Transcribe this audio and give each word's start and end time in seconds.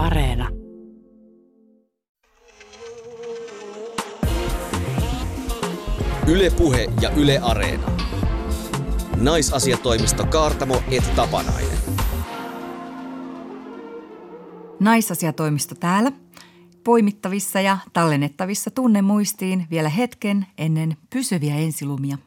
Areena. 0.00 0.48
Ylepuhe 6.28 6.92
ja 7.00 7.10
Yle 7.10 7.38
Areena. 7.42 7.86
Naisasiatoimisto 9.16 10.26
Kaartamo 10.26 10.82
et 10.90 11.14
Tapanainen. 11.16 11.78
Naisasiatoimisto 14.80 15.74
täällä. 15.74 16.12
Poimittavissa 16.84 17.60
ja 17.60 17.78
tallennettavissa 17.92 18.70
tunnemuistiin 18.70 19.66
vielä 19.70 19.88
hetken 19.88 20.46
ennen 20.58 20.96
pysyviä 21.10 21.56
ensilumia. 21.56 22.18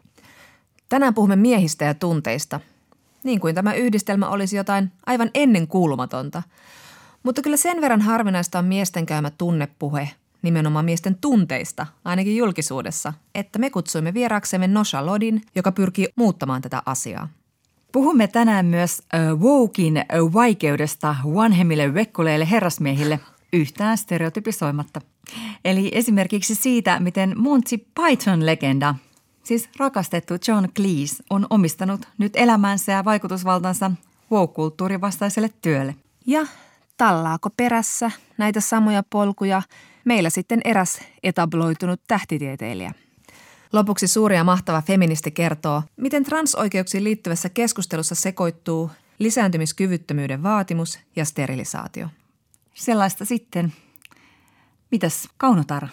Tänään 0.90 1.14
puhumme 1.14 1.36
miehistä 1.36 1.86
ja 1.86 1.94
tunteista. 1.94 2.60
Niin 3.24 3.40
kuin 3.40 3.56
tämä 3.56 3.74
yhdistelmä 3.74 4.30
olisi 4.30 4.58
jotain 4.58 4.92
aivan 5.06 5.30
ennen 5.34 5.68
kuulumatonta. 5.68 6.44
Mutta 7.24 7.42
kyllä 7.42 7.58
sen 7.58 7.82
verran 7.82 8.02
harvinaista 8.02 8.60
on 8.60 8.66
miesten 8.66 9.06
käymä 9.06 9.30
tunnepuhe, 9.30 10.10
nimenomaan 10.42 10.86
miesten 10.86 11.16
tunteista, 11.16 11.86
ainakin 12.06 12.38
julkisuudessa, 12.38 13.14
että 13.36 13.60
me 13.60 13.70
kutsuimme 13.70 14.14
vieraaksemme 14.14 14.68
Nosha 14.68 15.06
Lodin, 15.06 15.42
joka 15.56 15.72
pyrkii 15.72 16.08
muuttamaan 16.16 16.62
tätä 16.62 16.84
asiaa. 16.86 17.30
Puhumme 17.92 18.28
tänään 18.28 18.66
myös 18.66 19.00
uh, 19.00 19.40
wokin 19.40 19.98
uh, 19.98 20.34
vaikeudesta 20.34 21.16
vanhemmille 21.34 21.94
vekkuleille 21.94 22.50
herrasmiehille 22.50 23.20
yhtään 23.54 23.98
stereotypisoimatta. 23.98 25.02
Eli 25.66 25.92
esimerkiksi 25.94 26.56
siitä, 26.56 27.00
miten 27.00 27.34
Monty 27.38 27.78
Python-legenda, 27.78 28.96
siis 29.44 29.70
rakastettu 29.78 30.34
John 30.48 30.66
Cleese, 30.76 31.24
on 31.30 31.48
omistanut 31.50 32.02
nyt 32.18 32.36
elämänsä 32.36 32.92
ja 32.92 33.06
vaikutusvaltansa 33.06 33.92
woke-kulttuurin 34.32 35.02
vastaiselle 35.02 35.50
työlle. 35.62 35.96
Ja 36.28 36.48
tallaako 36.98 37.50
perässä 37.58 38.12
näitä 38.38 38.62
samoja 38.62 39.04
polkuja 39.10 39.62
meillä 40.06 40.30
sitten 40.30 40.62
eräs 40.66 41.00
etabloitunut 41.24 42.02
tähtitieteilijä. 42.08 42.94
Lopuksi 43.74 44.08
suuri 44.08 44.36
ja 44.36 44.44
mahtava 44.44 44.82
feministi 44.82 45.32
kertoo, 45.32 45.84
miten 45.98 46.24
transoikeuksiin 46.24 47.04
liittyvässä 47.04 47.50
keskustelussa 47.50 48.16
sekoittuu 48.16 48.92
lisääntymiskyvyttömyyden 49.20 50.44
vaatimus 50.44 51.00
ja 51.16 51.26
sterilisaatio. 51.26 52.08
Sellaista 52.74 53.26
sitten. 53.26 53.74
Mitäs 54.92 55.30
Kaunotar? 55.38 55.88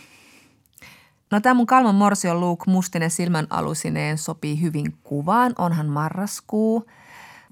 No 1.31 1.41
tämä 1.41 1.55
mun 1.55 1.67
kalman 1.67 1.95
morsio 1.95 2.41
Luke 2.41 2.64
mustinen 2.67 3.11
silmän 3.11 3.47
alusineen 3.51 4.19
sopii 4.19 4.61
hyvin 4.61 4.98
kuvaan, 5.03 5.53
onhan 5.59 5.87
marraskuu. 5.87 6.87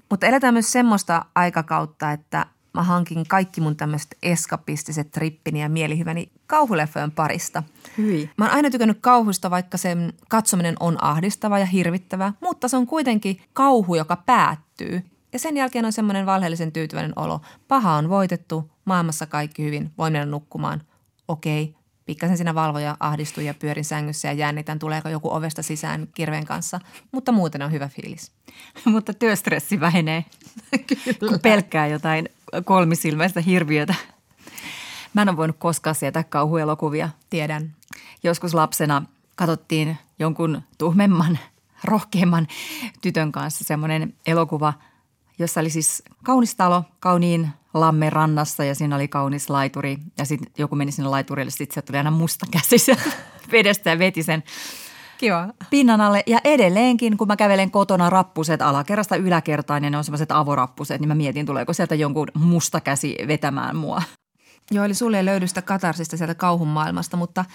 Mutta 0.09 0.27
eletään 0.27 0.53
myös 0.53 0.71
semmoista 0.71 1.25
aikakautta, 1.35 2.11
että 2.11 2.45
mä 2.79 2.83
hankin 2.83 3.27
kaikki 3.27 3.61
mun 3.61 3.75
tämmöiset 3.75 4.17
eskapistiset 4.23 5.11
trippini 5.11 5.61
ja 5.61 5.69
mielihyväni 5.69 6.31
kauhuleffojen 6.47 7.11
parista. 7.11 7.63
Hyi. 7.97 8.29
Mä 8.37 8.45
oon 8.45 8.53
aina 8.53 8.69
tykännyt 8.69 8.97
kauhusta, 9.01 9.51
vaikka 9.51 9.77
sen 9.77 10.13
katsominen 10.29 10.75
on 10.79 11.03
ahdistava 11.03 11.59
ja 11.59 11.65
hirvittävä, 11.65 12.33
mutta 12.41 12.67
se 12.67 12.77
on 12.77 12.87
kuitenkin 12.87 13.41
kauhu, 13.53 13.95
joka 13.95 14.15
päättyy. 14.15 15.01
Ja 15.33 15.39
sen 15.39 15.57
jälkeen 15.57 15.85
on 15.85 15.93
semmoinen 15.93 16.25
valheellisen 16.25 16.71
tyytyväinen 16.71 17.13
olo. 17.15 17.41
Paha 17.67 17.93
on 17.93 18.09
voitettu, 18.09 18.71
maailmassa 18.85 19.25
kaikki 19.25 19.63
hyvin, 19.63 19.91
voin 19.97 20.13
mennä 20.13 20.25
nukkumaan. 20.25 20.81
Okei, 21.27 21.75
pikkasen 22.05 22.37
siinä 22.37 22.55
valvoja 22.55 22.97
ahdistui 22.99 23.45
ja 23.45 23.53
pyörin 23.53 23.85
sängyssä 23.85 24.27
ja 24.27 24.33
jännitän, 24.33 24.79
tuleeko 24.79 25.09
joku 25.09 25.33
ovesta 25.33 25.63
sisään 25.63 26.07
kirveen 26.13 26.45
kanssa. 26.45 26.79
Mutta 27.11 27.31
muuten 27.31 27.61
on 27.61 27.71
hyvä 27.71 27.87
fiilis. 27.87 28.31
Mutta 28.85 29.13
työstressi 29.13 29.79
vähenee, 29.79 30.25
kun 31.29 31.39
pelkkää 31.41 31.87
jotain 31.87 32.29
kolmisilmäistä 32.65 33.41
hirviötä. 33.41 33.95
Mä 35.13 35.21
en 35.21 35.29
ole 35.29 35.37
voinut 35.37 35.55
koskaan 35.59 35.95
sietää 35.95 36.23
kauhuelokuvia. 36.23 37.09
Tiedän. 37.29 37.75
Joskus 38.23 38.53
lapsena 38.53 39.03
katsottiin 39.35 39.97
jonkun 40.19 40.61
tuhmemman, 40.77 41.39
rohkeamman 41.83 42.47
tytön 43.01 43.31
kanssa 43.31 43.63
semmoinen 43.63 44.13
elokuva, 44.25 44.73
jossa 45.39 45.59
oli 45.59 45.69
siis 45.69 46.03
kaunis 46.23 46.55
talo, 46.55 46.83
kauniin 46.99 47.49
lamme 47.73 48.09
rannassa 48.09 48.63
ja 48.63 48.75
siinä 48.75 48.95
oli 48.95 49.07
kaunis 49.07 49.49
laituri. 49.49 49.97
Ja 50.17 50.25
sitten 50.25 50.51
joku 50.57 50.75
meni 50.75 50.91
sinne 50.91 51.09
laiturille, 51.09 51.51
sitten 51.51 51.75
se 51.75 51.81
tuli 51.81 51.97
aina 51.97 52.11
musta 52.11 52.45
käsi 52.51 52.91
vedestä 53.51 53.89
ja 53.89 53.99
veti 53.99 54.23
sen 54.23 54.43
Kiva. 55.19 55.49
pinnan 55.69 56.01
alle. 56.01 56.23
Ja 56.27 56.39
edelleenkin, 56.43 57.17
kun 57.17 57.27
mä 57.27 57.35
kävelen 57.35 57.71
kotona 57.71 58.09
rappuset 58.09 58.61
alakerrasta 58.61 59.15
yläkertaan 59.15 59.83
ja 59.83 59.89
ne 59.89 59.97
on 59.97 60.03
semmoiset 60.03 60.31
avorappuset, 60.31 61.01
niin 61.01 61.07
mä 61.07 61.15
mietin, 61.15 61.45
tuleeko 61.45 61.73
sieltä 61.73 61.95
jonkun 61.95 62.27
musta 62.33 62.81
käsi 62.81 63.15
vetämään 63.27 63.75
mua. 63.75 64.01
Joo, 64.71 64.85
eli 64.85 64.93
sulle 64.93 65.17
ei 65.17 65.25
löydy 65.25 65.47
sitä 65.47 65.61
katarsista 65.61 66.17
sieltä 66.17 66.35
kauhun 66.35 66.67
maailmasta, 66.67 67.17
mutta 67.17 67.45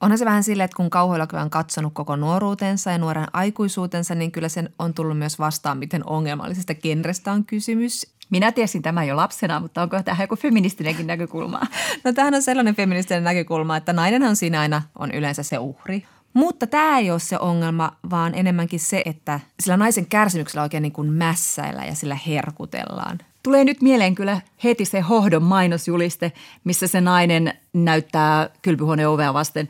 onhan 0.00 0.18
se 0.18 0.24
vähän 0.24 0.44
silleen, 0.44 0.64
että 0.64 0.76
kun 0.76 0.90
kauhuelokuva 0.90 1.42
on 1.42 1.50
katsonut 1.50 1.94
koko 1.94 2.16
nuoruutensa 2.16 2.90
ja 2.90 2.98
nuoren 2.98 3.26
aikuisuutensa, 3.32 4.14
niin 4.14 4.32
kyllä 4.32 4.48
sen 4.48 4.70
on 4.78 4.94
tullut 4.94 5.18
myös 5.18 5.38
vastaan, 5.38 5.78
miten 5.78 6.06
ongelmallisesta 6.06 6.74
genrestä 6.74 7.32
on 7.32 7.44
kysymys. 7.44 8.06
Minä 8.30 8.52
tiesin 8.52 8.82
tämän 8.82 9.08
jo 9.08 9.16
lapsena, 9.16 9.60
mutta 9.60 9.82
onko 9.82 10.02
tähän 10.02 10.24
joku 10.24 10.36
feministinenkin 10.36 11.06
näkökulma? 11.06 11.60
No 12.04 12.12
tämähän 12.12 12.34
on 12.34 12.42
sellainen 12.42 12.76
feministinen 12.76 13.24
näkökulma, 13.24 13.76
että 13.76 13.92
nainenhan 13.92 14.36
siinä 14.36 14.60
aina 14.60 14.82
on 14.98 15.10
yleensä 15.10 15.42
se 15.42 15.58
uhri. 15.58 16.04
Mutta 16.34 16.66
tämä 16.66 16.98
ei 16.98 17.10
ole 17.10 17.18
se 17.18 17.38
ongelma, 17.38 17.92
vaan 18.10 18.34
enemmänkin 18.34 18.80
se, 18.80 19.02
että 19.04 19.40
sillä 19.60 19.76
naisen 19.76 20.06
kärsimyksellä 20.06 20.62
oikein 20.62 20.82
niin 20.82 20.92
kuin 20.92 21.12
mässäillä 21.12 21.84
ja 21.84 21.94
sillä 21.94 22.18
herkutellaan. 22.26 23.18
Tulee 23.42 23.64
nyt 23.64 23.82
mieleen 23.82 24.14
kyllä 24.14 24.40
heti 24.64 24.84
se 24.84 25.00
hohdon 25.00 25.42
mainosjuliste, 25.42 26.32
missä 26.64 26.86
se 26.86 27.00
nainen 27.00 27.54
näyttää 27.72 28.50
kylpyhuoneen 28.62 29.08
ovea 29.08 29.34
vasten. 29.34 29.68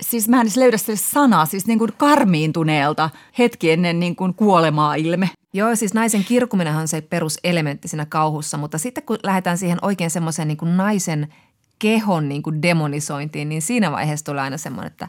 Siis 0.00 0.28
mä 0.28 0.40
en 0.40 0.46
löydä 0.56 0.76
sille 0.76 0.96
sanaa, 0.96 1.46
siis 1.46 1.66
niin 1.66 1.78
kuin 1.78 1.92
karmiintuneelta 1.96 3.10
hetki 3.38 3.70
ennen 3.70 4.00
niin 4.00 4.16
kuin 4.16 4.34
kuolemaa 4.34 4.94
ilme. 4.94 5.30
Joo, 5.52 5.76
siis 5.76 5.94
naisen 5.94 6.24
kirkuminenhan 6.24 6.82
on 6.82 6.88
se 6.88 7.00
peruselementti 7.00 7.88
siinä 7.88 8.06
kauhussa, 8.06 8.56
mutta 8.56 8.78
sitten 8.78 9.04
kun 9.04 9.18
lähdetään 9.22 9.58
siihen 9.58 9.78
oikein 9.82 10.10
semmoiseen 10.10 10.48
niin 10.48 10.58
kuin 10.58 10.76
naisen 10.76 11.34
kehon 11.78 12.28
niin 12.28 12.42
kuin 12.42 12.62
demonisointiin, 12.62 13.48
niin 13.48 13.62
siinä 13.62 13.92
vaiheessa 13.92 14.26
tulee 14.26 14.42
aina 14.42 14.56
semmoinen, 14.56 14.90
että 14.92 15.08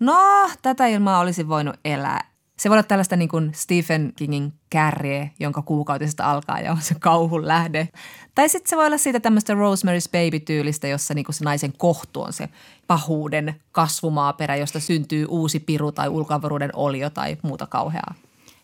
no, 0.00 0.50
tätä 0.62 0.86
ilmaa 0.86 1.18
olisi 1.18 1.48
voinut 1.48 1.76
elää. 1.84 2.36
Se 2.58 2.68
voi 2.68 2.74
olla 2.74 2.82
tällaista 2.82 3.16
niin 3.16 3.28
kuin 3.28 3.50
Stephen 3.54 4.12
Kingin 4.16 4.52
kärje, 4.70 5.30
jonka 5.40 5.62
kuukautisesta 5.62 6.30
alkaa 6.30 6.60
ja 6.60 6.72
on 6.72 6.80
se 6.80 6.94
kauhun 7.00 7.48
lähde. 7.48 7.88
Tai 8.34 8.48
sitten 8.48 8.70
se 8.70 8.76
voi 8.76 8.86
olla 8.86 8.98
siitä 8.98 9.20
tämmöistä 9.20 9.54
Rosemary's 9.54 10.10
Baby-tyylistä, 10.12 10.88
jossa 10.88 11.14
niin 11.14 11.24
kuin 11.24 11.34
se 11.34 11.44
naisen 11.44 11.72
kohtu 11.76 12.22
on 12.22 12.32
se 12.32 12.48
pahuuden 12.86 13.54
kasvumaaperä, 13.72 14.56
josta 14.56 14.80
syntyy 14.80 15.26
uusi 15.28 15.60
piru 15.60 15.92
tai 15.92 16.08
ulkoavaruuden 16.08 16.70
olio 16.72 17.10
tai 17.10 17.36
muuta 17.42 17.66
kauheaa. 17.66 18.14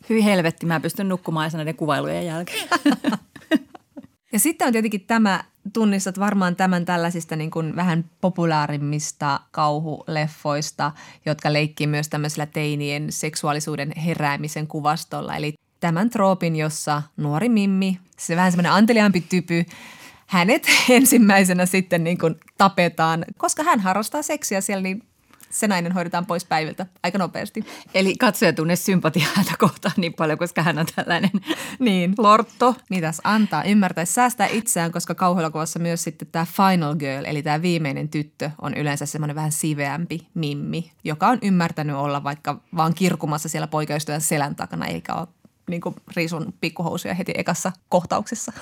Hyi 0.09 0.25
helvetti, 0.25 0.66
mä 0.66 0.81
pystyn 0.81 1.09
nukkumaan 1.09 1.50
näiden 1.54 1.76
kuvailujen 1.76 2.26
jälkeen. 2.26 2.69
Ja 4.32 4.38
sitten 4.38 4.66
on 4.66 4.72
tietenkin 4.72 5.06
tämä, 5.06 5.44
tunnistat 5.72 6.19
varmaan 6.19 6.56
tämän 6.56 6.84
tällaisista 6.84 7.37
niin 7.37 7.50
kuin 7.50 7.76
vähän 7.76 8.10
populaarimmista 8.20 9.41
kauhuleffoista, 9.50 10.93
jotka 11.26 11.53
leikkii 11.53 11.87
myös 11.87 12.09
tämmöisellä 12.09 12.47
teinien 12.47 13.12
seksuaalisuuden 13.12 13.93
heräämisen 13.97 14.66
kuvastolla. 14.66 15.37
Eli 15.37 15.54
tämän 15.81 16.10
troopin, 16.10 16.56
jossa 16.56 17.03
nuori 17.16 17.48
Mimmi, 17.48 17.98
se 18.19 18.37
vähän 18.37 18.53
semmoinen 18.53 18.72
anteliaampi 18.72 19.20
typy, 19.20 19.65
hänet 20.26 20.66
ensimmäisenä 20.88 21.66
sitten 21.66 22.04
niin 22.04 22.19
kuin 22.19 22.34
tapetaan, 22.59 23.25
koska 23.37 23.62
hän 23.62 23.81
harrastaa 23.81 24.22
seksiä 24.22 24.60
siellä, 24.60 24.82
niin 24.82 25.03
se 25.52 25.68
nainen 25.68 25.92
hoidetaan 25.92 26.26
pois 26.26 26.44
päiviltä 26.44 26.86
aika 27.02 27.18
nopeasti. 27.18 27.64
Eli 27.94 28.14
katsoja 28.16 28.52
tunne 28.52 28.76
sympatiaa 28.76 29.28
häntä 29.34 29.52
kohtaan 29.58 29.94
niin 29.96 30.14
paljon, 30.14 30.38
koska 30.38 30.62
hän 30.62 30.78
on 30.78 30.86
tällainen 30.96 31.30
Niin. 31.78 32.14
lortto. 32.18 32.76
Mitäs 32.90 33.20
antaa 33.24 33.64
ymmärtää, 33.64 34.04
säästää 34.04 34.46
itseään, 34.46 34.92
koska 34.92 35.14
kauhuelokuvassa 35.14 35.78
myös 35.78 36.04
sitten 36.04 36.28
tämä 36.32 36.46
final 36.56 36.94
girl, 36.94 37.25
eli 37.25 37.43
tämä 37.43 37.62
viimeinen 37.62 38.08
tyttö, 38.08 38.50
on 38.62 38.75
yleensä 38.75 39.06
semmoinen 39.06 39.37
vähän 39.37 39.52
siveämpi 39.52 40.26
mimmi, 40.34 40.93
joka 41.04 41.28
on 41.28 41.38
ymmärtänyt 41.43 41.96
olla 41.96 42.25
vaikka 42.25 42.60
vaan 42.76 42.94
kirkumassa 42.94 43.48
siellä 43.48 43.66
poikaystävän 43.66 44.20
selän 44.20 44.56
takana, 44.56 44.87
eikä 44.87 45.14
ole 45.14 45.28
niin 45.70 45.81
kuin 45.81 45.94
riisun 46.16 46.55
pikkuhousuja 46.60 47.14
heti 47.14 47.32
ekassa 47.37 47.72
kohtauksessa. 47.88 48.52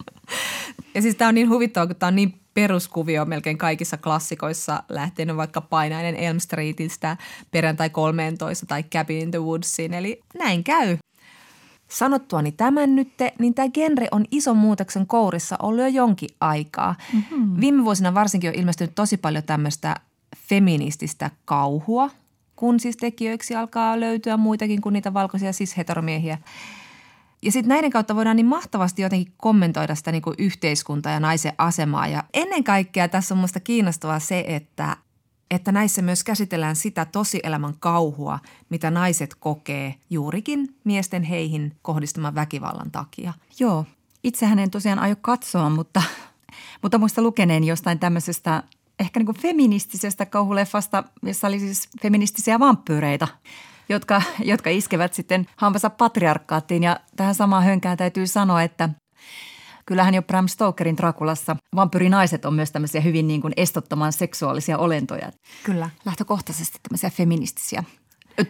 ja 0.94 1.02
siis 1.02 1.14
tämä 1.16 1.28
on 1.28 1.34
niin 1.34 1.50
huvittava, 1.50 1.86
kun 1.86 1.96
tämä 1.96 2.08
on 2.08 2.16
niin 2.16 2.40
peruskuvio 2.60 3.24
melkein 3.24 3.58
kaikissa 3.58 3.96
klassikoissa, 3.96 4.82
lähtenyt 4.88 5.36
vaikka 5.36 5.60
Painainen 5.60 6.16
Elm 6.16 6.38
Streetistä, 6.38 7.16
Perjantai 7.50 7.90
13 7.90 8.66
tai 8.66 8.82
Cabin 8.82 9.18
in 9.18 9.30
the 9.30 9.38
Woodsiin, 9.38 9.94
eli 9.94 10.20
näin 10.38 10.64
käy. 10.64 10.98
Sanottuani 11.88 12.52
tämän 12.52 12.96
nyt, 12.96 13.08
niin 13.38 13.54
tämä 13.54 13.68
genre 13.68 14.08
on 14.10 14.24
ison 14.30 14.56
muutoksen 14.56 15.06
kourissa 15.06 15.56
ollut 15.62 15.80
jo 15.80 15.88
jonkin 15.88 16.28
aikaa. 16.40 16.94
Mm-hmm. 17.12 17.60
Viime 17.60 17.84
vuosina 17.84 18.14
varsinkin 18.14 18.50
on 18.50 18.56
ilmestynyt 18.56 18.94
tosi 18.94 19.16
paljon 19.16 19.44
tämmöistä 19.44 19.96
feminististä 20.48 21.30
kauhua, 21.44 22.10
kun 22.56 22.80
siis 22.80 22.96
tekijöiksi 22.96 23.54
alkaa 23.54 24.00
löytyä 24.00 24.36
muitakin 24.36 24.80
kuin 24.80 24.92
niitä 24.92 25.14
valkoisia 25.14 25.50
cis-heteromiehiä. 25.52 26.38
Ja 27.42 27.52
sitten 27.52 27.68
näiden 27.68 27.90
kautta 27.90 28.16
voidaan 28.16 28.36
niin 28.36 28.46
mahtavasti 28.46 29.02
jotenkin 29.02 29.32
kommentoida 29.36 29.94
sitä 29.94 30.12
niin 30.12 30.22
kuin 30.22 30.34
yhteiskuntaa 30.38 31.12
ja 31.12 31.20
naisen 31.20 31.52
asemaa. 31.58 32.08
Ja 32.08 32.24
ennen 32.34 32.64
kaikkea 32.64 33.08
tässä 33.08 33.34
on 33.34 33.38
minusta 33.38 33.60
kiinnostavaa 33.60 34.18
se, 34.18 34.44
että, 34.46 34.96
että 35.50 35.72
näissä 35.72 36.02
myös 36.02 36.24
käsitellään 36.24 36.76
sitä 36.76 37.04
tosielämän 37.04 37.74
kauhua, 37.80 38.38
mitä 38.70 38.90
naiset 38.90 39.34
kokee 39.34 39.94
juurikin 40.10 40.76
miesten 40.84 41.22
heihin 41.22 41.76
kohdistuman 41.82 42.34
väkivallan 42.34 42.90
takia. 42.90 43.32
Joo, 43.58 43.86
itsehän 44.24 44.58
en 44.58 44.70
tosiaan 44.70 44.98
aio 44.98 45.16
katsoa, 45.20 45.70
mutta, 45.70 46.02
mutta 46.82 46.98
muista 46.98 47.22
lukeneen 47.22 47.64
jostain 47.64 47.98
tämmöisestä 47.98 48.62
ehkä 48.98 49.20
niin 49.20 49.40
feministisestä 49.40 50.26
kauhuleffasta, 50.26 51.04
jossa 51.22 51.46
oli 51.46 51.60
siis 51.60 51.88
feministisiä 52.02 52.58
vampyyreitä– 52.58 53.28
jotka, 53.90 54.22
jotka 54.44 54.70
iskevät 54.70 55.14
sitten 55.14 55.46
hampansa 55.56 55.90
patriarkkaattiin. 55.90 56.82
Ja 56.82 57.00
tähän 57.16 57.34
samaan 57.34 57.64
hönkään 57.64 57.96
täytyy 57.96 58.26
sanoa, 58.26 58.62
että 58.62 58.88
kyllähän 59.86 60.14
jo 60.14 60.22
Bram 60.22 60.48
Stokerin 60.48 60.96
Drakulassa 60.96 61.56
vampyrinaiset 61.74 62.44
on 62.44 62.54
myös 62.54 62.70
tämmöisiä 62.70 63.00
hyvin 63.00 63.28
niin 63.28 63.40
kuin 63.40 63.52
estottoman 63.56 64.12
seksuaalisia 64.12 64.78
olentoja. 64.78 65.32
Kyllä. 65.64 65.90
Lähtökohtaisesti 66.04 66.78
tämmöisiä 66.82 67.10
feministisiä. 67.10 67.84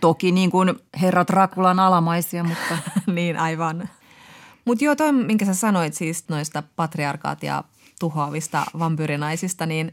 Toki 0.01 0.33
niin 0.33 0.51
kuin 0.51 0.75
herra 1.01 1.27
Drakulan 1.27 1.81
alamaisia, 1.81 2.45
mutta... 2.45 2.79
niin, 3.15 3.39
aivan. 3.39 3.89
Mutta 4.65 4.85
joo, 4.85 4.97
toi, 4.97 5.13
minkä 5.13 5.45
sä 5.45 5.55
sanoit 5.55 5.95
siis 5.95 6.29
noista 6.29 6.63
patriarkaatia 6.77 7.65
tuhoavista 8.01 8.67
vampyrinaisista, 8.79 9.67
niin, 9.67 9.93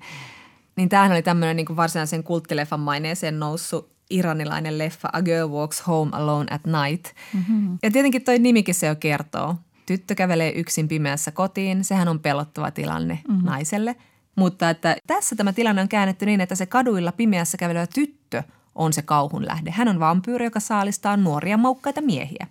niin 0.75 0.89
tämähän 0.89 1.11
oli 1.11 1.21
tämmöinen 1.21 1.55
niin 1.55 1.75
varsinaisen 1.75 2.23
kulttileffan 2.23 2.79
maineeseen 2.79 3.39
noussut 3.39 3.96
iranilainen 4.09 4.77
leffa 4.77 5.09
A 5.13 5.21
Girl 5.21 5.49
Walks 5.49 5.87
Home 5.87 6.11
Alone 6.13 6.47
at 6.49 6.61
Night. 6.65 7.15
Mm-hmm. 7.33 7.77
Ja 7.83 7.91
tietenkin 7.91 8.23
toi 8.23 8.39
nimikin 8.39 8.75
se 8.75 8.87
jo 8.87 8.95
kertoo. 8.95 9.55
Tyttö 9.85 10.15
kävelee 10.15 10.51
yksin 10.51 10.87
pimeässä 10.87 11.31
kotiin. 11.31 11.83
Sehän 11.83 12.07
on 12.07 12.19
pelottava 12.19 12.71
tilanne 12.71 13.19
mm-hmm. 13.27 13.45
naiselle. 13.45 13.95
Mutta 14.35 14.69
että 14.69 14.95
tässä 15.07 15.35
tämä 15.35 15.53
tilanne 15.53 15.81
on 15.81 15.89
käännetty 15.89 16.25
niin, 16.25 16.41
että 16.41 16.55
se 16.55 16.65
kaduilla 16.65 17.11
pimeässä 17.11 17.57
kävelevä 17.57 17.87
tyttö 17.87 18.43
on 18.75 18.93
se 18.93 19.01
kauhun 19.01 19.45
lähde. 19.45 19.71
Hän 19.71 19.87
on 19.87 19.99
vampyyri, 19.99 20.45
joka 20.45 20.59
saalistaa 20.59 21.17
nuoria 21.17 21.57
maukkaita 21.57 22.01
miehiä. 22.01 22.47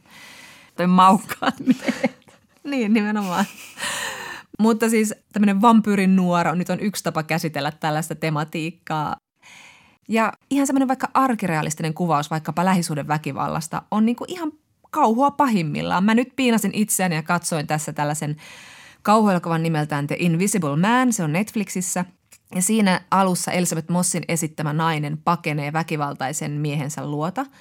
Tai 0.76 0.86
maukkaat 0.86 1.54
miehet. 1.66 2.26
niin, 2.64 2.92
nimenomaan. 2.92 3.44
Mutta 4.58 4.90
siis 4.90 5.14
tämmöinen 5.32 5.62
vampyyrin 5.62 6.16
nuoro 6.16 6.54
nyt 6.54 6.70
on 6.70 6.80
yksi 6.80 7.04
tapa 7.04 7.22
käsitellä 7.22 7.70
tällaista 7.70 8.14
tematiikkaa. 8.14 9.16
Ja 10.08 10.32
ihan 10.50 10.66
semmoinen 10.66 10.88
vaikka 10.88 11.08
arkirealistinen 11.14 11.94
kuvaus 11.94 12.30
vaikkapa 12.30 12.64
lähisuuden 12.64 13.08
väkivallasta 13.08 13.82
on 13.90 14.06
niin 14.06 14.16
kuin 14.16 14.32
ihan 14.32 14.52
kauhua 14.90 15.30
pahimmillaan. 15.30 16.04
Mä 16.04 16.14
nyt 16.14 16.32
piinasin 16.36 16.74
itseäni 16.74 17.14
ja 17.14 17.22
katsoin 17.22 17.66
tässä 17.66 17.92
tällaisen 17.92 18.36
kauhuelokuvan 19.02 19.62
nimeltään 19.62 20.06
The 20.06 20.16
Invisible 20.18 20.76
Man, 20.76 21.12
se 21.12 21.22
on 21.22 21.32
Netflixissä. 21.32 22.04
Ja 22.54 22.62
siinä 22.62 23.00
alussa 23.10 23.52
Elizabeth 23.52 23.90
Mossin 23.90 24.24
esittämä 24.28 24.72
nainen 24.72 25.18
pakenee 25.18 25.72
väkivaltaisen 25.72 26.52
miehensä 26.52 27.06
luota– 27.06 27.46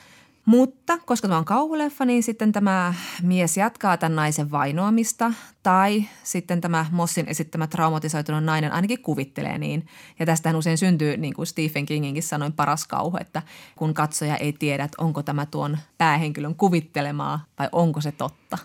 mutta 0.46 0.98
koska 1.06 1.28
tämä 1.28 1.38
on 1.38 1.46
kauhuleffa, 1.46 2.06
niin 2.06 2.24
sitten 2.24 2.52
tämä 2.52 2.94
mies 3.24 3.58
jatkaa 3.58 3.98
tämän 3.98 4.16
naisen 4.16 4.52
vainoamista 4.52 5.34
tai 5.64 6.06
sitten 6.24 6.62
tämä 6.62 6.86
Mossin 6.92 7.28
esittämä 7.28 7.68
traumatisoitunut 7.68 8.44
nainen 8.44 8.72
ainakin 8.72 9.02
kuvittelee 9.02 9.58
niin. 9.58 9.88
Ja 10.20 10.26
tästähän 10.26 10.56
usein 10.56 10.78
syntyy, 10.78 11.18
niin 11.18 11.34
kuin 11.34 11.48
Stephen 11.48 11.86
Kinginkin 11.86 12.24
sanoi, 12.24 12.52
paras 12.52 12.88
kauhu, 12.88 13.18
että 13.20 13.42
kun 13.76 13.94
katsoja 13.94 14.38
ei 14.38 14.54
tiedä, 14.54 14.84
että 14.84 15.04
onko 15.04 15.24
tämä 15.24 15.46
tuon 15.46 15.78
päähenkilön 15.98 16.56
kuvittelemaa 16.56 17.46
vai 17.60 17.70
onko 17.72 18.02
se 18.02 18.12
totta. 18.12 18.58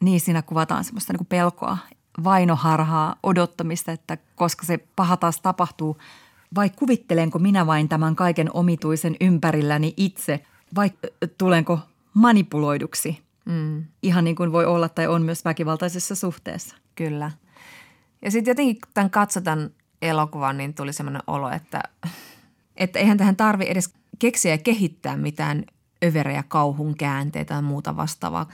Niin, 0.00 0.20
siinä 0.20 0.42
kuvataan 0.42 0.84
semmoista 0.84 1.12
niin 1.12 1.18
kuin 1.18 1.26
pelkoa, 1.26 1.78
vainoharhaa, 2.24 3.16
odottamista, 3.22 3.92
että 3.92 4.18
koska 4.34 4.66
se 4.66 4.78
paha 4.96 5.16
taas 5.16 5.40
tapahtuu, 5.40 5.96
vai 6.54 6.70
kuvittelenko 6.70 7.38
minä 7.38 7.66
vain 7.66 7.88
tämän 7.88 8.16
kaiken 8.16 8.50
omituisen 8.54 9.16
ympärilläni 9.20 9.94
itse– 9.96 10.40
vai 10.74 10.90
tulenko 11.38 11.80
manipuloiduksi. 12.14 13.22
Mm. 13.44 13.84
Ihan 14.02 14.24
niin 14.24 14.36
kuin 14.36 14.52
voi 14.52 14.66
olla 14.66 14.88
tai 14.88 15.06
on 15.06 15.22
myös 15.22 15.44
väkivaltaisessa 15.44 16.14
suhteessa. 16.14 16.76
Kyllä. 16.94 17.30
Ja 18.22 18.30
sitten 18.30 18.50
jotenkin 18.50 18.80
kun 18.80 18.90
tämän 18.94 19.10
katsotaan 19.10 19.70
elokuvan, 20.02 20.58
niin 20.58 20.74
tuli 20.74 20.92
semmoinen 20.92 21.22
olo, 21.26 21.50
että, 21.50 21.82
että 22.76 22.98
eihän 22.98 23.18
tähän 23.18 23.36
tarvi 23.36 23.64
edes 23.68 23.94
keksiä 24.18 24.52
ja 24.52 24.58
kehittää 24.58 25.16
mitään 25.16 25.64
överejä 26.04 26.44
kauhun 26.48 26.96
käänteitä 26.96 27.54
tai 27.54 27.62
muuta 27.62 27.96
vastaavaa. 27.96 28.48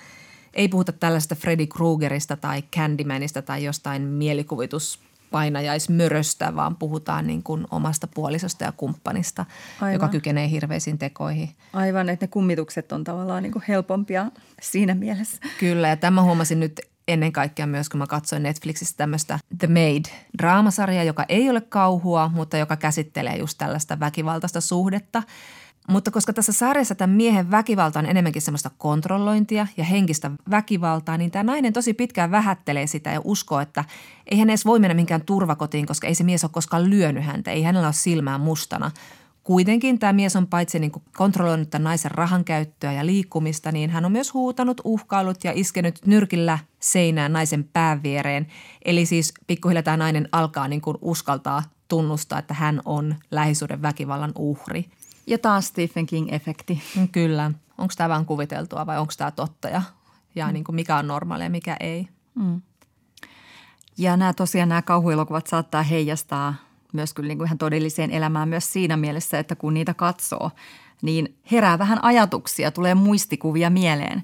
Ei 0.55 0.69
puhuta 0.69 0.93
tällaista 0.93 1.34
Freddy 1.34 1.67
Kruegerista 1.67 2.37
tai 2.37 2.62
Candymanista 2.62 3.43
tai 3.43 3.64
jostain 3.64 4.02
mielikuvitus 4.02 5.00
painajaismöröstä, 5.30 6.56
vaan 6.56 6.76
puhutaan 6.76 7.26
niin 7.26 7.42
kuin 7.42 7.66
omasta 7.70 8.06
puolisosta 8.06 8.64
ja 8.64 8.72
kumppanista, 8.72 9.44
Aivan. 9.80 9.92
joka 9.92 10.08
kykenee 10.08 10.50
hirveisiin 10.50 10.98
tekoihin. 10.98 11.50
Aivan, 11.72 12.08
että 12.08 12.26
ne 12.26 12.28
kummitukset 12.28 12.92
on 12.92 13.04
tavallaan 13.04 13.42
niin 13.42 13.52
kuin 13.52 13.64
helpompia 13.68 14.26
siinä 14.62 14.94
mielessä. 14.94 15.36
Kyllä, 15.60 15.88
ja 15.88 15.96
tämä 15.96 16.22
huomasin 16.22 16.60
nyt 16.60 16.80
ennen 17.08 17.32
kaikkea 17.32 17.66
myös, 17.66 17.88
kun 17.88 17.98
mä 17.98 18.06
katsoin 18.06 18.42
Netflixistä 18.42 18.96
tämmöistä 18.96 19.38
The 19.58 19.66
Maid-draamasarjaa, 19.66 21.04
joka 21.04 21.24
ei 21.28 21.50
ole 21.50 21.60
kauhua, 21.60 22.30
mutta 22.34 22.56
joka 22.56 22.76
käsittelee 22.76 23.36
just 23.36 23.58
tällaista 23.58 24.00
väkivaltaista 24.00 24.60
suhdetta– 24.60 25.22
mutta 25.88 26.10
koska 26.10 26.32
tässä 26.32 26.52
sarjassa 26.52 26.94
tämän 26.94 27.16
miehen 27.16 27.50
väkivalta 27.50 27.98
on 27.98 28.06
enemmänkin 28.06 28.42
semmoista 28.42 28.70
kontrollointia 28.78 29.66
ja 29.76 29.84
henkistä 29.84 30.31
väkivaltaa, 30.50 31.19
niin 31.19 31.31
tämä 31.31 31.42
nainen 31.42 31.72
tosi 31.72 31.94
pitkään 31.94 32.31
vähättelee 32.31 32.86
sitä 32.86 33.12
ja 33.12 33.20
uskoo, 33.25 33.60
että 33.60 33.84
ei 34.31 34.38
hän 34.38 34.50
edes 34.50 34.64
voi 34.64 34.78
mennä 34.78 34.94
minkään 34.94 35.22
turvakotiin, 35.22 35.86
koska 35.86 36.06
ei 36.06 36.14
se 36.14 36.25
mies 36.25 36.44
ole 36.44 36.50
koskaan 36.54 36.90
lyönyt 36.90 37.25
häntä, 37.25 37.50
ei 37.50 37.62
hänellä 37.62 37.86
ole 37.86 37.92
silmää 37.92 38.38
mustana. 38.38 38.90
Kuitenkin 39.44 39.98
tämä 39.98 40.12
mies 40.12 40.36
on 40.36 40.46
paitsi 40.46 40.78
niin 40.78 40.92
kontrolloinut 41.16 41.70
tämän 41.70 41.84
naisen 41.84 42.10
rahan 42.10 42.44
käyttöä 42.44 42.92
ja 42.92 43.06
liikkumista, 43.06 43.72
niin 43.72 43.90
hän 43.90 44.04
on 44.04 44.12
myös 44.12 44.34
huutanut, 44.34 44.81
uhkailut 44.84 45.44
ja 45.44 45.52
iskenyt 45.54 46.00
nyrkillä 46.06 46.58
seinään 46.81 47.32
naisen 47.32 47.69
pään 47.72 48.02
viereen. 48.02 48.46
Eli 48.84 49.06
siis 49.06 49.34
pikkuhiljaa 49.46 49.82
tämä 49.82 49.96
nainen 49.96 50.28
alkaa 50.32 50.69
niin 50.69 50.81
kuin 50.81 50.98
uskaltaa 51.00 51.62
tunnustaa, 51.88 52.38
että 52.38 52.54
hän 52.54 52.81
on 52.84 53.14
lähisuuden 53.31 53.82
väkivallan 53.82 54.32
uhri. 54.38 54.84
Ja 55.26 55.38
taas 55.38 55.66
Stephen 55.66 56.06
King-efekti. 56.06 56.80
Mm, 56.96 57.08
kyllä. 57.08 57.50
Onko 57.78 57.94
tämä 57.96 58.08
vain 58.08 58.26
kuviteltua 58.26 58.86
vai 58.86 58.98
onko 58.98 59.12
tämä 59.16 59.30
totta 59.30 59.68
ja, 59.68 59.82
ja 60.34 60.46
mm. 60.46 60.52
niin 60.52 60.64
kuin 60.64 60.76
mikä 60.76 60.96
on 60.96 61.06
normaalia 61.06 61.46
ja 61.46 61.50
mikä 61.50 61.76
ei. 61.80 62.08
Mm. 62.34 62.62
Ja 63.98 64.16
nämä 64.16 64.32
tosiaan 64.32 64.68
nämä 64.68 64.82
kauhuelokuvat 64.82 65.46
saattaa 65.46 65.82
heijastaa 65.82 66.54
myös 66.93 67.14
kyllä 67.14 67.28
niin 67.28 67.38
kuin 67.38 67.46
ihan 67.46 67.58
todelliseen 67.58 68.10
elämään 68.10 68.48
myös 68.48 68.72
siinä 68.72 68.96
mielessä, 68.96 69.38
että 69.38 69.56
kun 69.56 69.74
niitä 69.74 69.94
katsoo, 69.94 70.50
niin 71.02 71.36
herää 71.52 71.78
vähän 71.78 72.04
ajatuksia, 72.04 72.70
tulee 72.70 72.94
muistikuvia 72.94 73.70
mieleen. 73.70 74.22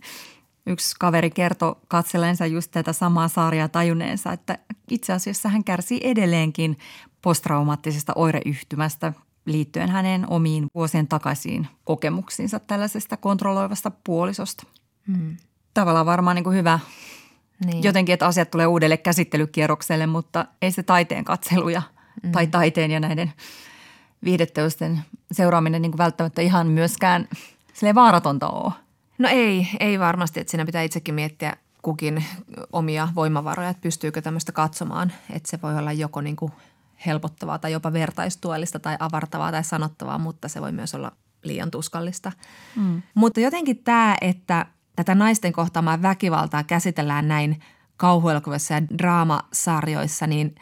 Yksi 0.67 0.97
kaveri 0.99 1.31
kertoi 1.31 1.77
katseleensa 1.89 2.47
just 2.47 2.71
tätä 2.71 2.93
samaa 2.93 3.29
sarjaa 3.29 3.69
tajuneensa, 3.69 4.33
että 4.33 4.59
itse 4.91 5.13
asiassa 5.13 5.49
hän 5.49 5.65
kärsii 5.65 6.01
edelleenkin 6.03 6.79
posttraumaattisesta 7.23 8.13
oireyhtymästä 8.17 9.13
liittyen 9.45 9.91
hänen 9.91 10.31
omiin 10.31 10.67
vuosien 10.75 11.09
takaisiin 11.09 11.69
kokemuksiinsa 11.85 12.59
tällaisesta 12.59 13.17
kontrolloivasta 13.17 13.91
puolisosta. 14.05 14.67
Hmm. 15.07 15.37
Tavallaan 15.75 16.07
varmaan 16.07 16.35
niin 16.35 16.45
kuin 16.45 16.57
hyvä 16.57 16.79
niin. 17.67 17.83
jotenkin, 17.83 18.13
että 18.13 18.27
asiat 18.27 18.51
tulee 18.51 18.67
uudelle 18.67 18.97
käsittelykierrokselle, 18.97 20.07
mutta 20.07 20.47
ei 20.63 20.73
se 20.73 20.83
taiteen 20.83 21.25
katseluja 21.25 21.83
hmm. 22.23 22.33
tai 22.33 22.47
taiteen 22.47 22.91
ja 22.91 23.01
näiden 23.01 23.33
viihdetteosten 24.25 25.01
seuraaminen 25.33 25.83
niin 25.83 25.93
kuin 25.93 25.99
välttämättä 25.99 26.43
ihan 26.43 26.67
myöskään 26.67 27.29
sille 27.73 27.95
vaaratonta 27.95 28.49
ole. 28.49 28.73
No 29.19 29.29
ei, 29.29 29.69
ei 29.81 29.99
varmasti, 29.99 30.41
että 30.41 30.51
siinä 30.51 30.65
pitää 30.65 30.83
itsekin 30.83 31.15
miettiä 31.15 31.57
kukin 31.83 32.25
omia 32.73 33.09
voimavaroja, 33.15 33.69
että 33.69 33.83
pystyykö 33.83 34.23
tämmöistä 34.23 34.53
katsomaan, 34.53 35.13
että 35.31 35.51
se 35.51 35.63
voi 35.63 35.79
olla 35.79 35.93
joko 35.93 36.21
niin 36.21 36.37
kuin 36.37 36.53
helpottavaa 37.07 37.59
tai 37.59 37.73
jopa 37.73 37.93
vertaistuellista 37.93 38.79
tai 38.79 38.97
avartavaa 38.99 39.51
tai 39.51 39.65
sanottavaa, 39.65 40.19
mutta 40.19 40.49
se 40.49 40.61
voi 40.61 40.73
myös 40.73 40.95
olla 40.95 41.13
liian 41.45 41.71
tuskallista. 41.71 42.33
Mm. 42.77 43.03
Mutta 43.15 43.41
jotenkin 43.41 43.79
tämä, 43.79 44.17
että 44.21 44.67
tätä 44.97 45.15
naisten 45.15 45.53
kohtaamaa 45.53 46.03
väkivaltaa 46.03 46.65
käsitellään 46.65 47.29
näin 47.29 47.61
kauhuelokuvissa 47.97 48.75
ja 48.75 48.83
draamasarjoissa, 48.99 50.27
niin– 50.27 50.55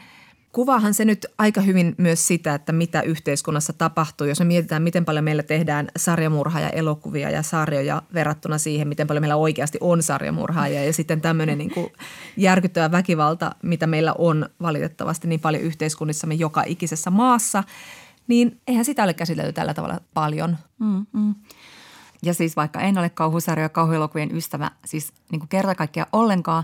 Kuvaahan 0.51 0.93
se 0.93 1.05
nyt 1.05 1.25
aika 1.37 1.61
hyvin 1.61 1.95
myös 1.97 2.27
sitä, 2.27 2.53
että 2.53 2.71
mitä 2.71 3.01
yhteiskunnassa 3.01 3.73
tapahtuu, 3.73 4.27
jos 4.27 4.39
me 4.39 4.45
mietitään, 4.45 4.81
miten 4.81 5.05
paljon 5.05 5.23
meillä 5.23 5.43
tehdään 5.43 5.87
sarjamurhaa 5.97 6.61
ja 6.61 6.69
elokuvia 6.69 7.29
ja 7.29 7.43
sarjoja 7.43 8.01
verrattuna 8.13 8.57
siihen, 8.57 8.87
miten 8.87 9.07
paljon 9.07 9.21
meillä 9.21 9.35
oikeasti 9.35 9.77
on 9.81 10.03
sarjamurhaajia 10.03 10.85
ja 10.85 10.93
sitten 10.93 11.21
tämmöinen 11.21 11.57
niin 11.57 11.71
kuin 11.71 11.87
järkyttävä 12.37 12.91
väkivalta, 12.91 13.55
mitä 13.63 13.87
meillä 13.87 14.13
on 14.17 14.49
valitettavasti 14.61 15.27
niin 15.27 15.39
paljon 15.39 15.63
yhteiskunnissamme 15.63 16.35
joka 16.35 16.63
ikisessä 16.65 17.09
maassa, 17.09 17.63
niin 18.27 18.61
eihän 18.67 18.85
sitä 18.85 19.03
ole 19.03 19.13
käsitelty 19.13 19.53
tällä 19.53 19.73
tavalla 19.73 19.99
paljon. 20.13 20.57
Mm, 20.79 21.05
mm. 21.13 21.35
ja 22.23 22.33
siis 22.33 22.55
vaikka 22.55 22.81
en 22.81 22.97
ole 22.97 23.09
kauhusarja 23.09 23.65
ja 23.65 23.69
kauhuelokuvien 23.69 24.37
ystävä, 24.37 24.71
siis 24.85 25.13
niin 25.31 25.39
kuin 25.39 25.49
kerta 25.49 25.75
kaikkiaan 25.75 26.09
ollenkaan, 26.11 26.63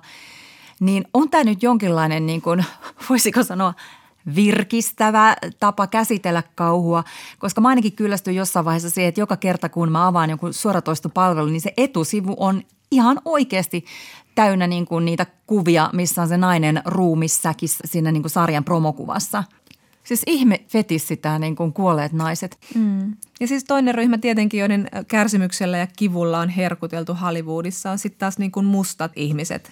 niin 0.79 1.05
on 1.13 1.29
tämä 1.29 1.43
nyt 1.43 1.63
jonkinlainen, 1.63 2.25
niin 2.25 2.41
kuin, 2.41 2.65
voisiko 3.09 3.43
sanoa, 3.43 3.73
virkistävä 4.35 5.35
tapa 5.59 5.87
käsitellä 5.87 6.43
kauhua, 6.55 7.03
koska 7.39 7.61
mä 7.61 7.67
ainakin 7.67 7.93
kyllästyn 7.93 8.35
jossain 8.35 8.65
vaiheessa 8.65 8.89
siihen, 8.89 9.09
että 9.09 9.21
joka 9.21 9.37
kerta 9.37 9.69
kun 9.69 9.91
mä 9.91 10.07
avaan 10.07 10.29
jonkun 10.29 10.53
suoratoistopalvelun, 10.53 11.51
niin 11.51 11.61
se 11.61 11.73
etusivu 11.77 12.35
on 12.37 12.61
ihan 12.91 13.21
oikeasti 13.25 13.85
täynnä 14.35 14.67
niin 14.67 14.85
kuin 14.85 15.05
niitä 15.05 15.25
kuvia, 15.47 15.89
missä 15.93 16.21
on 16.21 16.27
se 16.27 16.37
nainen 16.37 16.81
ruumissäkin 16.85 17.69
siinä 17.85 18.11
niin 18.11 18.23
kuin 18.23 18.31
sarjan 18.31 18.63
promokuvassa. 18.63 19.43
Siis 20.03 20.21
ihme 20.27 20.65
fetissi 20.67 21.17
tämä 21.17 21.39
niin 21.39 21.55
kuin 21.55 21.73
kuolleet 21.73 22.13
naiset. 22.13 22.57
Mm. 22.75 23.13
Ja 23.39 23.47
siis 23.47 23.63
toinen 23.63 23.95
ryhmä 23.95 24.17
tietenkin, 24.17 24.59
joiden 24.59 24.89
kärsimyksellä 25.07 25.77
ja 25.77 25.87
kivulla 25.97 26.39
on 26.39 26.49
herkuteltu 26.49 27.13
Hollywoodissa, 27.13 27.91
on 27.91 27.99
sitten 27.99 28.19
taas 28.19 28.37
niin 28.37 28.51
kuin 28.51 28.65
mustat 28.65 29.11
ihmiset. 29.15 29.71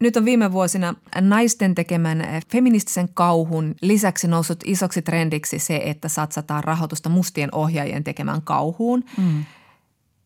Nyt 0.00 0.16
on 0.16 0.24
viime 0.24 0.52
vuosina 0.52 0.94
naisten 1.20 1.74
tekemän 1.74 2.24
feministisen 2.48 3.08
kauhun 3.14 3.74
lisäksi 3.82 4.28
noussut 4.28 4.60
isoksi 4.64 5.02
trendiksi 5.02 5.58
se, 5.58 5.80
että 5.84 6.08
satsataan 6.08 6.64
rahoitusta 6.64 7.08
mustien 7.08 7.54
ohjaajien 7.54 8.04
tekemään 8.04 8.42
kauhuun. 8.42 9.04
Mm 9.18 9.44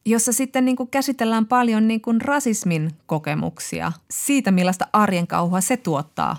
jossa 0.05 0.33
sitten 0.33 0.65
niin 0.65 0.77
kuin 0.77 0.89
käsitellään 0.91 1.47
paljon 1.47 1.89
niin 1.89 2.01
kuin 2.01 2.21
rasismin 2.21 2.91
kokemuksia 3.07 3.93
siitä, 4.11 4.51
millaista 4.51 4.87
arjen 4.93 5.27
kauhua 5.27 5.61
se 5.61 5.77
tuottaa. 5.77 6.37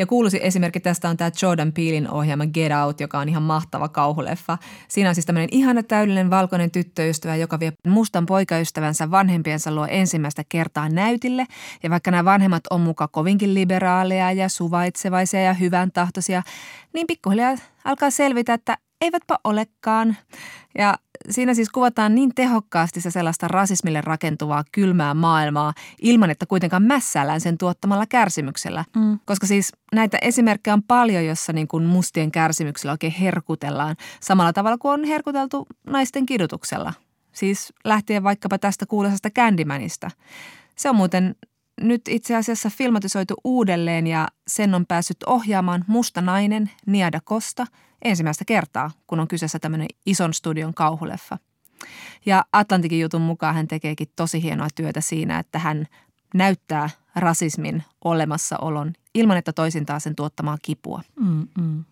Ja 0.00 0.06
kuuluisi 0.06 0.40
esimerkki 0.42 0.80
tästä 0.80 1.08
on 1.08 1.16
tämä 1.16 1.30
Jordan 1.42 1.72
Peelin 1.72 2.10
ohjaama 2.10 2.46
Get 2.46 2.72
Out, 2.84 3.00
joka 3.00 3.18
on 3.18 3.28
ihan 3.28 3.42
mahtava 3.42 3.88
kauhuleffa. 3.88 4.58
Siinä 4.88 5.08
on 5.08 5.14
siis 5.14 5.26
tämmöinen 5.26 5.48
ihana 5.52 5.82
täydellinen 5.82 6.30
valkoinen 6.30 6.70
tyttöystävä, 6.70 7.36
joka 7.36 7.60
vie 7.60 7.72
mustan 7.86 8.26
poikaystävänsä 8.26 9.10
vanhempiensa 9.10 9.74
luo 9.74 9.86
ensimmäistä 9.90 10.44
kertaa 10.48 10.88
näytille. 10.88 11.46
Ja 11.82 11.90
vaikka 11.90 12.10
nämä 12.10 12.24
vanhemmat 12.24 12.62
on 12.70 12.80
muka 12.80 13.08
kovinkin 13.08 13.54
liberaaleja 13.54 14.32
ja 14.32 14.48
suvaitsevaisia 14.48 15.42
ja 15.42 15.54
hyvän 15.54 15.92
tahtoisia, 15.92 16.42
niin 16.92 17.06
pikkuhiljaa 17.06 17.56
alkaa 17.84 18.10
selvitä, 18.10 18.54
että 18.54 18.78
eivätpä 19.00 19.38
olekaan. 19.44 20.16
Ja 20.78 20.94
siinä 21.30 21.54
siis 21.54 21.68
kuvataan 21.68 22.14
niin 22.14 22.34
tehokkaasti 22.34 23.00
se 23.00 23.10
sellaista 23.10 23.48
rasismille 23.48 24.00
rakentuvaa 24.00 24.64
kylmää 24.72 25.14
maailmaa 25.14 25.72
ilman, 26.02 26.30
että 26.30 26.46
kuitenkaan 26.46 26.82
mässäillään 26.82 27.40
sen 27.40 27.58
tuottamalla 27.58 28.06
kärsimyksellä. 28.06 28.84
Mm. 28.96 29.18
Koska 29.24 29.46
siis 29.46 29.72
näitä 29.94 30.18
esimerkkejä 30.22 30.74
on 30.74 30.82
paljon, 30.82 31.26
jossa 31.26 31.52
niin 31.52 31.68
kuin 31.68 31.84
mustien 31.84 32.30
kärsimyksellä 32.30 32.92
oikein 32.92 33.12
herkutellaan 33.12 33.96
samalla 34.20 34.52
tavalla 34.52 34.78
kuin 34.78 34.92
on 34.92 35.04
herkuteltu 35.04 35.66
naisten 35.86 36.26
kidutuksella. 36.26 36.92
Siis 37.32 37.72
lähtien 37.84 38.24
vaikkapa 38.24 38.58
tästä 38.58 38.86
kuuluisesta 38.86 39.30
Candymanista. 39.30 40.10
Se 40.76 40.90
on 40.90 40.96
muuten 40.96 41.34
nyt 41.80 42.02
itse 42.08 42.36
asiassa 42.36 42.70
filmatisoitu 42.70 43.34
uudelleen 43.44 44.06
ja 44.06 44.28
sen 44.48 44.74
on 44.74 44.86
päässyt 44.86 45.22
ohjaamaan 45.26 45.84
musta 45.86 46.20
nainen 46.20 46.70
Niada 46.86 47.20
Kosta 47.24 47.66
ensimmäistä 48.02 48.44
kertaa, 48.44 48.90
kun 49.06 49.20
on 49.20 49.28
kyseessä 49.28 49.58
tämmöinen 49.58 49.88
ison 50.06 50.34
studion 50.34 50.74
kauhuleffa. 50.74 51.38
Ja 52.26 52.44
Atlantikin 52.52 53.00
jutun 53.00 53.20
mukaan 53.20 53.54
hän 53.54 53.68
tekeekin 53.68 54.08
tosi 54.16 54.42
hienoa 54.42 54.68
työtä 54.74 55.00
siinä, 55.00 55.38
että 55.38 55.58
hän 55.58 55.86
näyttää 56.34 56.90
rasismin 57.16 57.84
olemassaolon 58.04 58.92
ilman, 59.14 59.36
että 59.36 59.52
toisintaa 59.52 60.00
sen 60.00 60.16
tuottamaa 60.16 60.58
kipua. 60.62 61.02
Mm-mm. 61.20 61.84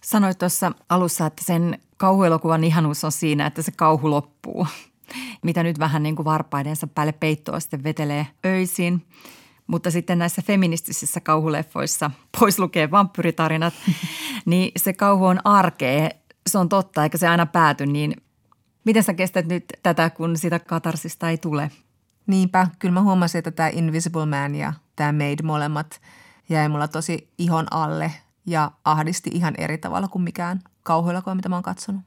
Sanoit 0.00 0.38
tuossa 0.38 0.72
alussa, 0.88 1.26
että 1.26 1.44
sen 1.44 1.78
kauhuelokuvan 1.96 2.64
ihanuus 2.64 3.04
on 3.04 3.12
siinä, 3.12 3.46
että 3.46 3.62
se 3.62 3.72
kauhu 3.72 4.10
loppuu 4.10 4.66
mitä 5.42 5.62
nyt 5.62 5.78
vähän 5.78 6.02
niin 6.02 6.16
kuin 6.16 6.24
varpaidensa 6.24 6.86
päälle 6.86 7.12
peittoa 7.12 7.60
sitten 7.60 7.84
vetelee 7.84 8.26
öisin. 8.46 9.06
Mutta 9.68 9.90
sitten 9.90 10.18
näissä 10.18 10.42
feministisissä 10.42 11.20
kauhuleffoissa, 11.20 12.10
pois 12.40 12.58
lukee 12.58 12.90
vampyritarinat, 12.90 13.74
niin 14.46 14.72
se 14.76 14.92
kauhu 14.92 15.26
on 15.26 15.40
arkea. 15.44 16.10
Se 16.46 16.58
on 16.58 16.68
totta, 16.68 17.02
eikä 17.02 17.18
se 17.18 17.28
aina 17.28 17.46
pääty, 17.46 17.86
niin 17.86 18.16
miten 18.84 19.02
sä 19.02 19.14
kestät 19.14 19.46
nyt 19.46 19.64
tätä, 19.82 20.10
kun 20.10 20.36
sitä 20.36 20.58
katarsista 20.58 21.30
ei 21.30 21.38
tule? 21.38 21.70
Niinpä, 22.26 22.68
kyllä 22.78 22.94
mä 22.94 23.02
huomasin, 23.02 23.38
että 23.38 23.50
tämä 23.50 23.68
Invisible 23.68 24.26
Man 24.26 24.54
ja 24.54 24.72
tämä 24.96 25.12
Made 25.12 25.42
molemmat 25.42 26.00
jäi 26.48 26.68
mulla 26.68 26.88
tosi 26.88 27.28
ihon 27.38 27.66
alle 27.70 28.12
ja 28.46 28.70
ahdisti 28.84 29.30
ihan 29.32 29.54
eri 29.58 29.78
tavalla 29.78 30.08
kuin 30.08 30.22
mikään 30.22 30.60
kauhuelokuva, 30.82 31.34
mitä 31.34 31.48
mä 31.48 31.56
oon 31.56 31.62
katsonut. 31.62 32.02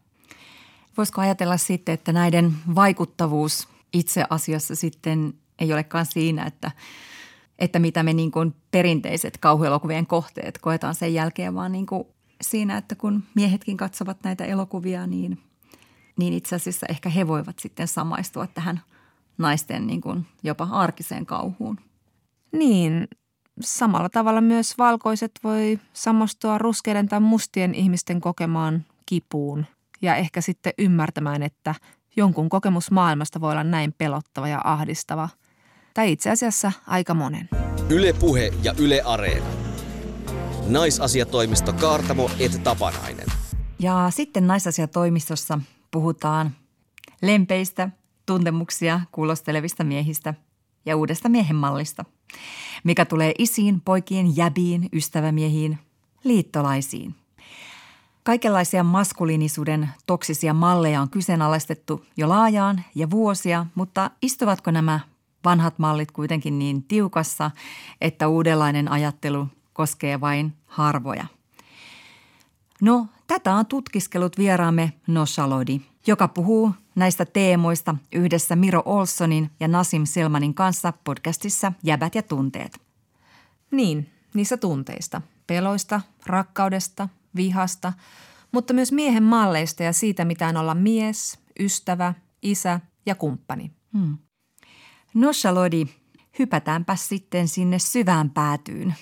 Voisiko 0.98 1.22
ajatella 1.22 1.58
sitten, 1.58 1.94
että 1.94 2.14
näiden 2.14 2.54
vaikuttavuus 2.76 3.68
itse 3.94 4.26
asiassa 4.30 4.76
sitten 4.76 5.34
ei 5.60 5.74
olekaan 5.74 6.06
siinä, 6.06 6.46
että, 6.46 6.72
että 7.62 7.80
mitä 7.80 8.04
me 8.04 8.14
niin 8.14 8.32
kuin 8.32 8.56
perinteiset 8.72 9.38
kauhuelokuvien 9.38 10.08
kohteet 10.08 10.58
koetaan 10.58 10.96
sen 10.96 11.14
jälkeen, 11.14 11.56
vaan 11.56 11.72
niin 11.72 11.86
kuin 11.86 12.04
siinä, 12.42 12.78
että 12.78 12.96
kun 12.96 13.24
miehetkin 13.36 13.78
katsovat 13.78 14.18
näitä 14.24 14.46
elokuvia, 14.46 15.08
niin, 15.08 15.40
niin 16.18 16.34
itse 16.34 16.56
asiassa 16.56 16.86
ehkä 16.90 17.10
he 17.10 17.28
voivat 17.28 17.60
sitten 17.60 17.88
samaistua 17.88 18.48
tähän 18.48 18.82
naisten 19.38 19.88
niin 19.88 20.02
kuin 20.02 20.26
jopa 20.44 20.64
arkiseen 20.72 21.26
kauhuun. 21.26 21.78
Niin, 22.52 23.08
samalla 23.62 24.10
tavalla 24.10 24.42
myös 24.42 24.78
valkoiset 24.78 25.32
voi 25.44 25.80
samastua 25.94 26.58
ruskeiden 26.58 27.10
tai 27.10 27.20
mustien 27.20 27.76
ihmisten 27.76 28.22
kokemaan 28.22 28.86
kipuun– 29.06 29.66
ja 30.02 30.16
ehkä 30.16 30.42
sitten 30.42 30.74
ymmärtämään, 30.78 31.44
että 31.44 31.76
jonkun 32.16 32.50
kokemus 32.50 32.92
maailmasta 32.92 33.42
voi 33.42 33.52
olla 33.52 33.64
näin 33.64 33.94
pelottava 33.98 34.48
ja 34.48 34.62
ahdistava. 34.64 35.30
Tai 35.94 36.12
itse 36.12 36.30
asiassa 36.30 36.72
aika 36.88 37.14
monen. 37.14 37.50
Yle 37.90 38.14
Puhe 38.14 38.54
ja 38.64 38.74
Yle 38.78 39.02
Areena. 39.02 39.46
Naisasiatoimisto 40.68 41.74
Kaartamo 41.74 42.30
et 42.40 42.64
Tapanainen. 42.64 43.28
Ja 43.80 44.08
sitten 44.10 44.48
naisasiatoimistossa 44.48 45.60
puhutaan 45.92 46.52
lempeistä, 47.22 47.90
tuntemuksia 48.26 49.02
kuulostelevista 49.12 49.84
miehistä 49.84 50.34
ja 50.86 50.98
uudesta 50.98 51.30
miehen 51.30 51.56
mallista, 51.56 52.06
mikä 52.84 53.06
tulee 53.06 53.34
isiin, 53.38 53.82
poikien, 53.82 54.38
jäbiin, 54.38 54.90
ystävämiehiin, 54.94 55.80
liittolaisiin. 56.24 57.16
Kaikenlaisia 58.24 58.84
maskuliinisuuden 58.84 59.90
toksisia 60.06 60.54
malleja 60.54 61.02
on 61.02 61.10
kyseenalaistettu 61.10 62.06
jo 62.18 62.30
laajaan 62.30 62.84
ja 62.96 63.10
vuosia, 63.10 63.66
mutta 63.76 64.12
istuvatko 64.22 64.72
nämä 64.72 65.00
vanhat 65.46 65.80
mallit 65.80 66.12
kuitenkin 66.12 66.60
niin 66.60 66.84
tiukassa, 66.84 67.52
että 68.02 68.28
uudenlainen 68.28 68.92
ajattelu 68.92 69.48
koskee 69.74 70.22
vain 70.22 70.54
harvoja? 70.66 71.26
No, 72.82 73.08
tätä 73.28 73.56
on 73.56 73.66
tutkiskellut 73.66 74.38
vieraamme 74.38 74.94
Noshalodi, 75.08 75.82
joka 76.08 76.28
puhuu 76.28 76.74
näistä 76.96 77.26
teemoista 77.26 77.96
yhdessä 78.12 78.56
Miro 78.56 78.82
Olsonin 78.86 79.52
ja 79.60 79.68
Nasim 79.68 80.06
Selmanin 80.06 80.54
kanssa 80.54 80.94
podcastissa 81.04 81.74
Jäbät 81.84 82.16
ja 82.16 82.24
tunteet. 82.24 82.82
Niin, 83.72 84.10
niissä 84.34 84.58
tunteista. 84.58 85.22
Peloista, 85.48 86.02
rakkaudesta, 86.26 87.10
vihasta, 87.36 87.94
mutta 88.52 88.74
myös 88.74 88.92
miehen 88.92 89.24
malleista 89.24 89.84
ja 89.84 89.94
siitä, 89.94 90.26
mitä 90.26 90.48
on 90.48 90.58
olla 90.58 90.76
mies, 90.76 91.40
ystävä, 91.60 92.14
isä 92.42 92.80
ja 93.06 93.16
kumppani. 93.16 93.72
Hmm. 93.94 94.18
Nosha 95.14 95.56
Lodi, 95.56 95.86
hypätäänpä 96.40 96.96
sitten 96.96 97.48
sinne 97.48 97.80
syvään 97.80 98.30
päätyyn. 98.30 98.96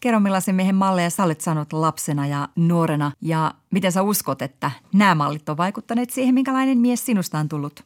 Kerro 0.00 0.20
millaisen 0.20 0.54
miehen 0.54 0.74
malleja 0.74 1.10
sä 1.10 1.24
olet 1.24 1.40
saanut 1.40 1.72
lapsena 1.72 2.26
ja 2.26 2.48
nuorena 2.56 3.12
ja 3.20 3.54
miten 3.70 3.92
sä 3.92 4.02
uskot, 4.02 4.42
että 4.42 4.70
nämä 4.92 5.14
mallit 5.14 5.48
on 5.48 5.56
vaikuttaneet 5.56 6.10
siihen, 6.10 6.34
minkälainen 6.34 6.78
mies 6.78 7.06
sinusta 7.06 7.38
on 7.38 7.48
tullut? 7.48 7.84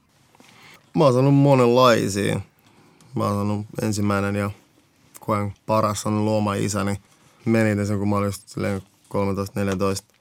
Mä 0.94 1.04
oon 1.04 1.12
saanut 1.12 1.34
monenlaisia. 1.34 2.40
Mä 3.14 3.24
oon 3.24 3.34
saanut 3.34 3.66
ensimmäinen 3.82 4.36
ja 4.36 4.50
koen 5.20 5.54
paras 5.66 6.06
on 6.06 6.24
luoma 6.24 6.54
isäni. 6.54 7.00
Menin 7.44 7.86
sen, 7.86 7.98
kun 7.98 8.08
mä 8.08 8.16
olin 8.16 8.32
13-14. 8.32 10.14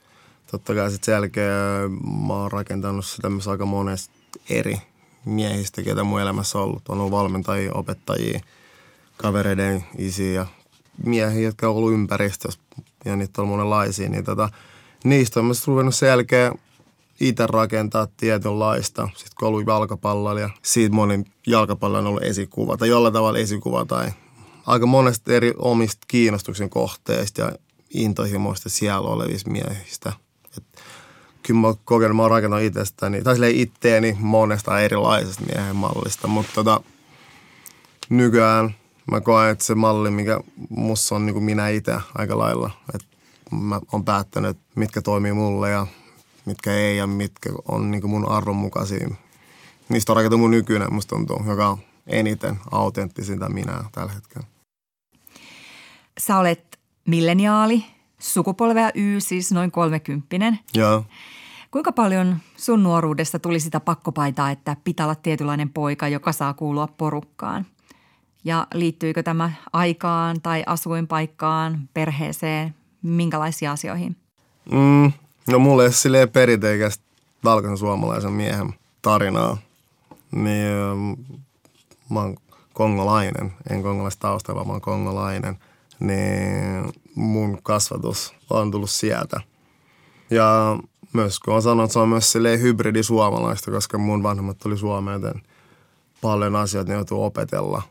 Totta 0.51 0.75
kai 0.75 0.91
sitten 0.91 1.05
sen 1.05 1.13
jälkeen 1.13 1.91
mä 2.27 2.33
oon 2.33 2.51
rakentanut 2.51 3.05
sitä 3.05 3.29
myös 3.29 3.47
aika 3.47 3.65
monesta 3.65 4.13
eri 4.49 4.77
miehistä, 5.25 5.81
ketä 5.81 6.03
mun 6.03 6.21
elämässä 6.21 6.57
on 6.57 6.63
ollut. 6.63 6.89
On 6.89 6.99
ollut 6.99 7.11
valmentajia, 7.11 7.73
opettajia, 7.73 8.39
kavereiden 9.17 9.85
isiä 9.97 10.31
ja 10.31 10.45
miehiä, 11.05 11.41
jotka 11.41 11.69
on 11.69 11.75
ollut 11.75 11.93
ympäristössä 11.93 12.59
ja 13.05 13.15
niitä 13.15 13.41
on 13.41 13.47
monenlaisia. 13.47 14.09
Niin 14.09 14.23
tota, 14.23 14.49
niistä 15.03 15.39
on 15.39 15.45
myös 15.45 15.67
ruvennut 15.67 15.95
sen 15.95 16.07
jälkeen 16.07 16.53
itse 17.19 17.47
rakentaa 17.47 18.07
tietynlaista. 18.17 19.09
Sitten 19.15 19.31
kun 19.39 19.47
on 19.47 19.53
ollut 19.53 19.67
jalkapalloilija, 19.67 20.49
siitä 20.61 20.95
moni 20.95 21.23
jalkapallo 21.47 21.97
on 21.97 22.07
ollut 22.07 22.23
esikuva 22.23 22.77
tai 22.77 22.89
jollain 22.89 23.13
tavalla 23.13 23.39
esikuva 23.39 23.85
tai 23.85 24.11
aika 24.65 24.85
monesta 24.85 25.33
eri 25.33 25.53
omista 25.57 26.05
kiinnostuksen 26.07 26.69
kohteista 26.69 27.41
ja 27.41 27.51
intohimoista 27.93 28.69
siellä 28.69 29.09
olevista 29.09 29.51
miehistä. 29.51 30.13
Et 30.57 30.63
kyllä 31.49 31.61
mä 31.61 31.67
oon 31.67 31.77
kokenut, 31.85 32.15
mä 32.15 32.21
oon 32.21 32.31
rakentanut 32.31 32.65
itsestäni, 32.65 33.21
tai 33.21 33.35
silleen 33.35 33.55
itteeni 33.55 34.17
monesta 34.19 34.79
erilaisesta 34.79 35.43
miehen 35.45 35.75
mallista, 35.75 36.27
mutta 36.27 36.51
tota, 36.55 36.81
nykyään 38.09 38.75
mä 39.11 39.21
koen, 39.21 39.51
että 39.51 39.65
se 39.65 39.75
malli, 39.75 40.11
mikä 40.11 40.39
musta 40.69 41.15
on 41.15 41.25
niin 41.25 41.33
kuin 41.33 41.43
minä 41.43 41.69
itse 41.69 41.95
aika 42.15 42.37
lailla, 42.37 42.71
että 42.95 43.07
mä 43.51 43.79
oon 43.91 44.05
päättänyt, 44.05 44.49
että 44.49 44.63
mitkä 44.75 45.01
toimii 45.01 45.33
mulle 45.33 45.69
ja 45.69 45.87
mitkä 46.45 46.73
ei 46.73 46.97
ja 46.97 47.07
mitkä 47.07 47.49
on 47.67 47.91
niin 47.91 48.01
kuin 48.01 48.11
mun 48.11 48.31
arvon 48.31 48.55
mukaisia. 48.55 49.09
Niistä 49.89 50.11
on 50.11 50.15
rakentunut 50.15 50.41
mun 50.41 50.51
nykyinen, 50.51 50.93
musta 50.93 51.15
tuntuu, 51.15 51.43
joka 51.47 51.67
on 51.69 51.77
eniten 52.07 52.59
autenttisinta 52.71 53.49
minä 53.49 53.83
tällä 53.91 54.11
hetkellä. 54.11 54.47
Sä 56.19 56.37
olet 56.37 56.79
milleniaali, 57.07 57.85
sukupolvea 58.19 58.89
Y, 58.95 59.19
siis 59.19 59.51
noin 59.51 59.71
kolmekymppinen. 59.71 60.59
Joo. 60.75 61.05
Kuinka 61.71 61.91
paljon 61.91 62.37
sun 62.57 62.83
nuoruudesta 62.83 63.39
tuli 63.39 63.59
sitä 63.59 63.79
pakkopaitaa, 63.79 64.51
että 64.51 64.75
pitää 64.83 65.05
olla 65.05 65.15
tietynlainen 65.15 65.69
poika, 65.69 66.07
joka 66.07 66.31
saa 66.31 66.53
kuulua 66.53 66.87
porukkaan? 66.87 67.65
Ja 68.43 68.67
liittyykö 68.73 69.23
tämä 69.23 69.51
aikaan 69.73 70.41
tai 70.41 70.63
asuinpaikkaan, 70.65 71.89
perheeseen, 71.93 72.75
minkälaisiin 73.01 73.71
asioihin? 73.71 74.15
Mm, 74.71 75.11
no 75.47 75.59
mulle 75.59 75.85
ei 75.85 76.21
ole 76.21 76.27
perinteikästä 76.27 77.03
valkoisen 77.43 77.77
suomalaisen 77.77 78.31
miehen 78.31 78.73
tarinaa. 79.01 79.57
Niin 80.31 80.67
ähm, 80.67 81.37
mä 82.09 82.19
oon 82.19 82.37
kongolainen, 82.73 83.53
en 83.69 83.83
kongolaista 83.83 84.21
taustalla, 84.21 84.57
vaan 84.57 84.67
mä 84.67 84.73
oon 84.73 84.81
kongolainen. 84.81 85.57
Niin 85.99 86.93
mun 87.15 87.59
kasvatus 87.63 88.33
on 88.49 88.71
tullut 88.71 88.89
sieltä. 88.89 89.41
Ja 90.29 90.77
myös 91.13 91.39
kun 91.39 91.53
on 91.53 91.61
sanonut, 91.61 91.83
että 91.83 91.93
se 91.93 91.99
on 91.99 92.09
myös 92.09 92.31
silleen 92.31 92.61
hybridi 92.61 93.03
suomalaista, 93.03 93.71
koska 93.71 93.97
mun 93.97 94.23
vanhemmat 94.23 94.57
tuli 94.57 94.77
Suomeen, 94.77 95.21
joten 95.21 95.41
paljon 96.21 96.55
asioita 96.55 96.91
ne 96.91 96.95
joutuu 96.95 97.23
opetella. 97.23 97.81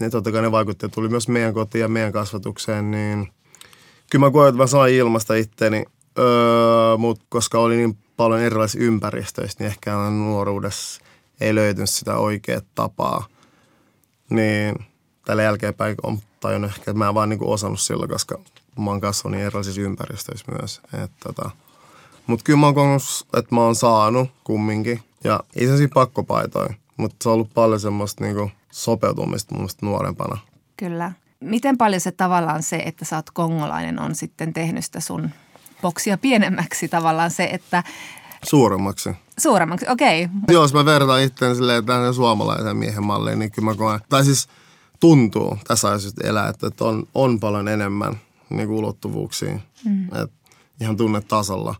Ne 0.00 0.10
totta 0.10 0.32
kai 0.32 0.42
ne 0.42 0.52
vaikutti, 0.52 0.88
tuli 0.88 1.08
myös 1.08 1.28
meidän 1.28 1.54
kotiin 1.54 1.82
ja 1.82 1.88
meidän 1.88 2.12
kasvatukseen, 2.12 2.90
niin 2.90 3.32
kyllä 4.10 4.26
mä 4.26 4.30
koen, 4.30 4.48
että 4.48 4.62
mä 4.62 4.66
sain 4.66 4.94
ilmasta 4.94 5.34
itteni, 5.34 5.84
öö, 6.18 6.96
mutta 6.96 7.24
koska 7.28 7.58
oli 7.58 7.76
niin 7.76 7.98
paljon 8.16 8.40
erilaisissa 8.40 8.84
ympäristöissä, 8.84 9.56
niin 9.58 9.66
ehkä 9.66 9.96
nuoruudessa 10.10 11.00
ei 11.40 11.54
löytynyt 11.54 11.90
sitä 11.90 12.16
oikeaa 12.16 12.60
tapaa. 12.74 13.26
Niin 14.30 14.74
tällä 15.24 15.42
jälkeenpäin 15.42 15.94
on 16.02 16.18
tajunnut 16.40 16.70
ehkä, 16.70 16.90
että 16.90 16.98
mä 16.98 17.08
en 17.08 17.14
vaan 17.14 17.28
niin 17.28 17.44
osannut 17.44 17.80
silloin, 17.80 18.10
koska 18.10 18.38
mä 18.78 18.90
oon 18.90 19.00
kasvanut 19.00 19.36
niin 19.36 19.46
erilaisissa 19.46 19.80
ympäristöissä 19.80 20.52
myös. 20.52 20.80
Et, 21.04 21.10
tota. 21.20 21.50
Mutta 22.28 22.44
kyllä 22.44 22.58
mä 22.58 22.66
oon 22.66 22.74
kokenut, 22.74 23.02
että 23.36 23.54
mä 23.54 23.60
oon 23.60 23.74
saanut 23.74 24.30
kumminkin. 24.44 25.02
Ja 25.24 25.40
ei 25.56 25.66
se 25.66 25.88
pakkopaitoja, 25.94 26.74
mutta 26.96 27.16
se 27.22 27.28
on 27.28 27.32
ollut 27.32 27.54
paljon 27.54 27.80
semmoista 27.80 28.24
niinku 28.24 28.50
sopeutumista 28.72 29.54
mun 29.54 29.60
mielestä 29.60 29.86
nuorempana. 29.86 30.38
Kyllä. 30.76 31.12
Miten 31.40 31.78
paljon 31.78 32.00
se 32.00 32.12
tavallaan 32.12 32.62
se, 32.62 32.76
että 32.76 33.04
sä 33.04 33.16
oot 33.16 33.30
kongolainen, 33.30 34.00
on 34.00 34.14
sitten 34.14 34.52
tehnyt 34.52 34.84
sitä 34.84 35.00
sun 35.00 35.30
boksia 35.82 36.18
pienemmäksi 36.18 36.88
tavallaan 36.88 37.30
se, 37.30 37.44
että 37.44 37.82
Suuremmaksi. 38.44 39.10
suuremmaksi, 39.38 39.86
okei. 39.88 40.24
Okay. 40.24 40.54
Jos 40.54 40.74
mä 40.74 40.84
vertaan 40.84 41.22
itseäni 41.22 41.54
silleen 41.54 41.86
tähän 41.86 42.14
suomalaisen 42.14 42.76
miehen 42.76 43.04
malliin, 43.04 43.38
niin 43.38 43.50
kyllä 43.50 43.70
mä 43.70 43.74
koen, 43.74 44.00
tai 44.08 44.24
siis 44.24 44.48
tuntuu 45.00 45.58
tässä 45.66 45.88
ajassa 45.88 46.10
elää, 46.24 46.48
että 46.48 46.66
että 46.66 46.84
on, 46.84 47.04
on 47.14 47.40
paljon 47.40 47.68
enemmän 47.68 48.20
niin 48.50 48.68
kuin 48.68 48.78
ulottuvuuksia. 48.78 49.58
Mm. 49.84 50.04
Et 50.22 50.32
ihan 50.80 50.96
tunnetasolla. 50.96 51.74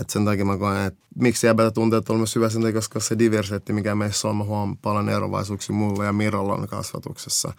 Et 0.00 0.10
sen 0.10 0.24
takia 0.24 0.44
mä 0.44 0.56
koen, 0.56 0.86
että 0.86 1.00
miksi 1.14 1.46
jäbätä 1.46 1.70
tunteet 1.70 2.10
on 2.10 2.16
myös 2.16 2.34
hyvä 2.34 2.48
sen 2.48 2.62
takia, 2.62 2.74
koska 2.74 3.00
se 3.00 3.18
diversiteetti, 3.18 3.72
mikä 3.72 3.94
meissä 3.94 4.28
on, 4.28 4.36
mä 4.36 4.44
huomaan 4.44 4.76
paljon 4.76 5.08
erovaisuuksia 5.08 5.74
mulle 5.74 6.04
ja 6.04 6.12
Mirolla 6.12 6.66
kasvatuksessa. 6.66 7.52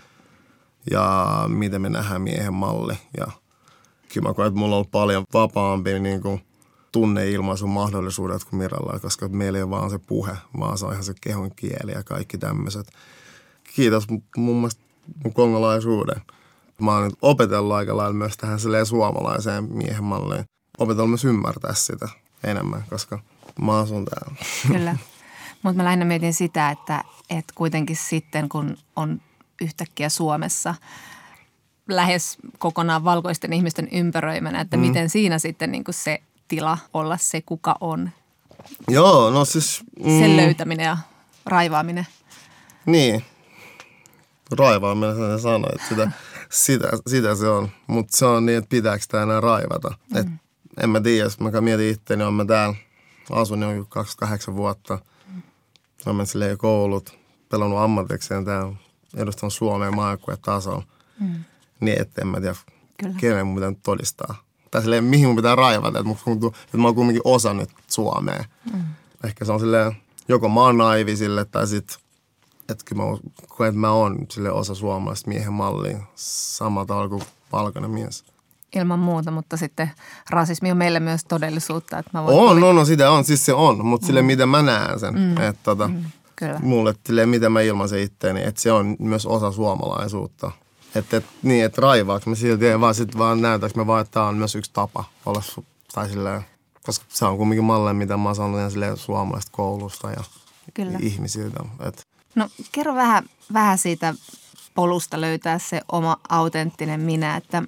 Ja 0.91 1.27
miten 1.47 1.81
me 1.81 1.89
nähdään 1.89 2.21
miehen 2.21 2.53
malli. 2.53 2.93
Ja 3.17 3.27
kyllä 4.13 4.27
mä 4.27 4.33
koen, 4.33 4.47
että 4.47 4.59
mulla 4.59 4.77
on 4.77 4.85
paljon 4.91 5.23
vapaampi 5.33 5.99
niin 5.99 6.21
kuin 6.21 6.41
tunneilmaisun 6.91 7.69
mahdollisuudet 7.69 8.43
kuin 8.43 8.59
Miralla, 8.59 8.99
koska 8.99 9.27
meillä 9.27 9.57
ei 9.57 9.63
ole 9.63 9.69
vaan 9.69 9.89
se 9.89 9.99
puhe, 9.99 10.37
vaan 10.59 10.77
se 10.77 10.85
on 10.85 10.91
ihan 10.91 11.03
se 11.03 11.13
kehon 11.21 11.51
kieli 11.55 11.91
ja 11.91 12.03
kaikki 12.03 12.37
tämmöiset. 12.37 12.91
Kiitos 13.75 14.07
mun 14.37 14.55
mielestä 14.55 14.81
mun 15.23 15.33
kongolaisuuden. 15.33 16.21
Mä 16.81 16.93
oon 16.93 17.03
nyt 17.03 17.17
opetellut 17.21 17.73
aika 17.73 17.97
lailla 17.97 18.13
myös 18.13 18.37
tähän 18.37 18.59
suomalaiseen 18.85 19.63
miehen 19.63 20.03
malliin. 20.03 20.45
Opetellut 20.77 21.09
myös 21.09 21.25
ymmärtää 21.25 21.73
sitä 21.73 22.09
enemmän, 22.43 22.83
koska 22.89 23.19
mä 23.61 23.79
asun 23.79 24.05
täällä. 24.05 24.35
Kyllä. 24.77 24.97
Mutta 25.63 25.77
mä 25.77 25.83
lähinnä 25.83 26.05
mietin 26.05 26.33
sitä, 26.33 26.69
että, 26.69 27.03
että 27.29 27.53
kuitenkin 27.55 27.95
sitten 27.95 28.49
kun 28.49 28.77
on 28.95 29.21
yhtäkkiä 29.61 30.09
Suomessa 30.09 30.75
lähes 31.89 32.37
kokonaan 32.57 33.03
valkoisten 33.03 33.53
ihmisten 33.53 33.87
ympäröimänä, 33.91 34.61
että 34.61 34.77
mm. 34.77 34.81
miten 34.81 35.09
siinä 35.09 35.39
sitten 35.39 35.71
niin 35.71 35.83
se 35.89 36.21
tila 36.47 36.77
olla 36.93 37.17
se, 37.17 37.41
kuka 37.41 37.75
on. 37.81 38.09
Joo, 38.87 39.29
no 39.29 39.45
siis... 39.45 39.83
Mm, 40.03 40.19
Sen 40.19 40.37
löytäminen 40.37 40.85
ja 40.85 40.97
raivaaminen. 41.45 42.07
Niin. 42.85 43.25
Raivaaminen, 44.57 45.15
sen 45.15 45.39
sanoit, 45.39 45.75
että 45.75 45.87
sitä, 45.89 46.11
sitä, 46.49 46.87
sitä 47.07 47.35
se 47.35 47.47
on. 47.47 47.69
Mutta 47.87 48.17
se 48.17 48.25
on 48.25 48.45
niin, 48.45 48.57
että 48.57 48.69
pitääkö 48.69 49.03
sitä 49.03 49.23
enää 49.23 49.41
raivata. 49.41 49.89
Mm. 49.89 50.17
Et, 50.17 50.27
en 50.83 50.89
mä 50.89 51.01
tiedä, 51.01 51.23
jos 51.23 51.39
mä 51.39 51.61
mietin 51.61 51.91
itseäni, 51.91 52.23
on 52.23 52.33
mä 52.33 52.45
täällä 52.45 52.75
asun 53.29 53.61
jo 53.61 53.85
28 53.89 54.55
vuotta. 54.55 54.99
Mm. 55.35 55.41
Olen 56.05 56.27
silleen 56.27 56.57
koulut, 56.57 57.19
pelannut 57.49 57.79
ammatikseen 57.79 58.45
täällä, 58.45 58.75
edustanut 59.17 59.53
Suomeen 59.53 59.95
maajoukkueen 59.95 60.39
tasolla. 60.41 60.83
Mm. 61.19 61.43
Niin, 61.79 62.01
että 62.01 62.21
en 62.21 62.27
mä 62.27 62.39
tiedä, 62.39 62.55
Kyllä. 62.97 63.15
kenen 63.17 63.47
mun 63.47 63.55
pitää 63.55 63.73
todistaa 63.83 64.49
tai 64.71 64.81
silleen, 64.81 65.03
mihin 65.03 65.27
mun 65.27 65.35
pitää 65.35 65.55
raivata, 65.55 65.99
että, 65.99 66.15
tuntuu, 66.25 66.53
että 66.65 66.77
mä 66.77 66.87
oon 66.87 66.95
kumminkin 66.95 67.21
osa 67.25 67.53
nyt 67.53 67.69
Suomea. 67.87 68.43
Mm. 68.73 68.83
Ehkä 69.23 69.45
se 69.45 69.51
on 69.51 69.59
silleen, 69.59 69.97
joko 70.27 70.49
mä 70.49 70.59
oon 70.59 70.77
naivi 70.77 71.15
sille, 71.15 71.45
tai 71.45 71.67
sitten, 71.67 71.97
että 72.69 72.95
mä 72.95 73.03
koen, 73.47 73.69
että 73.69 73.79
mä 73.79 73.91
oon 73.91 74.17
sille 74.31 74.51
osa 74.51 74.75
suomalaista 74.75 75.29
miehen 75.29 75.53
mallia 75.53 75.99
samalla 76.15 76.85
tavalla 76.85 77.09
kuin 77.09 77.23
valkoinen 77.51 77.91
mies. 77.91 78.25
Ilman 78.75 78.99
muuta, 78.99 79.31
mutta 79.31 79.57
sitten 79.57 79.91
rasismi 80.29 80.71
on 80.71 80.77
meille 80.77 80.99
myös 80.99 81.25
todellisuutta. 81.25 81.97
Että 81.97 82.11
mä 82.13 82.23
voin 82.23 82.37
on, 82.37 82.63
on, 82.63 82.75
no 82.75 82.85
sitä 82.85 83.11
on, 83.11 83.23
siis 83.23 83.45
se 83.45 83.53
on, 83.53 83.85
mutta 83.85 84.05
mm. 84.05 84.07
sille 84.07 84.21
miten 84.21 84.49
mä 84.49 84.61
näen 84.61 84.99
sen. 84.99 85.13
Mm. 85.13 85.37
Että 85.37 85.63
tota, 85.63 85.87
mm. 85.87 86.05
Kyllä. 86.35 86.59
Mulle, 86.59 86.95
silleen, 87.05 87.29
miten 87.29 87.51
mä 87.51 87.61
ilmaisen 87.61 87.99
itteeni, 87.99 88.43
että 88.43 88.61
se 88.61 88.71
on 88.71 88.95
myös 88.99 89.25
osa 89.25 89.51
suomalaisuutta. 89.51 90.51
Että 90.95 91.17
et, 91.17 91.25
niin, 91.43 91.65
että 91.65 91.81
raivaako 91.81 92.29
me 92.29 92.35
silti, 92.35 92.79
vaan 92.79 92.95
sitten 92.95 93.19
vaan 93.19 93.41
näytäks 93.41 93.75
me 93.75 93.87
vaan, 93.87 94.01
että 94.01 94.11
tämä 94.11 94.27
on 94.27 94.35
myös 94.35 94.55
yksi 94.55 94.71
tapa 94.73 95.03
olla, 95.25 95.41
tai 95.93 96.09
silleen, 96.09 96.45
koska 96.83 97.05
se 97.09 97.25
on 97.25 97.37
kumminkin 97.37 97.63
malleja, 97.63 97.93
mitä 97.93 98.17
mä 98.17 98.29
oon 98.29 98.35
saanut 98.35 98.59
ihan 98.59 98.71
silleen 98.71 98.97
suomalaisesta 98.97 99.51
koulusta 99.51 100.11
ja 100.11 100.23
Kyllä. 100.73 100.97
ihmisiltä. 101.01 101.59
Et. 101.79 102.07
No 102.35 102.49
kerro 102.71 102.95
vähän, 102.95 103.23
vähän 103.53 103.77
siitä 103.77 104.13
polusta 104.75 105.21
löytää 105.21 105.59
se 105.59 105.81
oma 105.91 106.17
autenttinen 106.29 107.01
minä, 107.01 107.37
että 107.37 107.63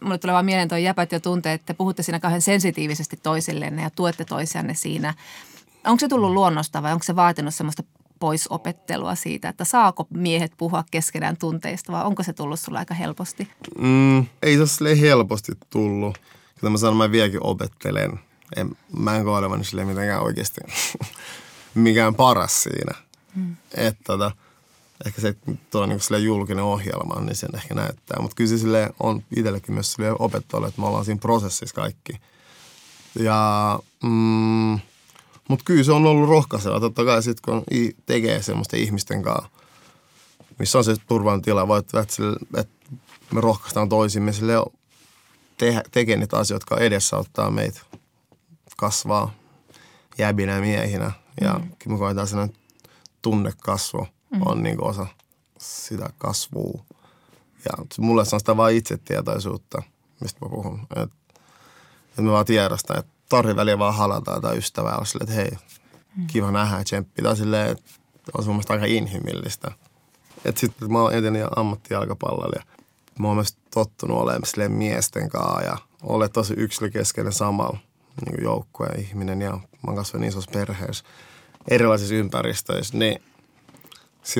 mulle 0.00 0.18
tulee 0.18 0.34
vaan 0.34 0.44
mieleen 0.44 0.68
tuo 0.68 0.78
jäpät 0.78 1.12
ja 1.12 1.20
tunteet, 1.20 1.60
että 1.60 1.74
puhutte 1.74 2.02
siinä 2.02 2.20
kauhean 2.20 2.42
sensitiivisesti 2.42 3.16
toisillenne 3.22 3.82
ja 3.82 3.90
tuette 3.90 4.24
toisianne 4.24 4.74
siinä. 4.74 5.14
Onko 5.86 6.00
se 6.00 6.08
tullut 6.08 6.30
luonnosta 6.30 6.82
vai 6.82 6.92
onko 6.92 7.02
se 7.02 7.16
vaatinut 7.16 7.54
semmoista 7.54 7.82
poisopettelua 8.18 9.14
siitä, 9.14 9.48
että 9.48 9.64
saako 9.64 10.06
miehet 10.10 10.52
puhua 10.56 10.84
keskenään 10.90 11.36
tunteista 11.36 11.92
vai 11.92 12.04
onko 12.04 12.22
se 12.22 12.32
tullut 12.32 12.60
sulle 12.60 12.78
aika 12.78 12.94
helposti? 12.94 13.48
Mm, 13.78 14.26
ei 14.42 14.56
se 14.56 14.84
ole 14.84 15.00
helposti 15.00 15.52
tullut. 15.70 16.18
Kyllä 16.60 16.70
mä 16.70 16.78
sanon, 16.78 16.96
mä 16.96 17.10
vieläkin 17.10 17.42
opettelen. 17.42 18.20
En, 18.56 18.76
mä 18.98 19.16
en 19.16 19.24
koe 19.24 19.38
olevani 19.38 19.62
mitenkään 19.84 20.22
oikeasti 20.22 20.60
mikään 21.74 22.14
paras 22.14 22.62
siinä. 22.62 22.94
Mm. 23.34 23.56
Että 23.74 24.04
tota, 24.04 24.30
ehkä 25.04 25.20
se, 25.20 25.34
tuo 25.70 25.86
niin 25.86 26.00
sille 26.00 26.18
julkinen 26.18 26.64
ohjelma, 26.64 27.20
niin 27.20 27.36
sen 27.36 27.50
ehkä 27.54 27.74
näyttää. 27.74 28.20
Mutta 28.20 28.34
kyllä 28.34 28.50
se 28.50 28.58
sille 28.58 28.90
on 29.00 29.22
itsellekin 29.36 29.74
myös 29.74 29.92
sille 29.92 30.12
opettajalle, 30.18 30.68
että 30.68 30.80
me 30.80 30.86
ollaan 30.86 31.04
siinä 31.04 31.20
prosessissa 31.20 31.74
kaikki. 31.74 32.12
Ja 33.18 33.78
mm, 34.02 34.78
mutta 35.48 35.64
kyllä 35.64 35.84
se 35.84 35.92
on 35.92 36.06
ollut 36.06 36.28
rohkaiseva. 36.28 36.80
Totta 36.80 37.04
kai 37.04 37.22
sitten 37.22 37.42
kun 37.44 37.64
tekee 38.06 38.42
semmoista 38.42 38.76
ihmisten 38.76 39.22
kanssa, 39.22 39.50
missä 40.58 40.78
on 40.78 40.84
se 40.84 40.96
turvallinen 41.08 41.42
tila, 41.42 41.68
voit, 41.68 41.86
että, 41.86 42.06
että 42.56 42.86
me 43.32 43.40
rohkaistaan 43.40 43.88
toisimme 43.88 44.32
sille 44.32 44.54
te, 45.56 45.82
tekee 45.90 46.16
niitä 46.16 46.36
asioita, 46.36 46.62
jotka 46.62 46.84
edesauttaa 46.84 47.50
meitä 47.50 47.80
kasvaa 48.76 49.34
jäbinä 50.18 50.60
miehinä. 50.60 51.12
Ja 51.40 51.52
mm. 51.52 51.92
me 51.92 51.98
koetaan 51.98 52.26
sellainen 52.26 52.56
tunnekasvu 53.22 54.06
mm. 54.30 54.40
on 54.44 54.62
niin 54.62 54.82
osa 54.82 55.06
sitä 55.58 56.10
kasvua. 56.18 56.84
Ja 57.64 57.84
mulle 57.98 58.24
se 58.24 58.36
on 58.36 58.40
sitä 58.40 58.56
vain 58.56 58.76
itsetietoisuutta, 58.76 59.82
mistä 60.20 60.44
mä 60.44 60.48
puhun. 60.48 60.80
Että 60.96 61.16
et 62.18 62.24
me 62.24 62.30
vaan 62.30 62.46
tiedostaa, 62.46 62.98
että 62.98 63.12
torriväliä 63.28 63.78
vaan 63.78 63.94
halataan 63.94 64.42
tai 64.42 64.58
ystävää 64.58 64.96
on 64.96 65.06
silleen, 65.06 65.30
että 65.30 65.42
hei, 65.42 65.58
kiva 66.26 66.50
nähdä, 66.50 66.84
tsemppi. 66.84 67.22
Tai 67.22 67.36
silleen, 67.36 67.70
että 67.70 67.90
on 68.38 68.44
sun 68.44 68.54
mielestä 68.54 68.72
aika 68.72 68.86
inhimillistä. 68.86 69.72
Että 70.44 70.60
sitten 70.60 70.92
mä 70.92 71.02
oon 71.02 71.14
etenkin 71.14 71.46
ammattijalkapalloilija. 71.56 72.62
Mä 73.18 73.26
oon 73.26 73.36
myös 73.36 73.56
tottunut 73.74 74.18
olemaan 74.18 74.46
silleen 74.46 74.72
miesten 74.72 75.28
kanssa 75.28 75.62
ja 75.62 75.78
ole 76.02 76.28
tosi 76.28 76.54
yksilökeskeinen 76.56 77.32
samalla 77.32 77.78
niin 78.26 78.44
joukkueen 78.44 79.00
ihminen 79.00 79.42
ja 79.42 79.50
mä 79.50 79.60
oon 79.86 79.96
kasvanut 79.96 80.28
isossa 80.28 80.50
perheessä 80.50 81.04
erilaisissa 81.68 82.14
ympäristöissä, 82.14 82.98
niin 82.98 83.22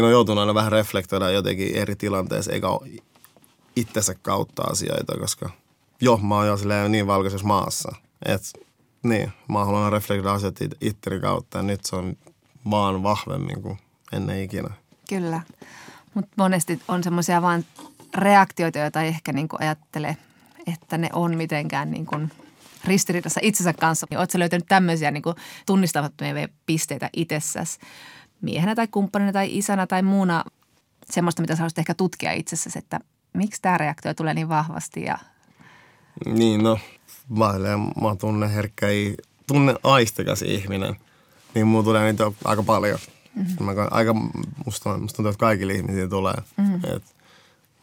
on 0.03 0.11
joutunut 0.11 0.41
aina 0.41 0.55
vähän 0.55 0.73
reflektoida 0.73 1.31
jotenkin 1.31 1.77
eri 1.77 1.97
tilanteissa, 1.97 2.53
eikä 2.53 2.67
itsensä 3.77 4.15
kautta 4.23 4.63
asioita, 4.63 5.19
koska 5.19 5.51
jo, 6.01 6.17
mä 6.17 6.35
oon 6.35 6.47
jo 6.47 6.57
niin 6.89 7.07
valkoisessa 7.07 7.47
maassa, 7.47 7.93
että 8.25 8.49
niin, 9.03 9.33
mä 9.49 9.65
haluan 9.65 9.93
reflektoida 9.93 10.35
asioita 10.35 10.65
itteri 10.81 11.21
kautta 11.21 11.59
ja 11.59 11.63
nyt 11.63 11.85
se 11.85 11.97
on 11.97 12.17
vaan 12.71 13.03
vahvemmin 13.03 13.63
kuin 13.63 13.79
ennen 14.13 14.43
ikinä. 14.43 14.71
Kyllä, 15.09 15.43
mutta 16.15 16.31
monesti 16.37 16.81
on 16.89 17.05
semmoisia 17.05 17.43
vain 17.43 17.67
reaktioita, 18.15 18.79
joita 18.79 19.03
ei 19.03 19.09
ehkä 19.09 19.33
niin 19.33 19.49
ajattele, 19.59 20.17
että 20.67 20.99
ne 20.99 21.09
on 21.13 21.37
mitenkään 21.37 21.91
niin 21.91 22.07
kuin 22.07 22.33
ristiriidassa 22.85 23.41
itsensä 23.43 23.73
kanssa. 23.73 24.07
Oletko 24.17 24.39
löytänyt 24.39 24.67
tämmöisiä 24.69 25.11
niin 25.11 25.23
tunnistamattomia 25.67 26.49
pisteitä 26.67 27.11
itsessäsi 27.13 27.79
miehenä 28.41 28.75
tai 28.75 28.89
kumppanina 28.89 29.33
tai 29.33 29.59
isänä 29.59 29.87
tai 29.87 30.03
muuna 30.03 30.45
semmoista, 31.11 31.43
mitä 31.43 31.55
sä 31.55 31.61
haluaisit 31.61 31.79
ehkä 31.79 31.95
tutkia 31.95 32.33
itsessäsi, 32.33 32.79
että 32.79 33.01
miksi 33.33 33.63
tämä 33.63 33.79
reaktio 33.79 34.15
tulee 34.15 34.35
niin 34.35 34.49
vahvasti 34.49 35.03
ja 35.03 35.19
niin, 36.25 36.63
no, 36.63 36.79
mä, 37.29 37.53
mä 38.03 38.17
tunne 38.21 38.55
herkkä, 38.55 38.87
tunne 39.47 39.75
aistikas 39.83 40.43
ihminen, 40.43 40.97
niin 41.55 41.67
mulla 41.67 41.85
tulee 41.85 42.05
niitä 42.05 42.33
aika 42.45 42.63
paljon. 42.63 42.99
Mm-hmm. 43.35 43.65
Mä, 43.65 43.73
aika, 43.91 44.15
musta, 44.65 44.99
musta 44.99 45.17
tuntuu, 45.17 45.31
että 45.31 45.41
kaikille 45.41 45.73
ihmisille 45.73 46.09
tulee. 46.09 46.35
Mm-hmm. 46.57 46.97
Et, 46.97 47.03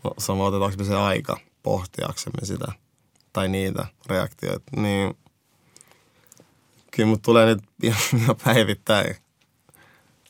no, 0.03 0.13
sama 0.17 0.43
otetaanko 0.43 0.83
se 0.83 0.95
aika 0.95 1.37
pohtiaksemme 1.63 2.45
sitä 2.45 2.65
tai 3.33 3.49
niitä 3.49 3.85
reaktioita, 4.05 4.81
niin 4.81 5.17
kyllä 6.91 7.09
mut 7.09 7.21
tulee 7.21 7.45
nyt 7.45 7.59
ihan, 7.83 8.01
ihan 8.17 8.35
päivittäin. 8.43 9.15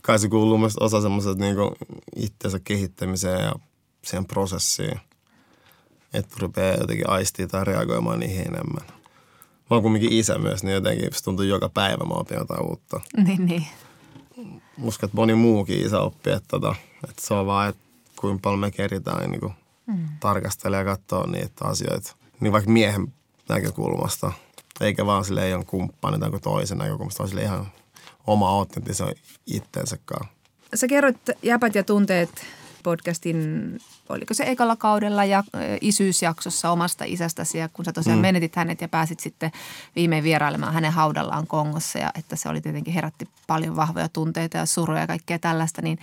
Kai 0.06 0.20
se 0.20 0.30
kuuluu 0.30 0.58
myös 0.58 0.78
osa 0.78 1.02
semmoiset 1.02 1.38
niinku 1.38 1.76
itsensä 2.16 2.60
kehittämiseen 2.60 3.42
ja 3.42 3.54
siihen 4.04 4.26
prosessiin– 4.26 5.00
että 6.14 6.36
rupeaa 6.40 6.78
jotenkin 6.78 7.10
aistia 7.10 7.48
tai 7.48 7.66
reagoimaan 7.66 8.20
niihin 8.20 8.48
enemmän. 8.48 8.88
Mä 9.70 9.76
oon 9.76 9.84
kumminkin 9.84 10.14
isä 10.14 10.38
myös, 10.38 10.64
niin 10.64 10.74
jotenkin 10.74 11.10
se 11.14 11.24
tuntuu 11.24 11.46
joka 11.46 11.70
päivä 11.70 12.06
mä 12.06 12.14
opin 12.14 12.38
jotain 12.38 12.66
uutta. 12.66 13.02
Niin, 13.26 13.46
niin. 13.46 13.68
Uskon, 14.82 15.08
että 15.08 15.18
moni 15.18 15.34
muukin 15.34 15.86
isä 15.86 16.00
oppii, 16.00 16.34
että, 16.34 16.48
tota, 16.48 16.76
että 17.10 17.22
se 17.28 17.34
on 17.34 17.46
vaan, 17.46 17.70
että 17.70 17.82
kuinka 18.20 18.40
paljon 18.42 18.60
me 18.60 18.72
keritään 18.72 19.30
niin 19.30 19.40
kuin 19.40 19.54
mm. 19.88 20.08
tarkastella 20.20 20.78
ja 20.78 20.86
katsoa 20.86 21.28
niitä 21.28 21.66
asioita. 21.66 22.16
Niin 22.40 22.54
vaikka 22.54 22.72
miehen 22.72 23.14
näkökulmasta, 23.50 24.32
eikä 24.82 25.06
vaan 25.06 25.26
sille 25.26 25.46
ei 25.46 25.54
ole 25.54 25.66
kumppani 25.66 26.20
tai 26.20 26.32
toisen 26.42 26.78
näkökulmasta, 26.78 27.20
vaan 27.20 27.30
sille 27.30 27.44
ihan 27.44 27.68
oma 28.28 28.50
autenttisen 28.50 29.16
itsensäkaan. 29.46 30.28
Sä 30.76 30.88
kerroit 30.88 31.18
Jäpät 31.44 31.76
ja 31.76 31.84
tunteet 31.84 32.30
podcastin, 32.84 33.38
oliko 34.10 34.34
se 34.34 34.44
ekalla 34.44 34.76
kaudella 34.76 35.26
ja 35.26 35.44
isyysjaksossa 35.82 36.72
omasta 36.72 37.04
isästäsi 37.08 37.58
ja 37.58 37.70
kun 37.70 37.86
sä 37.86 37.94
tosiaan 37.94 38.20
mm. 38.20 38.22
menetit 38.22 38.56
hänet 38.56 38.82
ja 38.82 38.88
pääsit 38.88 39.20
sitten 39.20 39.52
viimein 39.96 40.24
vierailemaan 40.24 40.74
hänen 40.74 40.92
haudallaan 40.92 41.48
Kongossa 41.48 42.00
ja 42.00 42.12
että 42.16 42.36
se 42.36 42.50
oli 42.50 42.62
tietenkin 42.62 42.94
herätti 42.94 43.30
paljon 43.48 43.76
vahvoja 43.76 44.10
tunteita 44.10 44.58
ja 44.58 44.66
suruja 44.66 45.00
ja 45.00 45.08
kaikkea 45.08 45.40
tällaista, 45.40 45.82
niin 45.82 46.00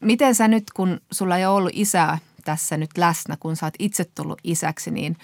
miten 0.00 0.34
sä 0.34 0.48
nyt, 0.48 0.64
kun 0.70 1.00
sulla 1.10 1.36
ei 1.36 1.46
ole 1.46 1.54
ollut 1.54 1.72
isää 1.74 2.18
tässä 2.44 2.76
nyt 2.76 2.98
läsnä, 2.98 3.36
kun 3.40 3.56
sä 3.56 3.66
oot 3.66 3.74
itse 3.78 4.04
tullut 4.04 4.38
isäksi, 4.44 4.90
niin 4.90 5.16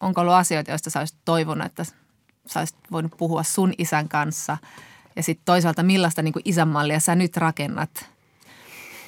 onko 0.00 0.20
ollut 0.20 0.34
asioita, 0.34 0.70
joista 0.70 0.90
sä 0.90 0.98
olisit 0.98 1.18
toivonut, 1.24 1.66
että 1.66 1.84
sä 2.46 2.60
olisit 2.60 2.76
voinut 2.90 3.16
puhua 3.16 3.42
sun 3.42 3.72
isän 3.78 4.08
kanssa 4.08 4.56
ja 5.16 5.22
sitten 5.22 5.44
toisaalta 5.44 5.82
millaista 5.82 6.22
niin 6.22 6.34
isänmallia 6.44 7.00
sä 7.00 7.14
nyt 7.14 7.36
rakennat? 7.36 8.06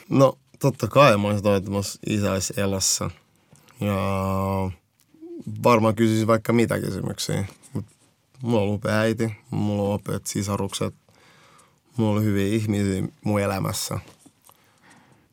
No 0.08 0.38
totta 0.58 0.88
kai 0.88 1.16
mä 1.16 1.26
olisin 1.26 1.42
toivottamassa 1.42 1.98
isä 2.06 2.32
olisi 2.32 2.54
elossa. 2.56 3.10
Ja 3.80 3.96
varmaan 5.62 5.94
kysyisin 5.94 6.26
vaikka 6.26 6.52
mitä 6.52 6.80
kysymyksiä. 6.80 7.44
Mut 7.72 7.84
mulla 8.42 8.62
on 8.62 8.74
upea 8.74 8.98
äiti, 8.98 9.36
mulla 9.50 9.82
on 9.82 9.94
upeat 9.94 10.26
sisarukset, 10.26 10.94
mulla 11.96 12.16
on 12.16 12.24
hyviä 12.24 12.46
ihmisiä 12.46 13.02
mun 13.24 13.40
elämässä. 13.40 13.98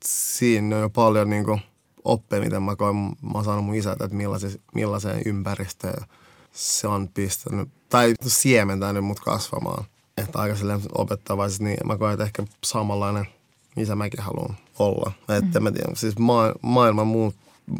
Siinä 0.06 0.76
on 0.76 0.82
jo 0.82 0.90
paljon 0.90 1.30
niin 1.30 1.46
kuin, 1.46 1.62
oppeja, 2.04 2.42
mitä 2.42 2.60
mä 2.60 2.76
koen, 2.76 2.96
mä 2.96 3.32
oon 3.34 3.46
saanut 3.46 3.66
mun 3.66 3.76
isältä, 3.76 4.04
että 4.04 4.18
millaiseen, 4.18 4.54
millaiseen 4.74 5.22
ympäristöön 5.26 6.06
se 6.52 6.88
on 6.88 7.10
pistänyt, 7.14 7.70
tai 7.90 8.14
siementänyt 8.28 9.04
mut 9.04 9.20
kasvamaan. 9.20 9.86
Että 10.18 10.40
aika 10.40 10.56
silleen 10.56 10.82
opettavaisesti, 10.98 11.64
niin 11.64 11.78
mä 11.86 11.98
koen, 11.98 12.14
että 12.14 12.24
ehkä 12.24 12.44
samanlainen– 12.64 13.28
missä 13.76 13.96
mäkin 13.96 14.24
haluan 14.24 14.58
olla. 14.80 15.12
Että 15.30 15.60
mm. 15.60 15.64
mä 15.64 15.72
tiedän, 15.72 15.96
siis 15.96 16.20
ma- 16.20 16.54
maailma 16.62 17.04
muut 17.04 17.36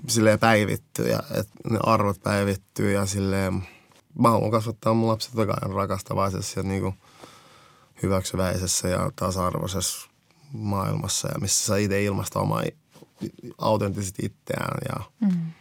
silleen 0.08 0.40
päivittyy 0.40 1.10
ja 1.10 1.20
että 1.32 1.54
ne 1.70 1.80
arvot 1.84 2.24
päivittyy 2.24 2.92
ja 2.92 3.06
silleen 3.06 3.68
mä 4.20 4.30
haluan 4.30 4.52
kasvattaa 4.52 4.94
mun 4.94 5.10
lapset 5.10 5.34
takaisin 5.36 5.74
rakastavaisessa 5.74 6.60
ja 6.60 6.64
niinku 6.64 6.94
hyväksyväisessä 8.04 8.88
ja 8.88 9.12
tasa-arvoisessa 9.16 10.10
maailmassa 10.54 11.28
ja 11.28 11.40
missä 11.40 11.66
sä 11.66 11.78
itse 11.78 12.04
ilmaista 12.04 12.40
omaa 12.40 12.64
autenttisesti 13.58 14.26
itseään 14.26 14.78
ja 14.90 15.04
mm. 15.20 15.52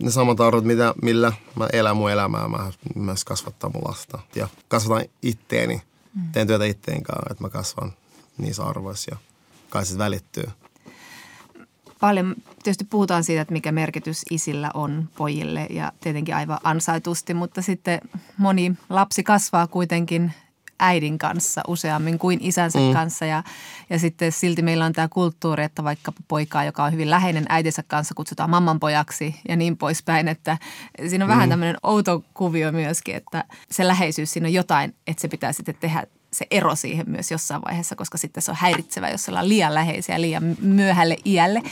ne 0.00 0.10
samat 0.10 0.40
arvot, 0.40 0.64
mitä, 0.64 0.94
millä 1.02 1.32
mä 1.56 1.68
elän 1.72 1.96
mun 1.96 2.10
elämää, 2.10 2.48
mä 2.48 2.72
myös 2.94 3.24
kasvattaa 3.24 3.70
mun 3.74 3.82
lasta 3.88 4.18
ja 4.34 4.48
kasvatan 4.68 5.06
itteeni, 5.22 5.82
mm. 6.16 6.32
teen 6.32 6.46
työtä 6.46 6.64
itteen 6.64 7.02
kanssa, 7.02 7.26
että 7.30 7.44
mä 7.44 7.48
kasvan 7.48 7.92
niissä 8.38 8.64
arvoissa 8.64 9.10
ja 9.14 9.16
kai 9.70 9.86
se 9.86 9.98
välittyy. 9.98 10.46
Paljon 12.00 12.34
tietysti 12.62 12.84
puhutaan 12.84 13.24
siitä, 13.24 13.42
että 13.42 13.52
mikä 13.52 13.72
merkitys 13.72 14.22
isillä 14.30 14.70
on 14.74 15.08
pojille 15.16 15.66
ja 15.70 15.92
tietenkin 16.00 16.36
aivan 16.36 16.58
ansaitusti, 16.62 17.34
mutta 17.34 17.62
sitten 17.62 18.00
moni 18.38 18.74
lapsi 18.88 19.22
kasvaa 19.22 19.66
kuitenkin 19.66 20.32
äidin 20.78 21.18
kanssa 21.18 21.60
useammin 21.68 22.18
kuin 22.18 22.38
isänsä 22.42 22.78
mm. 22.78 22.92
kanssa. 22.92 23.24
Ja, 23.24 23.42
ja 23.90 23.98
sitten 23.98 24.32
silti 24.32 24.62
meillä 24.62 24.84
on 24.84 24.92
tämä 24.92 25.08
kulttuuri, 25.08 25.64
että 25.64 25.84
vaikka 25.84 26.12
poikaa, 26.28 26.64
joka 26.64 26.84
on 26.84 26.92
hyvin 26.92 27.10
läheinen 27.10 27.46
äitinsä 27.48 27.82
kanssa, 27.86 28.14
kutsutaan 28.14 28.50
mammanpojaksi 28.50 29.34
ja 29.48 29.56
niin 29.56 29.76
poispäin. 29.76 30.28
Että 30.28 30.58
siinä 31.08 31.24
on 31.24 31.30
mm. 31.30 31.34
vähän 31.34 31.48
tämmöinen 31.48 31.76
outo 31.82 32.24
kuvio 32.34 32.72
myöskin, 32.72 33.16
että 33.16 33.44
se 33.70 33.86
läheisyys, 33.86 34.32
siinä 34.32 34.48
on 34.48 34.52
jotain, 34.52 34.94
että 35.06 35.20
se 35.20 35.28
pitää 35.28 35.52
sitten 35.52 35.74
tehdä 35.80 36.06
se 36.32 36.46
ero 36.50 36.74
siihen 36.74 37.10
myös 37.10 37.30
jossain 37.30 37.62
vaiheessa, 37.68 37.96
koska 37.96 38.18
sitten 38.18 38.42
se 38.42 38.50
on 38.50 38.56
häiritsevä, 38.60 39.10
jos 39.10 39.28
ollaan 39.28 39.48
liian 39.48 39.74
läheisiä 39.74 40.20
liian 40.20 40.56
myöhälle 40.60 41.16
iälle. 41.24 41.62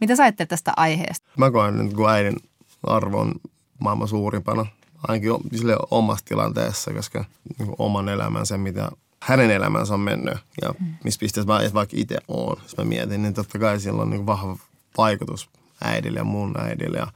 Mitä 0.00 0.16
sä 0.16 0.22
ajattelet 0.22 0.48
tästä 0.48 0.72
aiheesta? 0.76 1.30
Mä 1.36 1.50
koen 1.50 1.94
kun 1.94 2.10
äidin 2.10 2.36
arvo 2.86 3.20
on 3.20 3.32
maailman 3.80 4.08
suurimpana, 4.08 4.66
ainakin 5.08 5.30
sille 5.56 5.76
omassa 5.90 6.24
tilanteessa, 6.24 6.92
koska 6.92 7.24
niin 7.58 7.74
oman 7.78 8.08
elämänsä, 8.08 8.58
mitä 8.58 8.90
hänen 9.22 9.50
elämänsä 9.50 9.94
on 9.94 10.00
mennyt 10.00 10.38
ja 10.62 10.74
mm. 10.80 10.94
missä 11.04 11.20
pisteessä 11.20 11.52
mä 11.52 11.60
vaikka 11.74 11.96
itse 11.98 12.18
oon, 12.28 12.56
jos 12.62 12.76
mä 12.76 12.84
mietin, 12.84 13.22
niin 13.22 13.34
totta 13.34 13.58
kai 13.58 13.80
sillä 13.80 14.02
on 14.02 14.10
niin 14.10 14.26
vahva 14.26 14.56
vaikutus 14.96 15.50
äidille 15.84 16.18
ja 16.18 16.24
mun 16.24 16.60
äidille. 16.60 16.98
Ja, 16.98 17.06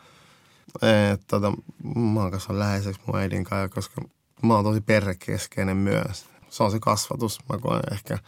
et, 1.12 1.22
tota, 1.26 1.52
mä 1.94 2.20
oon 2.20 2.30
kanssa 2.30 2.58
läheiseksi 2.58 3.00
mun 3.06 3.18
äidin 3.18 3.44
kanssa, 3.44 3.74
koska 3.74 4.02
mä 4.42 4.54
oon 4.54 4.64
tosi 4.64 4.80
perhekeskeinen 4.80 5.76
myös 5.76 6.26
se 6.50 6.62
on 6.62 6.70
se 6.70 6.80
kasvatus, 6.80 7.38
mä 7.48 7.58
koen 7.58 7.82
ehkä. 7.92 8.18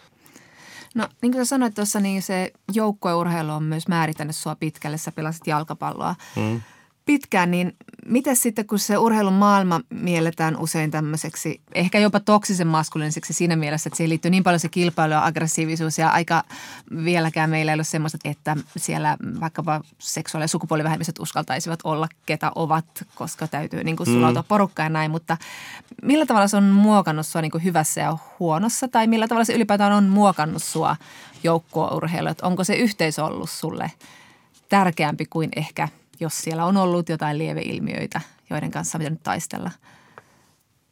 No 0.94 1.08
niin 1.22 1.32
kuin 1.32 1.44
sä 1.44 1.48
sanoit 1.48 1.74
tuossa, 1.74 2.00
niin 2.00 2.22
se 2.22 2.52
joukkueurheilu 2.72 3.52
on 3.52 3.62
myös 3.62 3.88
määrittänyt 3.88 4.36
sua 4.36 4.56
pitkälle. 4.56 4.98
Sä 4.98 5.12
pelasit 5.12 5.46
jalkapalloa. 5.46 6.14
Mm 6.36 6.60
pitkään, 7.06 7.50
niin 7.50 7.76
miten 8.06 8.36
sitten, 8.36 8.66
kun 8.66 8.78
se 8.78 8.98
urheilun 8.98 9.32
maailma 9.32 9.80
mielletään 9.90 10.56
usein 10.56 10.90
tämmöiseksi, 10.90 11.60
ehkä 11.74 11.98
jopa 11.98 12.20
toksisen 12.20 12.66
maskuliiniseksi 12.66 13.32
siinä 13.32 13.56
mielessä, 13.56 13.88
että 13.88 13.96
siihen 13.96 14.08
liittyy 14.08 14.30
niin 14.30 14.42
paljon 14.42 14.60
se 14.60 14.68
kilpailu 14.68 15.12
ja 15.12 15.24
aggressiivisuus 15.24 15.98
ja 15.98 16.08
aika 16.08 16.44
vieläkään 17.04 17.50
meillä 17.50 17.72
ei 17.72 17.74
ole 17.74 17.84
semmoista, 17.84 18.18
että 18.24 18.56
siellä 18.76 19.16
vaikkapa 19.40 19.80
seksuaali- 19.98 20.44
ja 20.44 20.48
sukupuolivähemmistöt 20.48 21.18
uskaltaisivat 21.18 21.80
olla, 21.84 22.08
ketä 22.26 22.52
ovat, 22.54 22.84
koska 23.14 23.48
täytyy 23.48 23.84
niin 23.84 23.96
kuin 23.96 24.08
mm. 24.08 24.14
sulautua 24.14 24.42
mm. 24.42 24.48
porukkaan 24.48 24.86
ja 24.86 24.90
näin, 24.90 25.10
mutta 25.10 25.36
millä 26.02 26.26
tavalla 26.26 26.48
se 26.48 26.56
on 26.56 26.64
muokannut 26.64 27.26
sua 27.26 27.42
niin 27.42 27.52
kuin 27.52 27.64
hyvässä 27.64 28.00
ja 28.00 28.18
huonossa 28.38 28.88
tai 28.88 29.06
millä 29.06 29.28
tavalla 29.28 29.44
se 29.44 29.54
ylipäätään 29.54 29.92
on 29.92 30.04
muokannut 30.04 30.62
sua 30.62 30.96
joukkueurheilu, 31.42 32.28
onko 32.42 32.64
se 32.64 32.74
yhteisö 32.74 33.24
ollut 33.24 33.50
sulle 33.50 33.92
tärkeämpi 34.68 35.26
kuin 35.26 35.48
ehkä– 35.56 35.88
jos 36.20 36.38
siellä 36.38 36.64
on 36.64 36.76
ollut 36.76 37.08
jotain 37.08 37.38
lieveilmiöitä, 37.38 38.20
joiden 38.50 38.70
kanssa 38.70 38.98
on 38.98 39.00
pitänyt 39.00 39.22
taistella? 39.22 39.70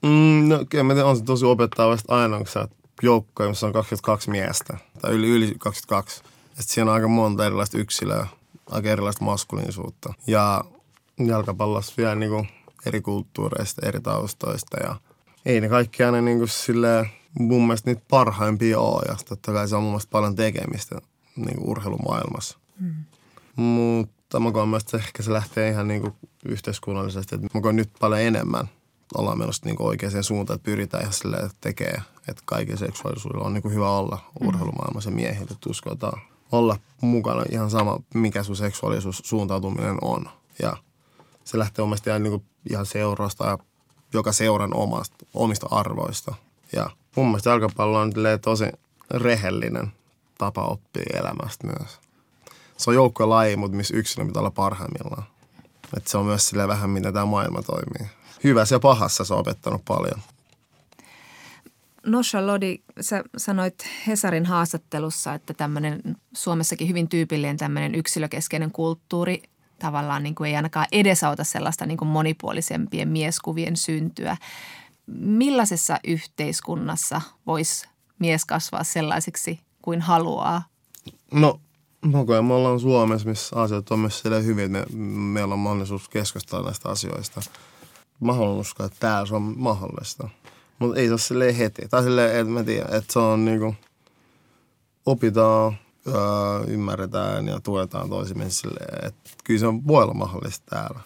Mm, 0.02 0.48
no 0.48 0.64
kyllä 0.70 0.84
mä 0.84 0.94
tiedän, 0.94 1.10
on 1.10 1.16
se 1.16 1.24
tosi 1.24 1.44
opettava 1.44 1.96
aina, 2.08 2.36
kun 2.36 2.46
sä 2.46 2.60
oot 2.60 2.70
joukkoja, 3.02 3.48
missä 3.48 3.66
on 3.66 3.72
22 3.72 4.30
miestä, 4.30 4.78
tai 5.00 5.12
yli, 5.12 5.28
yli 5.28 5.54
22. 5.58 6.22
Et 6.58 6.68
siinä 6.68 6.90
on 6.90 6.94
aika 6.94 7.08
monta 7.08 7.46
erilaista 7.46 7.78
yksilöä, 7.78 8.26
aika 8.70 8.88
erilaista 8.88 9.24
maskuliinisuutta. 9.24 10.14
Ja 10.26 10.64
jalkapallossa 11.26 11.94
vielä 11.96 12.14
niin 12.14 12.30
kuin 12.30 12.48
eri 12.86 13.00
kulttuureista, 13.00 13.86
eri 13.86 14.00
taustoista 14.00 14.76
ja 14.80 14.96
ei 15.46 15.60
ne 15.60 15.68
kaikki 15.68 16.04
aina 16.04 16.20
niin 16.20 16.38
kuin 16.38 16.48
silleen, 16.48 17.06
mun 17.38 17.66
mielestä 17.66 17.90
niitä 17.90 18.02
parhaimpia 18.10 18.80
ole 18.80 19.02
ja 19.08 19.16
totta 19.28 19.52
kai 19.52 19.68
se 19.68 19.76
on 19.76 19.82
mun 19.82 19.92
mielestä 19.92 20.10
paljon 20.10 20.36
tekemistä 20.36 21.00
niin 21.36 21.56
kuin 21.56 21.68
urheilumaailmassa. 21.68 22.58
Mm. 22.80 22.94
Mutta 23.56 24.17
mä 24.40 24.52
koen 24.52 24.68
mielestä 24.68 24.96
ehkä 24.96 25.22
se 25.22 25.32
lähtee 25.32 25.70
ihan 25.70 25.88
niin 25.88 26.00
kuin 26.00 26.14
yhteiskunnallisesti, 26.44 27.34
että 27.34 27.48
mä 27.54 27.60
koen 27.60 27.76
nyt 27.76 27.90
paljon 28.00 28.20
enemmän 28.20 28.68
ollaan 29.14 29.38
menossa 29.38 29.66
niin 29.66 29.82
oikeaan 29.82 30.24
suuntaan, 30.24 30.54
että 30.54 30.64
pyritään 30.64 31.02
ihan 31.02 31.12
silleen, 31.12 31.44
että 31.44 31.58
tekee, 31.60 32.02
että 32.28 32.42
kaiken 32.44 32.78
seksuaalisuudella 32.78 33.46
on 33.46 33.54
niin 33.54 33.62
kuin 33.62 33.74
hyvä 33.74 33.90
olla 33.90 34.18
urheilumaailmassa 34.40 35.10
miehille, 35.10 35.50
että 35.50 35.70
uskotaan 35.70 36.20
olla 36.52 36.76
mukana 37.00 37.44
ihan 37.50 37.70
sama, 37.70 38.00
mikä 38.14 38.42
sun 38.42 38.56
seksuaalisuus 38.56 39.22
suuntautuminen 39.24 39.96
on. 40.02 40.28
Ja 40.62 40.76
se 41.44 41.58
lähtee 41.58 41.82
omasta 41.82 42.10
ihan, 42.10 42.22
niin 42.22 42.30
kuin 42.30 42.44
ihan 42.70 42.86
seurasta 42.86 43.46
ja 43.46 43.58
joka 44.12 44.32
seuran 44.32 44.76
omasta, 44.76 45.26
omista 45.34 45.66
arvoista. 45.70 46.34
Ja 46.72 46.90
mun 47.16 47.26
mielestä 47.26 47.50
jalkapallo 47.50 47.98
on 47.98 48.12
tosi 48.42 48.64
rehellinen 49.10 49.92
tapa 50.38 50.64
oppia 50.64 51.18
elämästä 51.20 51.66
myös. 51.66 52.07
Se 52.78 52.90
on 52.90 52.94
joukkojen 52.94 53.30
laji, 53.30 53.56
mutta 53.56 53.76
missä 53.76 53.96
yksilö 53.96 54.26
pitää 54.26 54.40
olla 54.40 54.50
parhaimmillaan. 54.50 55.24
Et 55.96 56.06
se 56.06 56.18
on 56.18 56.26
myös 56.26 56.48
sille 56.48 56.68
vähän, 56.68 56.90
miten 56.90 57.12
tämä 57.12 57.26
maailma 57.26 57.62
toimii. 57.62 58.10
Hyvässä 58.44 58.74
ja 58.74 58.80
pahassa 58.80 59.24
se 59.24 59.34
on 59.34 59.40
opettanut 59.40 59.82
paljon. 59.84 60.20
Nosha 62.06 62.46
Lodi, 62.46 62.78
sä 63.00 63.24
sanoit 63.36 63.74
Hesarin 64.06 64.46
haastattelussa, 64.46 65.34
että 65.34 65.54
tämmöinen 65.54 66.00
Suomessakin 66.32 66.88
hyvin 66.88 67.08
tyypillinen 67.08 67.56
tämmöinen 67.56 67.94
yksilökeskeinen 67.94 68.72
kulttuuri 68.72 69.42
tavallaan 69.78 70.22
niin 70.22 70.34
kuin 70.34 70.48
ei 70.48 70.56
ainakaan 70.56 70.86
edesauta 70.92 71.44
sellaista 71.44 71.86
niin 71.86 71.98
kuin 71.98 72.08
monipuolisempien 72.08 73.08
mieskuvien 73.08 73.76
syntyä. 73.76 74.36
Millaisessa 75.16 75.98
yhteiskunnassa 76.04 77.20
voisi 77.46 77.88
mies 78.18 78.44
kasvaa 78.44 78.84
sellaiseksi 78.84 79.60
kuin 79.82 80.00
haluaa? 80.00 80.62
No, 81.32 81.60
Mokoja 82.10 82.42
me 82.42 82.54
ollaan 82.54 82.80
Suomessa, 82.80 83.28
missä 83.28 83.56
asiat 83.56 83.90
on 83.90 83.98
myös 83.98 84.24
hyvin, 84.44 84.76
että 84.76 84.92
me, 84.96 85.04
meillä 85.32 85.52
on 85.52 85.58
mahdollisuus 85.58 86.08
keskustella 86.08 86.64
näistä 86.64 86.88
asioista. 86.88 87.40
Mä 88.20 88.32
haluan 88.32 88.58
uskoa, 88.58 88.86
että 88.86 88.98
täällä 89.00 89.36
on 89.36 89.54
mahdollista. 89.56 90.28
Mutta 90.78 91.00
ei 91.00 91.06
se 91.06 91.12
ole 91.12 91.18
silleen 91.18 91.54
heti. 91.54 91.88
Tai 91.88 92.02
silleen, 92.02 92.40
että 92.40 92.52
mä 92.52 92.64
tiedän, 92.64 92.94
että 92.94 93.12
se 93.12 93.18
on 93.18 93.44
niinku, 93.44 93.74
opitaan, 95.06 95.78
öö, 96.06 96.14
ymmärretään 96.66 97.46
ja 97.46 97.60
tuetaan 97.60 98.08
toisimme 98.10 98.50
silleen, 98.50 99.06
että 99.06 99.30
kyllä 99.44 99.60
se 99.60 99.66
on, 99.66 99.86
voi 99.86 100.02
olla 100.02 100.14
mahdollista 100.14 100.66
täällä. 100.70 101.00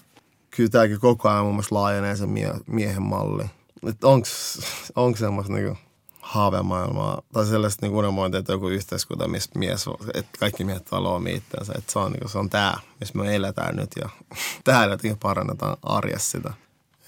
Kyllä 0.51 0.71
tämäkin 0.71 1.01
koko 1.01 1.29
ajan 1.29 1.45
mun 1.45 1.55
mielestä 1.55 1.75
laajenee 1.75 2.17
se 2.17 2.27
mie- 2.27 2.61
miehen 2.67 3.03
malli. 3.03 3.45
Että 3.87 4.07
onko 4.97 5.17
semmoista 5.19 5.53
niinku 5.53 5.79
haavemaailmaa 6.23 7.23
tai 7.33 7.47
sellaista 7.47 7.87
niinku 7.87 7.99
unelmointia, 7.99 8.39
että 8.39 8.53
joku 8.53 8.69
yhteiskunta, 8.69 9.29
missä 9.29 9.51
mies, 9.59 9.85
että 10.15 10.39
kaikki 10.39 10.65
miehet 10.65 10.93
valoo 10.93 11.21
itsensä. 11.29 11.73
Että 11.79 11.93
se 11.93 11.99
on, 11.99 12.13
niinku, 12.13 12.29
se 12.29 12.39
on 12.39 12.51
tämä, 12.51 12.75
missä 13.01 13.19
me 13.19 13.37
eletään 13.37 13.77
nyt 13.77 13.91
ja 14.01 14.09
täällä 14.65 14.95
jotenkin 14.95 15.19
parannetaan 15.19 15.77
arjessa 15.83 16.31
sitä. 16.31 16.55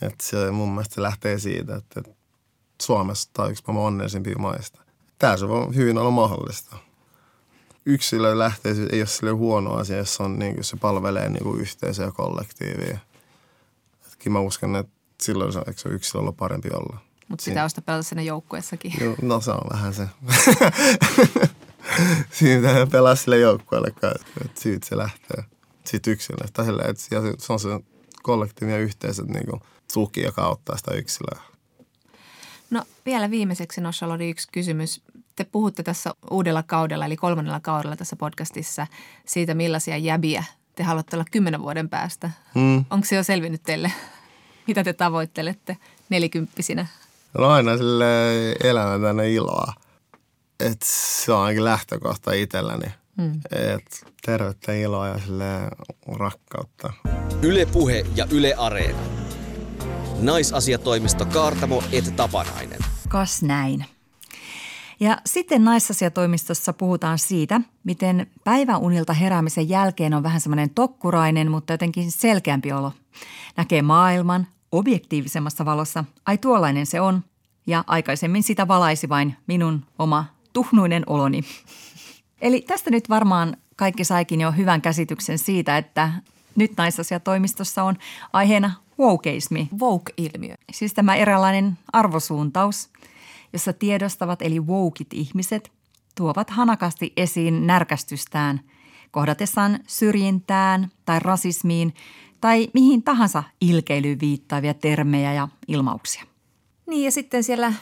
Että 0.02 0.24
se 0.24 0.50
mun 0.50 0.68
mielestä 0.68 0.94
se 0.94 1.02
lähtee 1.02 1.38
siitä, 1.38 1.76
että, 1.76 2.00
että 2.00 2.16
Suomessa 2.82 3.30
tai 3.32 3.50
yksi 3.50 3.62
maailman 3.66 3.86
onnellisimpia 3.86 4.38
maista. 4.38 4.80
Tämä 5.18 5.36
voi 5.48 5.74
hyvin 5.74 5.98
olla 5.98 6.10
mahdollista. 6.10 6.76
Yksilö 7.86 8.38
lähtee, 8.38 8.74
ei 8.92 9.00
ole 9.00 9.06
sille 9.06 9.30
huono 9.30 9.74
asia, 9.74 9.96
jos 9.96 10.20
on, 10.20 10.38
niin 10.38 10.54
kuin 10.54 10.64
se 10.64 10.76
palvelee 10.76 11.28
niin 11.28 11.42
kuin 11.42 11.60
yhteisöä 11.60 12.06
ja 12.06 12.12
kollektiivia. 12.12 12.98
Etkin 14.06 14.32
mä 14.32 14.40
uskon, 14.40 14.76
että 14.76 14.92
silloin 15.22 15.52
se, 15.52 15.58
eikö 15.58 15.80
se 15.80 15.88
yksilö 15.88 16.20
olla 16.20 16.32
parempi 16.32 16.68
olla. 16.72 16.98
Mutta 17.28 17.44
sitä 17.44 17.64
osta 17.64 17.82
pelata 17.82 18.02
siinä 18.02 18.22
joukkueessakin. 18.22 18.92
Joo, 19.00 19.14
no 19.22 19.40
se 19.40 19.50
on 19.50 19.70
vähän 19.72 19.94
se. 19.94 20.08
Siinä 22.30 22.68
pitää 22.68 22.86
pelaa 22.86 23.14
sille 23.14 23.38
joukkueelle, 23.38 23.88
että 23.88 24.14
siitä 24.54 24.86
se 24.86 24.96
lähtee. 24.96 25.44
Siitä 25.84 26.10
yksilöstä. 26.10 26.64
Tai 26.64 26.74
että 26.90 27.02
se 27.38 27.52
on 27.52 27.60
se 27.60 27.68
kollektiivinen 28.22 28.80
yhteisö, 28.80 29.22
että 29.22 29.38
niin 29.38 29.60
tuki, 29.94 30.22
joka 30.22 30.42
auttaa 30.42 30.76
sitä 30.76 30.94
yksilöä. 30.94 31.40
No 32.70 32.82
vielä 33.06 33.30
viimeiseksi 33.30 33.80
Noshalodi 33.80 34.30
yksi 34.30 34.48
kysymys. 34.52 35.02
Te 35.36 35.44
puhutte 35.44 35.82
tässä 35.82 36.14
uudella 36.30 36.62
kaudella, 36.62 37.06
eli 37.06 37.16
kolmannella 37.16 37.60
kaudella 37.60 37.96
tässä 37.96 38.16
podcastissa 38.16 38.86
siitä, 39.26 39.54
millaisia 39.54 39.96
jäbiä 39.96 40.44
te 40.74 40.82
haluatte 40.82 41.16
olla 41.16 41.24
kymmenen 41.30 41.62
vuoden 41.62 41.88
päästä. 41.88 42.30
Hmm. 42.54 42.84
Onko 42.90 43.06
se 43.06 43.16
jo 43.16 43.22
selvinnyt 43.22 43.62
teille? 43.62 43.92
Mitä 44.66 44.84
te 44.84 44.92
tavoittelette 44.92 45.76
nelikymppisinä? 46.08 46.86
No 47.38 47.48
aina 47.48 47.76
sille 47.76 48.06
elämä 48.62 49.06
tänne 49.06 49.32
iloa. 49.32 49.72
Et 50.60 50.82
se 50.82 51.32
on 51.32 51.40
ainakin 51.40 51.64
lähtökohta 51.64 52.32
itselläni. 52.32 52.86
Hmm. 53.22 53.40
Et 53.50 54.06
tervettä 54.26 54.72
iloa 54.72 55.08
ja 55.08 55.18
sille 55.18 55.44
rakkautta. 56.18 56.92
Yle 57.42 57.66
Puhe 57.66 58.06
ja 58.16 58.26
Yle 58.30 58.54
Areena. 58.54 58.98
Naisasiatoimisto 60.20 61.26
Kaartamo 61.26 61.82
et 61.92 62.16
Tapanainen. 62.16 62.78
Kas 63.08 63.42
näin. 63.42 63.84
Ja 65.00 65.18
sitten 65.26 65.64
naisasiatoimistossa 65.64 66.72
puhutaan 66.72 67.18
siitä, 67.18 67.60
miten 67.84 68.26
päiväunilta 68.44 69.12
heräämisen 69.12 69.68
jälkeen 69.68 70.14
on 70.14 70.22
vähän 70.22 70.40
semmoinen 70.40 70.70
tokkurainen, 70.70 71.50
mutta 71.50 71.72
jotenkin 71.72 72.12
selkeämpi 72.12 72.72
olo. 72.72 72.92
Näkee 73.56 73.82
maailman 73.82 74.46
objektiivisemmassa 74.78 75.64
valossa. 75.64 76.04
Ai 76.26 76.38
tuollainen 76.38 76.86
se 76.86 77.00
on. 77.00 77.24
Ja 77.66 77.84
aikaisemmin 77.86 78.42
sitä 78.42 78.68
valaisi 78.68 79.08
vain 79.08 79.36
minun 79.46 79.84
oma 79.98 80.24
tuhnuinen 80.52 81.02
oloni. 81.06 81.40
Eli 82.40 82.60
tästä 82.60 82.90
nyt 82.90 83.08
varmaan 83.08 83.56
kaikki 83.76 84.04
saikin 84.04 84.40
jo 84.40 84.52
hyvän 84.52 84.82
käsityksen 84.82 85.38
siitä, 85.38 85.78
että 85.78 86.12
nyt 86.56 86.72
naisasiatoimistossa 86.76 87.82
on 87.82 87.96
aiheena 88.32 88.70
wokeismi. 88.98 89.68
Woke-ilmiö. 89.80 90.54
Siis 90.72 90.94
tämä 90.94 91.14
eräänlainen 91.14 91.78
arvosuuntaus, 91.92 92.88
jossa 93.52 93.72
tiedostavat 93.72 94.42
eli 94.42 94.60
wokit 94.60 95.12
ihmiset 95.12 95.72
tuovat 96.14 96.50
hanakasti 96.50 97.12
esiin 97.16 97.66
närkästystään 97.66 98.60
kohdatessaan 99.10 99.78
syrjintään 99.86 100.90
tai 101.04 101.18
rasismiin 101.18 101.94
tai 102.44 102.68
mihin 102.74 103.02
tahansa 103.02 103.42
ilkeilyyn 103.60 104.20
viittaavia 104.20 104.74
termejä 104.74 105.32
ja 105.32 105.48
ilmauksia. 105.68 106.24
Niin 106.86 107.04
ja 107.04 107.10
sitten 107.10 107.44
siellä 107.44 107.72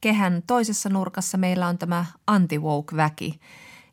kehän 0.00 0.42
toisessa 0.46 0.88
nurkassa 0.88 1.38
meillä 1.38 1.66
on 1.66 1.78
tämä 1.78 2.04
anti-woke-väki– 2.26 3.34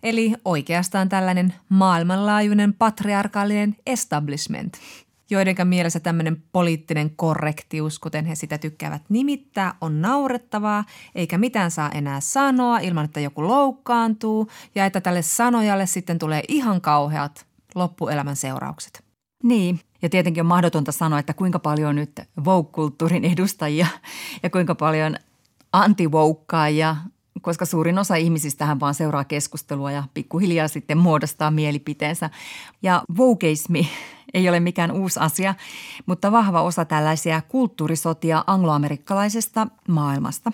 Eli 0.04 0.34
oikeastaan 0.46 1.10
tällainen 1.10 1.54
maailmanlaajuinen 1.70 2.74
patriarkaalinen 2.74 3.76
establishment, 3.86 4.74
joidenka 5.30 5.66
mielessä 5.66 6.00
tämmöinen 6.00 6.44
poliittinen 6.52 7.10
korrektius, 7.16 8.00
kuten 8.00 8.26
he 8.26 8.36
sitä 8.36 8.58
tykkäävät 8.58 9.02
nimittää, 9.10 9.74
on 9.82 10.02
naurettavaa, 10.02 10.84
eikä 11.16 11.38
mitään 11.38 11.72
saa 11.72 11.90
enää 11.90 12.20
sanoa 12.20 12.80
ilman, 12.80 13.06
että 13.06 13.20
joku 13.20 13.48
loukkaantuu 13.48 14.48
ja 14.76 14.86
että 14.86 15.02
tälle 15.02 15.22
sanojalle 15.22 15.86
sitten 15.86 16.20
tulee 16.20 16.44
ihan 16.48 16.82
kauheat 16.82 17.46
loppuelämän 17.76 18.36
seuraukset. 18.36 19.04
Niin, 19.44 19.80
ja 20.02 20.10
tietenkin 20.10 20.42
on 20.42 20.48
mahdotonta 20.48 20.92
sanoa, 20.92 21.20
että 21.20 21.34
kuinka 21.34 21.60
paljon 21.60 21.96
nyt 21.96 22.12
woke-kulttuurin 22.46 23.26
edustajia 23.26 23.88
ja 24.44 24.50
kuinka 24.50 24.76
paljon 24.76 25.16
anti 25.74 26.08
ja 26.76 26.96
koska 27.42 27.66
suurin 27.66 28.00
osa 28.00 28.16
ihmisistähän 28.16 28.80
vaan 28.80 28.96
seuraa 28.96 29.24
keskustelua 29.24 29.92
ja 29.92 30.04
pikkuhiljaa 30.14 30.68
sitten 30.68 30.98
muodostaa 30.98 31.52
mielipiteensä. 31.52 32.30
Ja 32.82 33.04
vokeismi 33.18 33.90
ei 34.34 34.50
ole 34.50 34.60
mikään 34.60 34.92
uusi 34.92 35.20
asia, 35.20 35.56
mutta 36.06 36.32
vahva 36.32 36.62
osa 36.62 36.86
tällaisia 36.86 37.42
kulttuurisotia 37.42 38.44
angloamerikkalaisesta 38.48 39.68
maailmasta. 39.88 40.52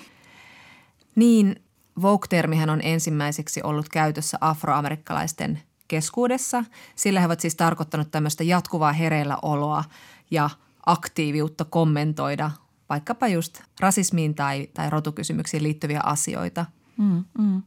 Niin, 1.16 1.62
Vogue-termihän 2.02 2.70
on 2.70 2.80
ensimmäiseksi 2.84 3.62
ollut 3.64 3.90
käytössä 3.90 4.38
afroamerikkalaisten 4.42 5.62
keskuudessa. 5.88 6.64
Sillä 6.96 7.20
he 7.20 7.26
ovat 7.26 7.40
siis 7.40 7.56
tarkoittanut 7.56 8.12
tämmöistä 8.12 8.44
jatkuvaa 8.44 8.94
hereilläoloa 8.94 9.84
ja 10.32 10.50
aktiiviutta 10.86 11.66
kommentoida 11.66 12.52
vaikkapa 12.90 13.28
just 13.28 13.62
rasismiin 13.80 14.36
tai, 14.36 14.68
tai 14.74 14.90
rotukysymyksiin 14.90 15.64
liittyviä 15.64 16.02
asioita. 16.04 16.66
Mm, 16.98 17.24
mm. 17.38 17.62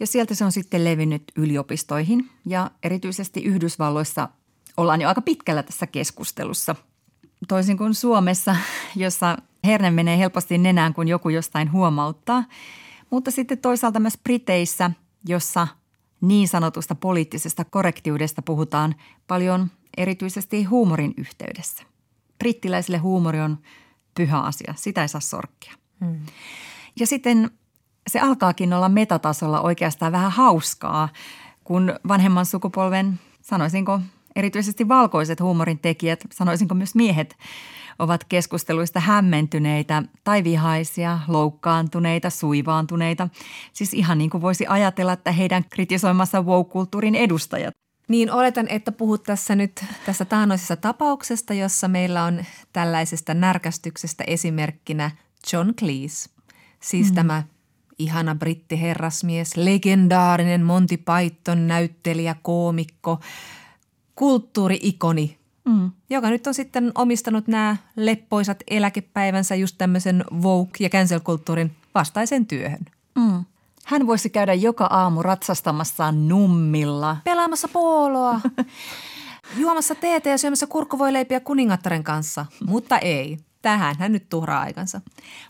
Ja 0.00 0.06
sieltä 0.06 0.34
se 0.34 0.44
on 0.44 0.52
sitten 0.52 0.84
levinnyt 0.84 1.22
yliopistoihin 1.36 2.30
ja 2.46 2.70
erityisesti 2.82 3.44
Yhdysvalloissa 3.44 4.28
ollaan 4.76 5.00
jo 5.00 5.08
aika 5.08 5.22
pitkällä 5.22 5.62
tässä 5.62 5.86
keskustelussa. 5.86 6.74
Toisin 7.48 7.78
kuin 7.78 7.94
Suomessa, 7.94 8.56
jossa 8.96 9.38
Herne 9.66 9.90
menee 9.90 10.18
helposti 10.18 10.58
nenään, 10.58 10.94
kun 10.94 11.08
joku 11.08 11.28
jostain 11.28 11.72
huomauttaa. 11.72 12.44
Mutta 13.10 13.30
sitten 13.30 13.58
toisaalta 13.58 14.00
myös 14.00 14.18
Briteissä, 14.22 14.90
jossa 15.26 15.68
niin 16.20 16.48
sanotusta 16.48 16.94
poliittisesta 16.94 17.64
korrektiudesta 17.64 18.42
puhutaan 18.42 18.94
paljon 19.26 19.70
erityisesti 19.96 20.64
huumorin 20.64 21.14
yhteydessä. 21.16 21.82
Brittiläisille 22.38 22.98
huumori 22.98 23.40
on 23.40 23.58
pyhä 24.14 24.40
asia, 24.40 24.74
sitä 24.76 25.02
ei 25.02 25.08
saa 25.08 25.20
sorkkia. 25.20 25.74
Hmm. 26.04 26.20
Ja 27.00 27.06
sitten 27.06 27.50
se 28.06 28.20
alkaakin 28.20 28.72
olla 28.72 28.88
metatasolla 28.88 29.60
oikeastaan 29.60 30.12
vähän 30.12 30.32
hauskaa, 30.32 31.08
kun 31.64 31.94
vanhemman 32.08 32.46
sukupolven, 32.46 33.20
sanoisinko 33.42 34.00
erityisesti 34.36 34.88
valkoiset 34.88 35.40
huumorin 35.40 35.78
tekijät, 35.78 36.24
sanoisinko 36.32 36.74
myös 36.74 36.94
miehet, 36.94 37.36
ovat 37.98 38.24
keskusteluista 38.24 39.00
hämmentyneitä 39.00 40.02
tai 40.24 40.44
vihaisia, 40.44 41.18
loukkaantuneita, 41.28 42.30
suivaantuneita. 42.30 43.28
Siis 43.72 43.94
ihan 43.94 44.18
niin 44.18 44.30
kuin 44.30 44.42
voisi 44.42 44.66
ajatella, 44.68 45.12
että 45.12 45.32
heidän 45.32 45.64
kritisoimassa 45.70 46.42
woke-kulttuurin 46.42 47.14
edustajat. 47.14 47.74
Niin 48.08 48.32
oletan, 48.32 48.68
että 48.68 48.92
puhut 48.92 49.22
tässä 49.22 49.56
nyt 49.56 49.84
tästä 50.06 50.24
taannoisesta 50.24 50.76
tapauksesta, 50.76 51.54
jossa 51.54 51.88
meillä 51.88 52.24
on 52.24 52.44
tällaisesta 52.72 53.34
närkästyksestä 53.34 54.24
esimerkkinä 54.26 55.10
John 55.52 55.74
Cleese. 55.74 56.30
Siis 56.80 57.08
mm. 57.08 57.14
tämä 57.14 57.42
ihana 57.98 58.34
brittiherrasmies, 58.34 59.56
legendaarinen 59.56 60.62
Monty 60.62 60.96
Python 60.96 61.66
näyttelijä, 61.66 62.36
koomikko, 62.42 63.20
kulttuuriikoni, 64.14 65.37
mm. 65.68 65.90
joka 66.10 66.30
nyt 66.30 66.46
on 66.46 66.54
sitten 66.54 66.92
omistanut 66.94 67.48
nämä 67.48 67.76
leppoisat 67.96 68.58
eläkepäivänsä 68.70 69.54
just 69.54 69.74
tämmöisen 69.78 70.24
woke- 70.32 70.84
ja 70.84 70.88
cancel-kulttuurin 70.88 71.70
vastaisen 71.94 72.46
työhön. 72.46 72.84
Mm. 73.14 73.44
Hän 73.84 74.06
voisi 74.06 74.30
käydä 74.30 74.54
joka 74.54 74.84
aamu 74.84 75.22
ratsastamassa 75.22 76.12
nummilla. 76.12 77.16
Pelaamassa 77.24 77.68
pooloa. 77.68 78.40
juomassa 79.56 79.94
teetä 79.94 80.28
ja 80.28 80.38
syömässä 80.38 80.66
kurkkuvoileipiä 80.66 81.40
kuningattaren 81.40 82.04
kanssa. 82.04 82.46
Mutta 82.66 82.98
ei. 82.98 83.38
Tähän 83.62 83.96
hän 83.98 84.12
nyt 84.12 84.28
tuhraa 84.28 84.60
aikansa. 84.60 85.00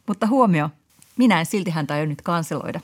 Mutta 0.06 0.26
huomio, 0.26 0.70
minä 1.16 1.40
en 1.40 1.46
silti 1.46 1.70
häntä 1.70 1.94
aio 1.94 2.06
nyt 2.06 2.22
kanseloida. 2.22 2.80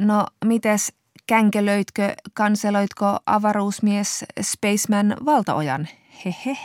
No, 0.00 0.26
mites 0.44 0.92
känkelöitkö, 1.26 2.14
kanseloitko 2.34 3.18
avaruusmies 3.26 4.24
Spaceman 4.40 5.16
valtaojan? 5.24 5.88
Hehe. 6.24 6.58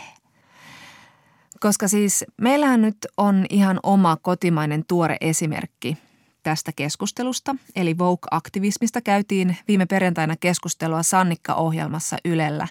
Koska 1.60 1.88
siis 1.88 2.24
meillähän 2.40 2.82
nyt 2.82 2.96
on 3.16 3.46
ihan 3.50 3.80
oma 3.82 4.16
kotimainen 4.16 4.84
tuore 4.88 5.16
esimerkki 5.20 5.96
tästä 6.42 6.72
keskustelusta. 6.76 7.56
Eli 7.76 7.98
Vogue-aktivismista 7.98 9.00
käytiin 9.00 9.56
viime 9.68 9.86
perjantaina 9.86 10.36
keskustelua 10.36 11.02
Sannikka-ohjelmassa 11.02 12.16
Ylellä. 12.24 12.68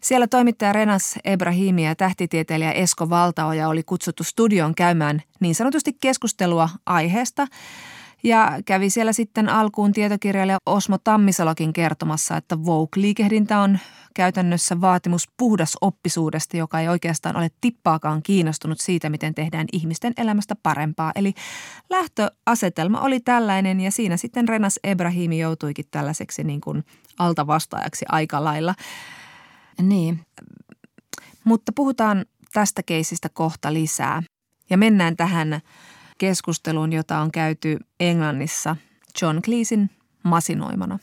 Siellä 0.00 0.26
toimittaja 0.26 0.72
Renas 0.72 1.14
Ebrahimi 1.24 1.84
ja 1.84 1.94
tähtitieteilijä 1.94 2.72
Esko 2.72 3.10
Valtaoja 3.10 3.68
oli 3.68 3.82
kutsuttu 3.82 4.24
studioon 4.24 4.74
käymään 4.74 5.22
niin 5.40 5.54
sanotusti 5.54 5.96
keskustelua 6.00 6.68
aiheesta– 6.86 7.46
ja 8.26 8.58
kävi 8.64 8.90
siellä 8.90 9.12
sitten 9.12 9.48
alkuun 9.48 9.92
tietokirjailija 9.92 10.58
Osmo 10.66 10.98
Tammisalokin 10.98 11.72
kertomassa, 11.72 12.36
että 12.36 12.56
Vogue-liikehdintä 12.56 13.58
on 13.58 13.78
käytännössä 14.14 14.80
vaatimus 14.80 15.28
puhdas 15.36 15.76
oppisuudesta, 15.80 16.56
joka 16.56 16.80
ei 16.80 16.88
oikeastaan 16.88 17.36
ole 17.36 17.50
tippaakaan 17.60 18.22
kiinnostunut 18.22 18.80
siitä, 18.80 19.10
miten 19.10 19.34
tehdään 19.34 19.66
ihmisten 19.72 20.12
elämästä 20.16 20.56
parempaa. 20.62 21.12
Eli 21.14 21.34
lähtöasetelma 21.90 23.00
oli 23.00 23.20
tällainen 23.20 23.80
ja 23.80 23.90
siinä 23.90 24.16
sitten 24.16 24.48
Renas 24.48 24.80
Ebrahimi 24.84 25.38
joutuikin 25.38 25.84
tällaiseksi 25.90 26.44
niin 26.44 26.60
kuin 26.60 26.84
altavastaajaksi 27.18 28.04
aika 28.08 28.44
lailla. 28.44 28.74
Niin. 29.82 30.20
Mutta 31.44 31.72
puhutaan 31.72 32.24
tästä 32.52 32.82
keisistä 32.82 33.28
kohta 33.28 33.72
lisää. 33.72 34.22
Ja 34.70 34.78
mennään 34.78 35.16
tähän 35.16 35.60
keskusteluun, 36.18 36.92
jota 36.92 37.18
on 37.18 37.32
käyty 37.32 37.78
Englannissa 38.00 38.76
John 39.22 39.42
Cleesin 39.42 39.90
masinoimana. 40.22 40.98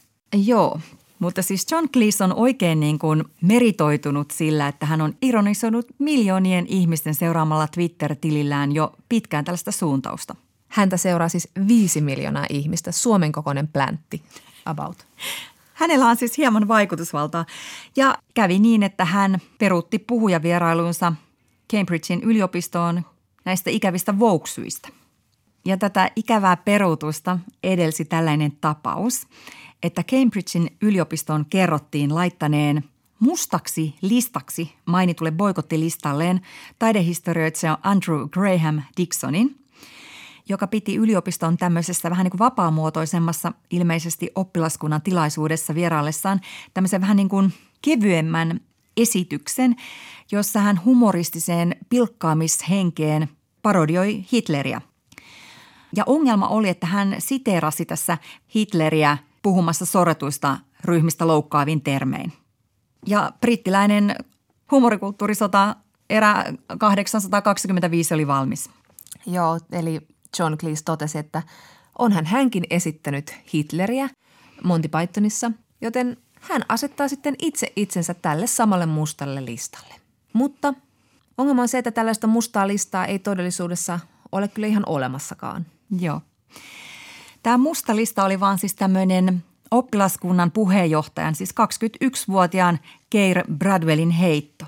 Joo, 0.46 0.80
mutta 1.20 1.42
siis 1.42 1.66
John 1.72 1.90
Cleese 1.90 2.24
on 2.24 2.34
oikein 2.34 2.80
niin 2.80 3.00
kuin 3.00 3.24
meritoitunut 3.42 4.32
sillä, 4.32 4.68
että 4.68 4.86
hän 4.86 5.02
on 5.02 5.14
ironisoinut 5.22 5.86
miljoonien 6.00 6.66
ihmisten 6.68 7.16
seuraamalla 7.16 7.68
Twitter-tilillään 7.68 8.72
jo 8.72 8.94
pitkään 9.10 9.46
tällaista 9.46 9.72
suuntausta. 9.72 10.36
Häntä 10.68 10.98
seuraa 10.98 11.30
siis 11.30 11.50
viisi 11.68 12.02
miljoonaa 12.02 12.46
ihmistä, 12.50 12.92
Suomen 12.92 13.32
kokoinen 13.32 13.68
pläntti 13.68 14.24
about. 14.66 15.06
Hänellä 15.74 16.06
on 16.06 16.16
siis 16.16 16.38
hieman 16.38 16.68
vaikutusvaltaa 16.68 17.46
ja 17.96 18.18
kävi 18.34 18.60
niin, 18.60 18.84
että 18.84 19.06
hän 19.06 19.38
peruutti 19.60 20.00
puhujavierailunsa 20.00 21.14
Cambridgein 21.74 22.24
yliopistoon 22.24 23.06
näistä 23.46 23.70
ikävistä 23.70 24.20
vouksyistä– 24.20 24.90
ja 25.66 25.78
tätä 25.78 26.12
ikävää 26.16 26.58
peruutusta 26.58 27.40
edelsi 27.64 28.06
tällainen 28.06 28.52
tapaus, 28.62 29.28
että 29.84 30.04
Cambridgein 30.04 30.78
yliopiston 30.82 31.46
kerrottiin 31.50 32.16
laittaneen 32.16 32.84
mustaksi 33.20 33.96
listaksi 34.02 34.74
mainitulle 34.86 35.32
boikottilistalleen 35.32 36.42
taidehistorioitsija 36.80 37.78
Andrew 37.84 38.30
Graham 38.30 38.82
Dixonin, 38.98 39.56
joka 40.50 40.68
piti 40.68 40.96
yliopiston 40.96 41.58
tämmöisessä 41.58 42.10
vähän 42.10 42.24
niin 42.24 42.32
kuin 42.32 42.40
vapaamuotoisemmassa 42.40 43.54
ilmeisesti 43.70 44.32
oppilaskunnan 44.36 45.02
tilaisuudessa 45.02 45.76
vieraillessaan 45.76 46.42
tämmöisen 46.74 47.02
vähän 47.02 47.18
niin 47.18 47.30
kuin 47.30 47.54
kevyemmän 47.82 48.60
esityksen, 48.98 49.76
jossa 50.32 50.60
hän 50.60 50.86
humoristiseen 50.86 51.76
pilkkaamishenkeen 51.90 53.30
parodioi 53.62 54.26
Hitleriä– 54.32 54.82
ja 55.96 56.04
ongelma 56.06 56.48
oli, 56.48 56.70
että 56.70 56.88
hän 56.88 57.16
siteerasi 57.20 57.86
tässä 57.86 58.18
Hitleriä 58.56 59.18
puhumassa 59.42 59.86
sorretuista 59.86 60.58
ryhmistä 60.84 61.28
loukkaavin 61.28 61.82
termein. 61.82 62.34
Ja 63.08 63.32
brittiläinen 63.42 64.16
humorikulttuurisota 64.72 65.76
erä 66.10 66.44
825 66.78 68.14
oli 68.14 68.28
valmis. 68.28 68.70
Joo, 69.26 69.60
eli 69.72 70.08
John 70.40 70.58
Cleese 70.58 70.84
totesi, 70.84 71.18
että 71.18 71.44
onhan 72.00 72.26
hänkin 72.26 72.64
esittänyt 72.70 73.36
Hitleriä 73.54 74.10
Monty 74.64 74.88
Pythonissa, 74.88 75.52
joten 75.82 76.18
hän 76.42 76.62
asettaa 76.70 77.08
sitten 77.08 77.36
itse 77.40 77.74
itsensä 77.76 78.14
tälle 78.14 78.48
samalle 78.48 78.86
mustalle 78.86 79.46
listalle. 79.46 79.96
Mutta 80.34 80.74
ongelma 81.38 81.62
on 81.62 81.68
se, 81.68 81.78
että 81.78 81.92
tällaista 81.92 82.28
mustaa 82.28 82.68
listaa 82.68 83.06
ei 83.06 83.20
todellisuudessa 83.20 84.00
ole 84.32 84.48
kyllä 84.48 84.68
ihan 84.68 84.84
olemassakaan. 84.86 85.66
Joo. 86.00 86.22
Tämä 87.44 87.58
musta 87.58 87.96
lista 87.96 88.26
oli 88.26 88.40
vaan 88.40 88.60
siis 88.60 88.76
tämmöinen 88.76 89.44
oppilaskunnan 89.72 90.52
puheenjohtajan, 90.52 91.36
siis 91.36 91.52
21-vuotiaan 91.52 92.80
Keir 93.10 93.44
Bradwellin 93.58 94.10
heitto. 94.10 94.66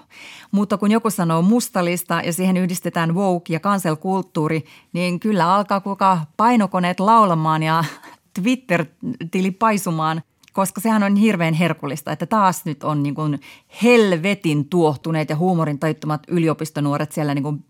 Mutta 0.51 0.77
kun 0.77 0.91
joku 0.91 1.09
sanoo 1.09 1.41
mustalista 1.41 2.21
ja 2.25 2.33
siihen 2.33 2.57
yhdistetään 2.57 3.15
woke 3.15 3.53
ja 3.53 3.59
kanselkulttuuri, 3.59 4.65
niin 4.93 5.19
kyllä 5.19 5.53
alkaa 5.53 5.79
kuka 5.81 6.19
painokoneet 6.37 6.99
laulamaan 6.99 7.63
ja 7.63 7.83
Twitter-tili 8.41 9.51
paisumaan, 9.51 10.21
koska 10.53 10.81
sehän 10.81 11.03
on 11.03 11.15
hirveän 11.15 11.53
herkullista, 11.53 12.11
että 12.11 12.25
taas 12.25 12.65
nyt 12.65 12.83
on 12.83 13.03
niin 13.03 13.15
kuin 13.15 13.39
helvetin 13.83 14.69
tuohtuneet 14.69 15.29
ja 15.29 15.35
huumorin 15.35 15.79
taittumat 15.79 16.23
yliopistonuoret 16.27 17.11
siellä 17.11 17.33
niin 17.35 17.43
kuin 17.43 17.65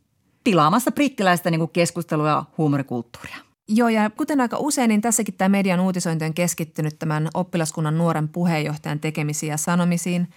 pilaamassa 0.45 0.91
brittiläistä 0.91 1.51
niin 1.51 1.69
keskustelua 1.69 2.29
ja 2.29 2.43
huumorikulttuuria. 2.57 3.37
Joo, 3.67 3.89
ja 3.89 4.09
kuten 4.09 4.41
aika 4.41 4.57
usein, 4.59 4.89
niin 4.89 5.01
tässäkin 5.01 5.33
tämä 5.33 5.49
median 5.49 5.79
uutisointi 5.79 6.25
on 6.25 6.33
keskittynyt 6.33 6.99
tämän 6.99 7.29
oppilaskunnan 7.33 7.97
nuoren 7.97 8.29
puheenjohtajan 8.29 8.99
tekemisiin 8.99 9.49
ja 9.49 9.57
sanomisiin, 9.57 10.29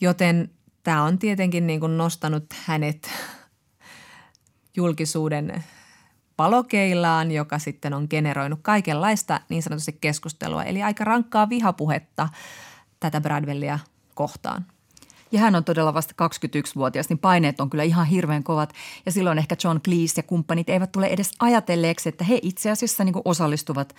joten 0.00 0.50
tämä 0.82 1.02
on 1.02 1.18
tietenkin 1.18 1.66
niin 1.66 1.80
kuin 1.80 1.96
nostanut 1.96 2.44
hänet 2.64 3.10
julkisuuden 4.76 5.64
palokeilaan, 6.36 7.30
joka 7.30 7.58
sitten 7.58 7.94
on 7.94 8.06
generoinut 8.10 8.58
kaikenlaista 8.62 9.40
niin 9.48 9.62
sanotusti 9.62 9.98
keskustelua, 10.00 10.64
eli 10.64 10.82
aika 10.82 11.04
rankkaa 11.04 11.48
vihapuhetta 11.48 12.28
tätä 13.00 13.20
Bradwellia 13.20 13.78
kohtaan. 14.14 14.66
Ja 15.32 15.40
hän 15.40 15.54
on 15.54 15.64
todella 15.64 15.94
vasta 15.94 16.14
21-vuotias, 16.24 17.08
niin 17.08 17.18
paineet 17.18 17.60
on 17.60 17.70
kyllä 17.70 17.82
ihan 17.82 18.06
hirveän 18.06 18.42
kovat. 18.42 18.72
Ja 19.06 19.12
silloin 19.12 19.38
ehkä 19.38 19.56
John 19.64 19.80
Cleese 19.80 20.12
ja 20.16 20.22
kumppanit 20.22 20.68
eivät 20.68 20.92
tule 20.92 21.06
edes 21.06 21.30
ajatelleeksi, 21.38 22.08
että 22.08 22.24
he 22.24 22.38
itse 22.42 22.70
asiassa 22.70 23.04
niin 23.04 23.12
kuin 23.12 23.22
osallistuvat 23.24 23.94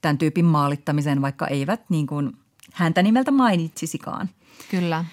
tämän 0.00 0.18
tyypin 0.18 0.44
maalittamiseen, 0.44 1.22
vaikka 1.22 1.46
eivät 1.46 1.80
niin 1.88 2.06
kuin 2.06 2.32
häntä 2.72 3.02
nimeltä 3.02 3.30
mainitsisikaan. 3.30 4.28
Kyllä. 4.70 5.04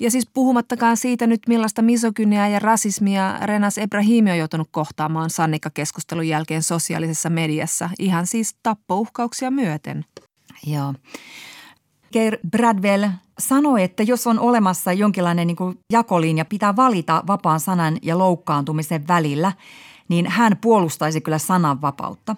Ja 0.00 0.10
siis 0.10 0.26
puhumattakaan 0.34 0.96
siitä 0.96 1.26
nyt, 1.26 1.40
millaista 1.48 1.82
misogyniaa 1.82 2.48
ja 2.48 2.58
rasismia 2.58 3.38
Renas 3.42 3.78
Ebrahimi 3.78 4.30
on 4.30 4.38
joutunut 4.38 4.68
kohtaamaan 4.70 5.30
Sannikka-keskustelun 5.30 6.28
jälkeen 6.28 6.62
sosiaalisessa 6.62 7.30
mediassa, 7.30 7.90
ihan 7.98 8.26
siis 8.26 8.56
tappouhkauksia 8.62 9.50
myöten. 9.50 10.04
Joo. 10.66 10.94
Keir 12.12 12.38
Bradwell 12.50 13.04
sanoi, 13.38 13.82
että 13.82 14.02
jos 14.02 14.26
on 14.26 14.38
olemassa 14.38 14.92
jonkinlainen 14.92 15.46
niin 15.46 15.56
kuin 15.56 15.78
jakolinja, 15.92 16.44
pitää 16.44 16.76
valita 16.76 17.22
vapaan 17.26 17.60
sanan 17.60 17.96
ja 18.02 18.18
loukkaantumisen 18.18 19.08
välillä, 19.08 19.52
niin 20.08 20.26
hän 20.26 20.56
puolustaisi 20.60 21.20
kyllä 21.20 21.38
sananvapautta. 21.38 22.36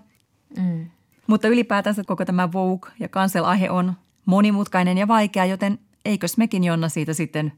Mm. 0.57 0.87
Mutta 1.27 1.49
ylipäätänsä 1.49 2.05
koko 2.05 2.25
tämä 2.25 2.53
Vogue 2.53 2.91
ja 3.01 3.09
cancel-aihe 3.09 3.71
on 3.71 3.93
monimutkainen 4.27 4.99
ja 4.99 5.09
vaikea, 5.09 5.45
joten 5.45 5.79
eikös 6.05 6.37
mekin 6.37 6.65
Jonna 6.65 6.89
siitä 6.89 7.15
sitten 7.15 7.53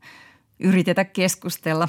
yritetä 0.61 1.05
keskustella? 1.05 1.89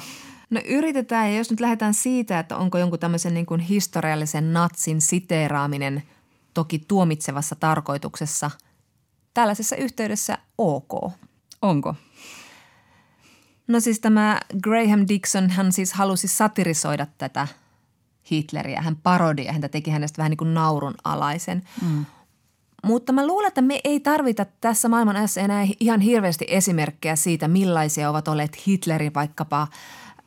No 0.50 0.60
yritetään 0.68 1.30
ja 1.30 1.38
jos 1.38 1.50
nyt 1.50 1.60
lähdetään 1.60 1.94
siitä, 1.94 2.38
että 2.38 2.56
onko 2.56 2.78
jonkun 2.78 2.98
tämmöisen 2.98 3.34
niin 3.34 3.46
kuin 3.46 3.60
historiallisen 3.60 4.52
natsin 4.52 5.00
siteeraaminen 5.00 6.02
toki 6.54 6.78
tuomitsevassa 6.78 7.56
tarkoituksessa 7.56 8.50
tällaisessa 9.34 9.76
yhteydessä 9.76 10.38
ok. 10.58 11.12
Onko? 11.62 11.94
No 13.68 13.80
siis 13.80 14.00
tämä 14.00 14.40
Graham 14.62 15.04
Dixon, 15.08 15.50
hän 15.50 15.72
siis 15.72 15.92
halusi 15.92 16.28
satirisoida 16.28 17.06
tätä 17.18 17.48
Hitleriä. 18.30 18.82
Hän 18.82 18.96
parodia, 18.96 19.52
häntä 19.52 19.68
teki 19.68 19.90
hänestä 19.90 20.18
vähän 20.18 20.30
niin 20.30 20.38
kuin 20.38 20.54
naurun 20.54 20.94
alaisen. 21.04 21.62
Mm. 21.82 22.04
Mutta 22.84 23.12
mä 23.12 23.26
luulen, 23.26 23.48
että 23.48 23.62
me 23.62 23.80
ei 23.84 24.00
tarvita 24.00 24.46
tässä 24.60 24.88
maailman 24.88 25.16
ajassa 25.16 25.40
enää 25.40 25.66
ihan 25.80 26.00
hirveästi 26.00 26.44
esimerkkejä 26.48 27.16
siitä, 27.16 27.48
millaisia 27.48 28.10
ovat 28.10 28.28
olleet 28.28 28.66
Hitlerin 28.66 29.14
vaikkapa 29.14 29.68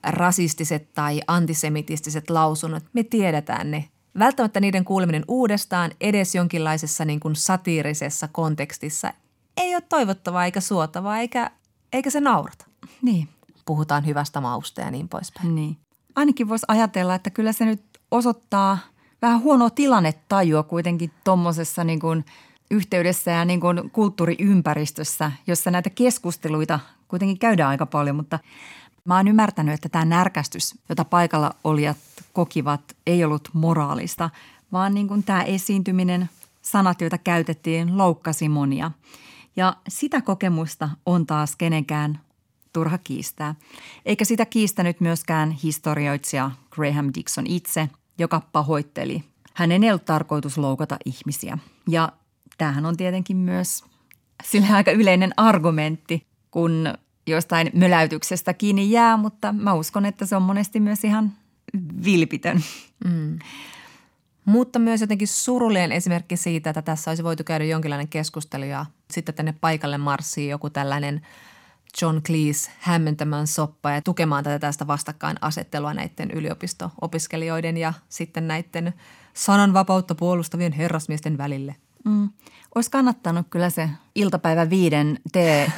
rasistiset 0.04 0.94
tai 0.94 1.22
antisemitistiset 1.28 2.30
lausunnot. 2.30 2.84
Me 2.94 3.04
tiedetään 3.04 3.72
ne. 3.72 3.90
Välttämättä 4.20 4.60
niiden 4.60 4.86
kuuleminen 4.86 5.26
uudestaan 5.28 5.92
edes 6.02 6.36
jonkinlaisessa 6.36 7.06
niin 7.06 7.20
kuin 7.20 7.36
satiirisessa 7.36 8.28
kontekstissa 8.28 9.14
ei 9.58 9.76
ole 9.76 9.84
toivottavaa 9.90 10.46
eikä 10.46 10.62
suotavaa 10.62 11.18
eikä, 11.18 11.52
eikä 11.94 12.10
se 12.10 12.20
naurata. 12.20 12.66
Niin. 13.02 13.28
Puhutaan 13.66 14.06
hyvästä 14.06 14.42
mausta 14.42 14.82
ja 14.82 14.92
niin 14.92 15.10
poispäin. 15.10 15.56
Niin. 15.56 15.78
Ainakin 16.16 16.50
voisi 16.50 16.66
ajatella, 16.68 17.16
että 17.16 17.30
kyllä 17.30 17.52
se 17.52 17.66
nyt 17.66 17.82
osoittaa 18.12 18.78
vähän 19.22 19.42
huonoa 19.42 19.70
tilannetajua 19.70 20.64
kuitenkin 20.64 21.12
tuommoisessa 21.24 21.84
niin 21.84 22.00
kuin 22.00 22.26
yhteydessä 22.72 23.32
ja 23.32 23.46
niin 23.46 23.60
kuin 23.60 23.92
kulttuuriympäristössä, 23.92 25.32
jossa 25.48 25.72
näitä 25.72 25.90
keskusteluita 25.90 26.80
kuitenkin 27.08 27.40
käydään 27.40 27.70
aika 27.70 27.86
paljon, 27.86 28.16
mutta 28.16 28.40
mä 29.08 29.16
oon 29.18 29.28
ymmärtänyt, 29.28 29.74
että 29.74 29.90
tämä 29.90 30.06
närkästys, 30.06 30.76
jota 30.90 31.06
paikalla 31.06 31.52
olijat 31.64 31.98
kokivat, 32.34 32.82
ei 33.08 33.24
ollut 33.24 33.50
moraalista, 33.54 34.30
vaan 34.72 34.94
niin 34.94 35.08
kuin 35.08 35.24
tämä 35.24 35.44
esiintyminen, 35.44 36.30
sanat, 36.62 37.02
joita 37.02 37.18
käytettiin, 37.18 37.98
loukkasi 37.98 38.50
monia. 38.50 38.92
Ja 39.56 39.76
sitä 39.88 40.22
kokemusta 40.22 40.90
on 41.06 41.26
taas 41.26 41.56
kenenkään 41.56 42.20
turha 42.74 42.98
kiistää. 42.98 43.56
Eikä 44.06 44.26
sitä 44.26 44.46
kiistänyt 44.46 45.02
myöskään 45.02 45.52
historioitsija 45.52 46.52
Graham 46.72 47.12
Dixon 47.16 47.48
itse, 47.48 47.90
joka 48.18 48.42
pahoitteli. 48.52 49.24
Hänen 49.54 49.84
ei 49.84 49.90
ollut 49.90 50.06
tarkoitus 50.06 50.58
loukata 50.58 50.98
ihmisiä. 51.06 51.58
Ja 51.90 52.12
tämähän 52.58 52.86
on 52.86 52.98
tietenkin 52.98 53.38
myös 53.38 53.84
sillä 54.44 54.76
aika 54.76 54.92
yleinen 54.92 55.34
argumentti, 55.38 56.28
kun 56.52 56.94
jostain 57.28 57.72
möläytyksestä 57.74 58.54
kiinni 58.54 58.92
jää, 58.92 59.18
mutta 59.18 59.54
mä 59.54 59.74
uskon, 59.74 60.06
että 60.06 60.26
se 60.26 60.36
on 60.36 60.42
monesti 60.42 60.80
myös 60.80 61.04
ihan 61.04 61.32
vilpitön. 62.06 62.64
Mm. 63.06 63.40
Mutta 64.46 64.80
myös 64.80 65.02
jotenkin 65.02 65.28
surullinen 65.28 65.92
esimerkki 65.92 66.38
siitä, 66.38 66.70
että 66.70 66.82
tässä 66.82 67.12
olisi 67.12 67.24
voitu 67.24 67.44
käydä 67.44 67.66
jonkinlainen 67.66 68.08
keskustelu 68.08 68.64
ja 68.66 68.86
sitten 69.12 69.36
tänne 69.36 69.56
paikalle 69.62 69.98
marssii 69.98 70.50
joku 70.50 70.70
tällainen 70.70 71.22
John 72.02 72.22
Cleese 72.22 72.72
hämmentämään 72.80 73.48
soppa 73.48 73.92
ja 73.92 74.02
tukemaan 74.02 74.44
tätä 74.44 74.60
tästä 74.60 74.88
vastakkainasettelua 74.88 75.94
näiden 75.94 76.32
yliopisto-opiskelijoiden 76.32 77.78
ja 77.78 77.94
sitten 78.10 78.48
näiden 78.48 78.94
sananvapautta 79.34 80.16
puolustavien 80.16 80.72
herrasmiesten 80.72 81.38
välille. 81.38 81.76
Mm. 82.06 82.30
Olisi 82.76 82.92
kannattanut 82.92 83.48
kyllä 83.50 83.70
se 83.70 83.90
iltapäivä 84.16 84.70
viiden 84.70 85.20
tee 85.32 85.72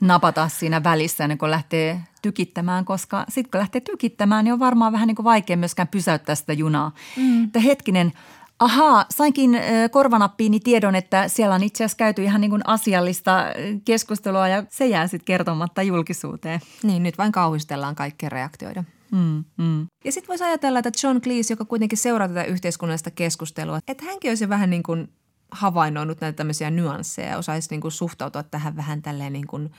napata 0.00 0.48
siinä 0.48 0.82
välissä 0.84 1.24
ennen 1.24 1.38
kuin 1.38 1.50
lähtee 1.50 2.00
tykittämään, 2.22 2.84
koska 2.84 3.24
sitten 3.28 3.50
kun 3.50 3.58
lähtee 3.58 3.80
tykittämään, 3.80 4.44
niin 4.44 4.52
on 4.52 4.58
varmaan 4.58 4.92
vähän 4.92 5.06
niin 5.06 5.16
kuin 5.16 5.24
vaikea 5.24 5.56
myöskään 5.56 5.88
pysäyttää 5.88 6.34
sitä 6.34 6.52
junaa. 6.52 6.92
Mm. 7.16 7.44
Että 7.44 7.60
hetkinen, 7.60 8.12
ahaa, 8.58 9.06
sainkin 9.10 9.60
korvanappiini 9.90 10.60
tiedon, 10.60 10.94
että 10.94 11.28
siellä 11.28 11.54
on 11.54 11.62
itse 11.62 11.84
asiassa 11.84 11.96
käyty 11.96 12.24
ihan 12.24 12.40
niin 12.40 12.50
kuin 12.50 12.62
asiallista 12.68 13.44
keskustelua 13.84 14.48
ja 14.48 14.64
se 14.70 14.86
jää 14.86 15.06
sitten 15.06 15.24
kertomatta 15.24 15.82
julkisuuteen. 15.82 16.60
Niin, 16.82 17.02
nyt 17.02 17.18
vain 17.18 17.32
kauhistellaan 17.32 17.94
kaikkea 17.94 18.28
reaktioida. 18.28 18.84
Mm, 19.12 19.44
mm. 19.56 19.86
Ja 20.04 20.12
sitten 20.12 20.28
voisi 20.28 20.44
ajatella, 20.44 20.78
että 20.78 20.90
John 21.02 21.20
Cleese, 21.20 21.52
joka 21.52 21.64
kuitenkin 21.64 21.98
seuraa 21.98 22.28
tätä 22.28 22.44
yhteiskunnallista 22.44 23.10
keskustelua, 23.10 23.78
että 23.88 24.04
hänkin 24.04 24.30
olisi 24.30 24.48
vähän 24.48 24.70
niin 24.70 24.82
kuin 24.82 25.08
havainnoinut 25.54 26.20
näitä 26.20 26.36
tämmöisiä 26.36 26.70
nyansseja 26.70 27.28
ja 27.28 27.38
osaisi 27.38 27.70
niin 27.70 27.80
kuin 27.80 27.92
suhtautua 27.92 28.42
tähän 28.42 28.76
vähän 28.76 29.02
tälleen 29.02 29.32
niin 29.32 29.46
kuin 29.46 29.70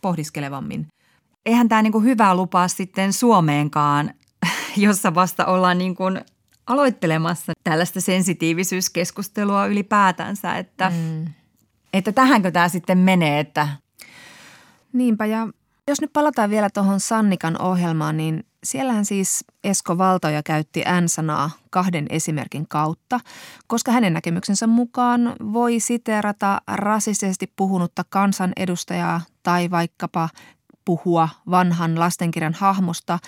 pohdiskelevammin. 0.00 0.86
Eihän 1.46 1.68
tämä 1.68 1.82
niin 1.82 1.92
kuin 1.92 2.04
hyvä 2.04 2.34
lupaa 2.34 2.68
sitten 2.68 3.12
Suomeenkaan, 3.12 4.14
jossa 4.76 5.14
vasta 5.14 5.46
ollaan 5.46 5.78
niin 5.78 5.96
kuin 5.96 6.20
aloittelemassa 6.66 7.52
tällaista 7.64 8.00
sensitiivisyyskeskustelua 8.00 9.66
ylipäätänsä, 9.66 10.56
että, 10.56 10.90
mm. 10.90 11.24
että 11.92 12.12
tähänkö 12.12 12.50
tämä 12.50 12.68
sitten 12.68 12.98
menee, 12.98 13.40
että 13.40 13.68
Niinpä 14.94 15.26
ja 15.26 15.48
jos 15.88 16.00
nyt 16.00 16.12
palataan 16.12 16.50
vielä 16.50 16.70
tuohon 16.70 17.00
Sannikan 17.00 17.62
ohjelmaan, 17.62 18.16
niin 18.16 18.44
siellähän 18.64 19.04
siis 19.04 19.44
Esko 19.64 19.98
Valtoja 19.98 20.42
käytti 20.42 20.82
N-sanaa 21.00 21.50
kahden 21.70 22.06
esimerkin 22.10 22.68
kautta, 22.68 23.20
koska 23.66 23.92
hänen 23.92 24.12
näkemyksensä 24.12 24.66
mukaan 24.66 25.36
voi 25.52 25.80
siteerata 25.80 26.62
rasistisesti 26.66 27.52
puhunutta 27.56 28.04
kansanedustajaa 28.08 29.20
tai 29.42 29.70
vaikkapa 29.70 30.28
puhua 30.84 31.28
vanhan 31.50 31.98
lastenkirjan 31.98 32.54
hahmosta, 32.54 33.18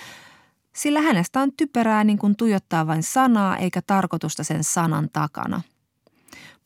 sillä 0.72 1.00
hänestä 1.00 1.40
on 1.40 1.52
typerää 1.56 2.04
niin 2.04 2.18
kuin 2.18 2.36
tuijottaa 2.36 2.86
vain 2.86 3.02
sanaa 3.02 3.56
eikä 3.56 3.82
tarkoitusta 3.82 4.44
sen 4.44 4.64
sanan 4.64 5.08
takana. 5.12 5.60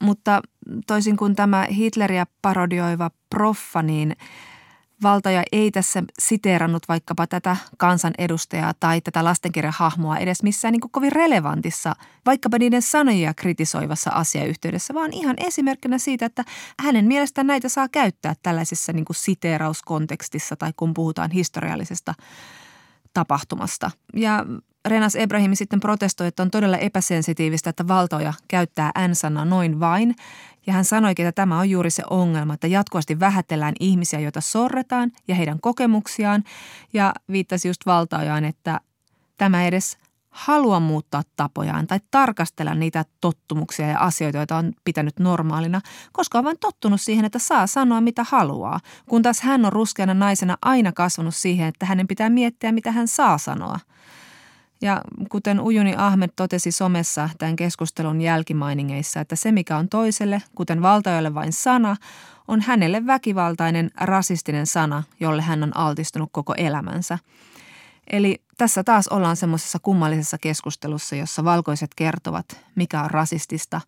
Mutta 0.03 0.43
toisin 0.87 1.17
kuin 1.17 1.37
tämä 1.37 1.67
Hitleriä 1.77 2.27
parodioiva 2.43 3.11
proffa, 3.31 3.83
niin– 3.83 4.17
valtaja 5.03 5.43
ei 5.53 5.71
tässä 5.71 6.03
siteerannut 6.19 6.89
vaikkapa 6.89 7.27
tätä 7.27 7.57
kansanedustajaa 7.77 8.75
tai 8.81 9.01
tätä 9.01 9.25
lastenkirjahahmoa 9.25 10.19
edes 10.19 10.43
missään 10.43 10.73
niin 10.73 10.91
kovin 10.91 11.13
relevantissa, 11.13 11.97
vaikkapa 12.27 12.59
niiden 12.59 12.83
sanoja 12.83 13.35
kritisoivassa 13.35 14.11
asiayhteydessä, 14.11 14.95
vaan 14.95 15.13
ihan 15.13 15.37
esimerkkinä 15.39 15.99
siitä, 15.99 16.27
että 16.27 16.45
hänen 16.81 17.05
mielestään 17.05 17.47
näitä 17.47 17.69
saa 17.69 17.89
käyttää 17.89 18.35
tällaisessa 18.43 18.93
niin 18.93 19.05
siteerauskontekstissa 19.11 20.57
tai 20.57 20.73
kun 20.77 20.95
puhutaan 20.95 21.31
historiallisesta 21.31 22.15
tapahtumasta. 23.15 23.91
Ja 24.15 24.47
Renas 24.89 25.17
Ebrahimi 25.17 25.57
sitten 25.57 25.81
protestoi, 25.81 26.27
että 26.27 26.43
on 26.43 26.51
todella 26.51 26.77
epäsensitiivistä, 26.77 27.71
että 27.71 27.89
valtoja 27.89 28.33
käyttää 28.49 28.91
N-sanaa 29.09 29.45
noin 29.45 29.81
vain. 29.81 30.15
Ja 30.67 30.73
hän 30.73 30.85
sanoikin, 30.85 31.27
että 31.27 31.43
tämä 31.43 31.59
on 31.59 31.71
juuri 31.71 31.91
se 31.91 32.03
ongelma, 32.11 32.55
että 32.55 32.67
jatkuvasti 32.67 33.21
vähätellään 33.21 33.75
ihmisiä, 33.81 34.21
joita 34.21 34.41
sorretaan 34.41 35.13
ja 35.29 35.35
heidän 35.35 35.61
kokemuksiaan. 35.61 36.45
Ja 36.93 37.15
viittasi 37.33 37.69
just 37.69 37.87
valtaojaan, 37.87 38.45
että 38.45 38.81
tämä 39.37 39.65
edes 39.65 39.99
halua 40.31 40.81
muuttaa 40.81 41.23
tapojaan 41.37 41.87
tai 41.87 42.01
tarkastella 42.11 42.75
niitä 42.75 43.05
tottumuksia 43.21 43.87
ja 43.87 43.99
asioita, 43.99 44.39
joita 44.39 44.57
on 44.57 44.73
pitänyt 44.85 45.19
normaalina, 45.19 45.81
koska 46.13 46.39
on 46.39 46.45
vain 46.45 46.59
tottunut 46.61 47.01
siihen, 47.01 47.25
että 47.25 47.39
saa 47.39 47.67
sanoa 47.67 48.01
mitä 48.01 48.25
haluaa, 48.29 48.81
kun 49.09 49.23
taas 49.23 49.41
hän 49.41 49.65
on 49.65 49.73
ruskeana 49.73 50.15
naisena 50.15 50.57
aina 50.63 50.93
kasvanut 50.93 51.35
siihen, 51.35 51.69
että 51.69 51.87
hänen 51.87 52.07
pitää 52.07 52.31
miettiä, 52.31 52.73
mitä 52.73 52.93
hän 52.93 53.09
saa 53.09 53.39
sanoa. 53.39 53.79
Ja 54.83 55.01
kuten 55.29 55.61
Ujuni 55.61 55.95
Ahmed 55.97 56.31
totesi 56.37 56.73
somessa 56.73 57.31
tämän 57.39 57.57
keskustelun 57.57 58.21
jälkimainingeissa, 58.21 59.21
että 59.21 59.37
se 59.37 59.53
mikä 59.53 59.77
on 59.77 59.89
toiselle, 59.89 60.43
kuten 60.55 60.83
valtajalle 60.83 61.35
vain 61.35 61.53
sana, 61.53 61.97
on 62.49 62.61
hänelle 62.61 63.07
väkivaltainen 63.07 63.91
rasistinen 64.01 64.67
sana, 64.67 65.03
jolle 65.21 65.43
hän 65.43 65.63
on 65.63 65.77
altistunut 65.77 66.29
koko 66.33 66.55
elämänsä. 66.57 67.19
Eli 68.11 68.43
tässä 68.59 68.85
taas 68.85 69.09
ollaan 69.09 69.37
semmoisessa 69.37 69.79
kummallisessa 69.79 70.39
keskustelussa, 70.39 71.17
jossa 71.17 71.45
valkoiset 71.45 71.91
kertovat, 71.97 72.47
mikä 72.75 73.03
on 73.03 73.11
rasistista 73.11 73.81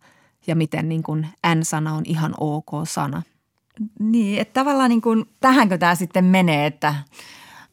ja 0.47 0.55
miten 0.55 0.89
niin 0.89 1.03
kuin 1.03 1.27
N-sana 1.55 1.93
on 1.93 2.03
ihan 2.05 2.33
ok 2.39 2.69
sana. 2.83 3.21
Niin, 3.99 4.41
että 4.41 4.59
tavallaan 4.59 4.89
niin 4.89 5.01
kuin, 5.01 5.25
tähänkö 5.39 5.77
tämä 5.77 5.95
sitten 5.95 6.25
menee, 6.25 6.65
että, 6.65 6.95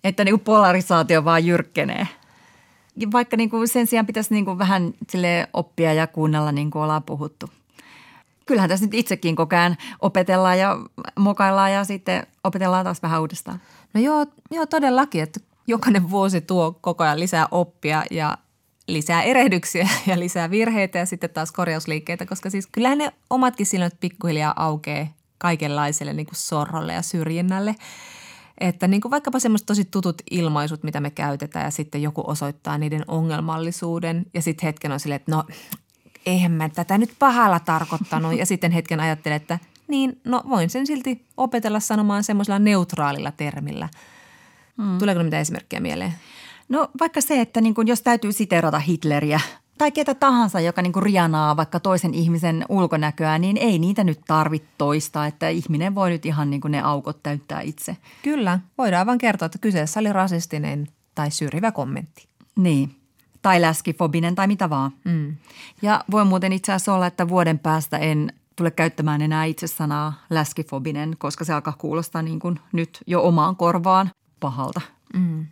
että 0.05 0.25
niin 0.25 0.33
kuin 0.33 0.45
polarisaatio 0.45 1.25
vaan 1.25 1.47
jyrkkenee. 1.47 2.09
Vaikka 3.13 3.37
niin 3.37 3.51
kuin 3.51 3.69
sen 3.69 3.87
sijaan 3.87 4.07
pitäisi 4.07 4.35
niin 4.35 4.45
kuin 4.45 4.59
vähän 4.59 4.93
sille 5.09 5.49
oppia 5.53 5.93
ja 5.93 6.07
kuunnella 6.07 6.53
niin 6.53 6.71
kuin 6.71 6.83
ollaan 6.83 7.03
puhuttu. 7.03 7.51
Kyllähän 8.47 8.71
tässä 8.71 8.87
nyt 8.87 8.95
itsekin 8.95 9.37
koko 9.37 9.57
ajan 9.57 9.77
opetellaan 10.01 10.59
ja 10.59 10.77
mokaillaan 11.19 11.73
ja 11.73 11.85
sitten 11.85 12.27
opetellaan 12.45 12.85
taas 12.85 13.03
vähän 13.03 13.21
uudestaan. 13.21 13.61
No 13.95 14.01
joo, 14.01 14.27
joo 14.51 14.67
todellakin, 14.67 15.23
että 15.23 15.41
jokainen 15.67 16.11
vuosi 16.11 16.41
tuo 16.41 16.79
koko 16.81 17.05
ajan 17.05 17.21
lisää 17.21 17.49
oppia 17.51 18.05
ja 18.11 18.39
lisää 18.89 19.23
erehdyksiä 19.23 19.89
ja 20.07 20.19
lisää 20.19 20.51
virheitä 20.51 20.99
ja 20.99 21.07
sitten 21.07 21.31
taas 21.31 21.53
korjausliikkeitä, 21.53 22.27
koska 22.27 22.51
siis 22.51 22.67
kyllähän 22.67 22.99
ne 22.99 23.13
omatkin 23.31 23.67
silmät 23.67 24.01
pikkuhiljaa 24.01 24.55
aukeaa 24.57 25.07
kaikenlaiselle 25.39 26.13
niin 26.13 26.27
kuin 26.27 26.37
sorrolle 26.37 26.93
ja 26.93 27.03
syrjinnälle. 27.03 27.75
Että 28.61 28.89
niin 28.89 29.01
kuin 29.01 29.11
vaikkapa 29.11 29.39
semmoiset 29.39 29.67
tosi 29.67 29.85
tutut 29.85 30.23
ilmaisut, 30.31 30.83
mitä 30.83 31.01
me 31.01 31.11
käytetään 31.11 31.65
ja 31.65 31.71
sitten 31.71 32.03
joku 32.03 32.23
osoittaa 32.27 32.79
niiden 32.79 33.05
ongelmallisuuden 33.09 34.27
ja 34.35 34.43
sitten 34.43 34.67
hetken 34.67 34.93
on 34.93 35.01
silleen, 35.01 35.21
että 35.21 35.31
no 35.37 35.45
eihän 36.27 36.53
mä 36.53 36.69
tätä 36.69 36.99
nyt 36.99 37.15
pahalla 37.19 37.61
tarkoittanut 37.61 38.39
ja 38.39 38.47
sitten 38.47 38.73
hetken 38.73 39.01
ajattelee, 39.01 39.37
että 39.37 39.59
niin 39.89 40.21
no 40.25 40.43
voin 40.49 40.71
sen 40.71 40.87
silti 40.87 41.25
opetella 41.37 41.81
sanomaan 41.81 42.25
semmoisella 42.25 42.59
neutraalilla 42.59 43.33
termillä. 43.33 43.89
Hmm. 44.77 44.99
Tuleeko 44.99 45.23
mitä 45.23 45.41
esimerkkejä 45.41 45.81
mieleen? 45.81 46.15
No 46.69 46.89
vaikka 47.01 47.21
se, 47.21 47.41
että 47.41 47.61
niin 47.61 47.75
kuin 47.75 47.89
jos 47.89 48.03
täytyy 48.03 48.33
siterata 48.33 48.79
Hitleriä 48.79 49.41
tai 49.81 49.93
ketä 49.93 50.15
tahansa, 50.15 50.61
joka 50.61 50.83
niin 50.83 50.93
kuin 50.93 51.03
rianaa 51.03 51.57
vaikka 51.57 51.81
toisen 51.81 52.15
ihmisen 52.15 52.65
ulkonäköä, 52.69 53.39
niin 53.39 53.57
ei 53.57 53.79
niitä 53.79 54.05
nyt 54.05 54.21
tarvitse 54.27 54.69
toistaa, 54.79 55.27
että 55.27 55.49
ihminen 55.49 55.95
voi 55.95 56.11
nyt 56.11 56.27
ihan 56.27 56.51
niin 56.51 56.61
kuin 56.61 56.73
ne 56.73 56.81
aukot 56.81 57.23
täyttää 57.23 57.61
itse. 57.61 57.97
Kyllä, 58.23 58.59
voidaan 58.79 59.07
vain 59.07 59.19
kertoa, 59.19 59.47
että 59.47 59.59
kyseessä 59.59 60.01
oli 60.01 60.13
rasistinen 60.13 60.89
tai 61.15 61.31
syrjivä 61.31 61.73
kommentti. 61.73 62.27
Niin, 62.57 62.97
tai 63.43 63.61
läskifobinen 63.61 64.35
tai 64.35 64.47
mitä 64.47 64.71
vaan. 64.71 64.93
Mm. 65.05 65.37
Ja 65.83 66.05
voi 66.11 66.25
muuten 66.25 66.53
itse 66.53 66.73
asiassa 66.73 66.95
olla, 66.95 67.07
että 67.07 67.29
vuoden 67.29 67.59
päästä 67.59 67.99
en 67.99 68.33
tule 68.57 68.71
käyttämään 68.71 69.23
enää 69.23 69.45
itse 69.45 69.67
sanaa 69.67 70.13
läskifobinen, 70.31 71.17
koska 71.19 71.45
se 71.45 71.53
alkaa 71.53 71.75
kuulostaa 71.79 72.23
niin 72.23 72.41
kuin 72.41 72.61
nyt 72.73 72.99
jo 73.07 73.23
omaan 73.23 73.57
korvaan 73.57 74.11
pahalta. 74.41 74.81
Mm. 75.15 75.47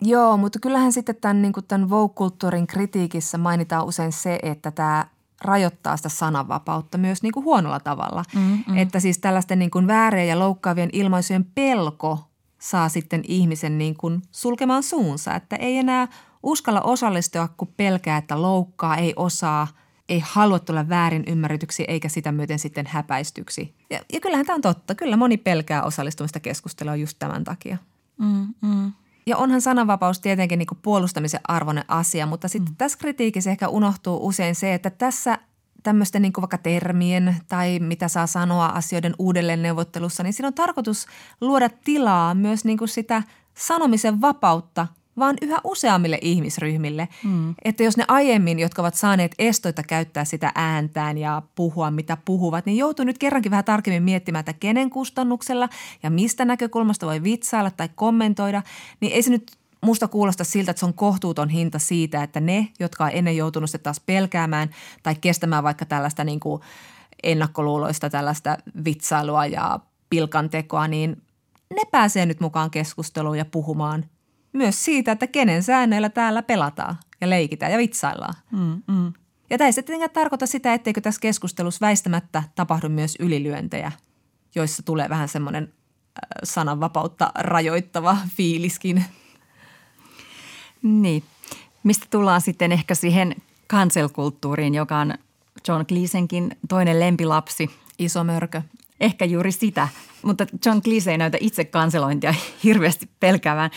Joo, 0.00 0.36
mutta 0.36 0.58
kyllähän 0.58 0.92
sitten 0.92 1.16
tämän, 1.20 1.42
niin 1.42 1.52
tämän 1.68 1.90
Vogue-kulttuurin 1.90 2.66
kritiikissä 2.66 3.38
mainitaan 3.38 3.86
usein 3.86 4.12
se, 4.12 4.38
että 4.42 4.70
tämä 4.70 5.06
rajoittaa 5.42 5.96
sitä 5.96 6.08
sananvapautta 6.08 6.98
myös 6.98 7.22
niin 7.22 7.32
kuin 7.32 7.44
huonolla 7.44 7.80
tavalla. 7.80 8.22
Mm-hmm. 8.34 8.76
Että 8.76 9.00
siis 9.00 9.18
tällaisten 9.18 9.58
niin 9.58 9.70
kuin 9.70 9.86
väärien 9.86 10.28
ja 10.28 10.38
loukkaavien 10.38 10.90
ilmaisujen 10.92 11.44
pelko 11.44 12.30
saa 12.58 12.88
sitten 12.88 13.22
ihmisen 13.28 13.78
niin 13.78 13.96
kuin 13.96 14.22
sulkemaan 14.30 14.82
suunsa. 14.82 15.34
Että 15.34 15.56
ei 15.56 15.78
enää 15.78 16.08
uskalla 16.42 16.80
osallistua, 16.80 17.48
kun 17.56 17.68
pelkää, 17.76 18.16
että 18.16 18.42
loukkaa, 18.42 18.96
ei 18.96 19.12
osaa, 19.16 19.68
ei 20.08 20.22
halua 20.26 20.58
tulla 20.58 20.88
väärin 20.88 21.24
ymmärretyksi 21.26 21.84
eikä 21.88 22.08
sitä 22.08 22.32
myöten 22.32 22.58
sitten 22.58 22.86
häpäistyksi. 22.86 23.74
Ja, 23.90 24.00
ja 24.12 24.20
kyllähän 24.20 24.46
tämä 24.46 24.54
on 24.54 24.60
totta. 24.60 24.94
Kyllä 24.94 25.16
moni 25.16 25.36
pelkää 25.36 25.82
osallistumista 25.82 26.40
keskustelua 26.40 26.96
just 26.96 27.16
tämän 27.18 27.44
takia. 27.44 27.78
Mm-hmm. 28.18 28.92
Ja 29.26 29.36
onhan 29.36 29.60
sananvapaus 29.60 30.20
tietenkin 30.20 30.58
niin 30.58 30.68
puolustamisen 30.82 31.40
arvoinen 31.48 31.84
asia, 31.88 32.26
mutta 32.26 32.48
sitten 32.48 32.72
mm. 32.72 32.76
tässä 32.76 32.98
kritiikissä 32.98 33.50
ehkä 33.50 33.68
unohtuu 33.68 34.26
usein 34.26 34.54
se, 34.54 34.74
että 34.74 34.90
tässä 34.90 35.38
tämmöisten 35.82 36.22
niin 36.22 36.32
vaikka 36.40 36.58
termien 36.58 37.36
tai 37.48 37.78
mitä 37.78 38.08
saa 38.08 38.26
sanoa 38.26 38.66
asioiden 38.66 39.14
uudelleen 39.18 39.62
neuvottelussa, 39.62 40.22
niin 40.22 40.32
siinä 40.32 40.46
on 40.48 40.54
tarkoitus 40.54 41.06
luoda 41.40 41.68
tilaa 41.84 42.34
myös 42.34 42.64
niin 42.64 42.78
kuin 42.78 42.88
sitä 42.88 43.22
sanomisen 43.54 44.20
vapautta 44.20 44.86
vaan 45.18 45.36
yhä 45.42 45.58
useammille 45.64 46.18
ihmisryhmille. 46.22 47.08
Mm. 47.24 47.54
Että 47.64 47.82
jos 47.82 47.96
ne 47.96 48.04
aiemmin, 48.08 48.58
jotka 48.58 48.82
ovat 48.82 48.94
saaneet 48.94 49.34
estoita 49.38 49.82
käyttää 49.82 50.24
sitä 50.24 50.52
ääntään 50.54 51.18
ja 51.18 51.42
puhua 51.54 51.90
mitä 51.90 52.16
puhuvat, 52.24 52.66
niin 52.66 52.78
joutuu 52.78 53.04
nyt 53.04 53.18
kerrankin 53.18 53.50
vähän 53.50 53.64
tarkemmin 53.64 54.02
miettimään, 54.02 54.40
että 54.40 54.52
kenen 54.52 54.90
kustannuksella 54.90 55.68
ja 56.02 56.10
mistä 56.10 56.44
näkökulmasta 56.44 57.06
voi 57.06 57.22
vitsailla 57.22 57.70
tai 57.70 57.88
kommentoida, 57.94 58.62
niin 59.00 59.12
ei 59.12 59.22
se 59.22 59.30
nyt 59.30 59.52
musta 59.80 60.08
kuulosta 60.08 60.44
siltä, 60.44 60.70
että 60.70 60.80
se 60.80 60.86
on 60.86 60.94
kohtuuton 60.94 61.48
hinta 61.48 61.78
siitä, 61.78 62.22
että 62.22 62.40
ne, 62.40 62.68
jotka 62.80 63.04
on 63.04 63.10
ennen 63.14 63.36
joutunut 63.36 63.70
se 63.70 63.78
taas 63.78 64.00
pelkäämään 64.00 64.70
tai 65.02 65.14
kestämään 65.14 65.64
vaikka 65.64 65.84
tällaista 65.84 66.24
niin 66.24 66.40
kuin 66.40 66.62
ennakkoluuloista 67.22 68.10
tällaista 68.10 68.58
vitsailua 68.84 69.46
ja 69.46 69.80
pilkantekoa, 70.10 70.88
niin 70.88 71.22
ne 71.70 71.82
pääsee 71.90 72.26
nyt 72.26 72.40
mukaan 72.40 72.70
keskusteluun 72.70 73.38
ja 73.38 73.44
puhumaan 73.44 74.04
myös 74.56 74.84
siitä, 74.84 75.12
että 75.12 75.26
kenen 75.26 75.62
säännöillä 75.62 76.08
täällä 76.08 76.42
pelataan 76.42 76.96
ja 77.20 77.30
leikitään 77.30 77.72
ja 77.72 77.78
vitsaillaan. 77.78 78.34
Mm, 78.50 78.82
mm. 78.86 79.12
Ja 79.50 79.58
tämä 79.58 79.68
ei 79.68 79.72
tietenkään 79.72 80.10
tarkoita 80.10 80.46
sitä, 80.46 80.74
etteikö 80.74 81.00
tässä 81.00 81.20
keskustelussa 81.20 81.86
väistämättä 81.86 82.42
tapahdu 82.54 82.88
myös 82.88 83.16
ylilyöntejä, 83.20 83.92
joissa 84.54 84.82
tulee 84.82 85.08
vähän 85.08 85.28
semmoinen 85.28 85.62
äh, 85.64 85.70
sananvapautta 86.44 87.32
rajoittava 87.34 88.16
fiiliskin. 88.36 89.04
Niin. 90.82 91.22
Mistä 91.82 92.06
tullaan 92.10 92.40
sitten 92.40 92.72
ehkä 92.72 92.94
siihen 92.94 93.34
kanselkulttuuriin, 93.66 94.74
joka 94.74 94.98
on 94.98 95.14
John 95.68 95.86
Cleesenkin 95.86 96.56
toinen 96.68 97.00
lempilapsi. 97.00 97.70
Iso 97.98 98.24
mörkö. 98.24 98.62
Ehkä 99.00 99.24
juuri 99.24 99.52
sitä, 99.52 99.88
mutta 100.26 100.46
John 100.66 100.82
Cleese 100.82 101.10
ei 101.10 101.18
näytä 101.18 101.38
itse 101.40 101.64
kanselointia 101.64 102.34
hirveästi 102.64 103.08
pelkäävään, 103.20 103.70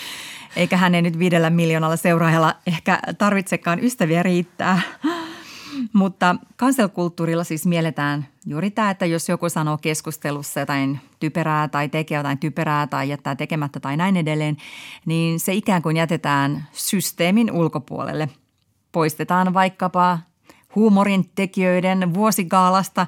eikä 0.56 0.78
hänen 0.78 1.04
nyt 1.04 1.20
viidellä 1.20 1.50
miljoonalla 1.50 1.96
seuraajalla 1.96 2.56
ehkä 2.68 3.00
tarvitsekaan 3.18 3.84
ystäviä 3.84 4.24
riittää. 4.24 4.82
Mutta 5.94 6.36
kanselkulttuurilla 6.56 7.44
siis 7.44 7.66
mielletään 7.66 8.28
juuri 8.46 8.72
tämä, 8.72 8.90
että 8.90 9.06
jos 9.06 9.30
joku 9.30 9.50
sanoo 9.50 9.78
keskustelussa 9.78 10.60
jotain 10.60 11.00
typerää 11.20 11.68
tai 11.68 11.90
tekee 11.90 12.18
jotain 12.18 12.38
typerää 12.38 12.88
tai 12.88 13.10
jättää 13.10 13.36
tekemättä 13.36 13.80
tai 13.80 13.98
näin 13.98 14.18
edelleen, 14.18 14.58
niin 15.06 15.40
se 15.40 15.54
ikään 15.54 15.82
kuin 15.82 15.98
jätetään 15.98 16.68
systeemin 16.72 17.52
ulkopuolelle. 17.52 18.30
Poistetaan 18.92 19.54
vaikkapa 19.54 20.20
huumorin 20.76 21.30
tekijöiden 21.36 22.14
vuosigaalasta 22.14 23.08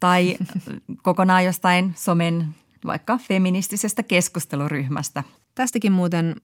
tai 0.00 0.36
kokonaan 1.02 1.44
jostain 1.44 1.92
somen 1.96 2.54
vaikka 2.86 3.18
feministisestä 3.18 4.02
keskusteluryhmästä. 4.02 5.24
Tästäkin 5.54 5.92
muuten 5.92 6.36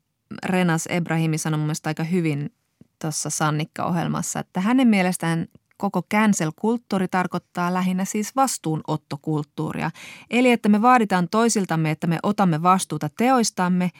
Renas 0.44 0.86
Ebrahimi 0.86 1.38
sanoi 1.38 1.60
mun 1.60 1.70
aika 1.84 2.04
hyvin 2.04 2.52
tuossa 3.00 3.30
Sannikka-ohjelmassa, 3.30 4.40
että 4.40 4.60
hänen 4.60 4.88
mielestään 4.88 5.46
koko 5.76 6.02
cancel-kulttuuri 6.14 7.08
tarkoittaa 7.08 7.74
lähinnä 7.74 8.04
siis 8.04 8.36
vastuunottokulttuuria. 8.36 9.90
Eli 10.30 10.50
että 10.50 10.68
me 10.68 10.82
vaaditaan 10.82 11.28
toisiltamme, 11.28 11.90
että 11.90 12.06
me 12.06 12.18
otamme 12.22 12.62
vastuuta 12.62 13.08
teoistamme. 13.18 13.90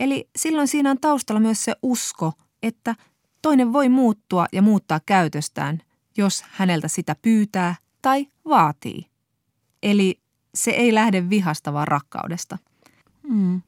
Eli 0.00 0.28
silloin 0.36 0.68
siinä 0.68 0.90
on 0.90 1.00
taustalla 1.00 1.40
myös 1.40 1.64
se 1.64 1.76
usko, 1.82 2.32
että 2.62 2.94
toinen 3.42 3.72
voi 3.72 3.88
muuttua 3.88 4.46
ja 4.52 4.62
muuttaa 4.62 5.00
käytöstään, 5.06 5.82
jos 6.16 6.44
häneltä 6.50 6.88
sitä 6.88 7.16
pyytää 7.22 7.74
tai 8.02 8.26
vaatii. 8.44 9.06
Eli 9.82 10.20
se 10.56 10.70
ei 10.70 10.94
lähde 10.94 11.30
vihasta, 11.30 11.72
vaan 11.72 11.88
rakkaudesta. 11.88 12.58
Mm. 13.28 13.62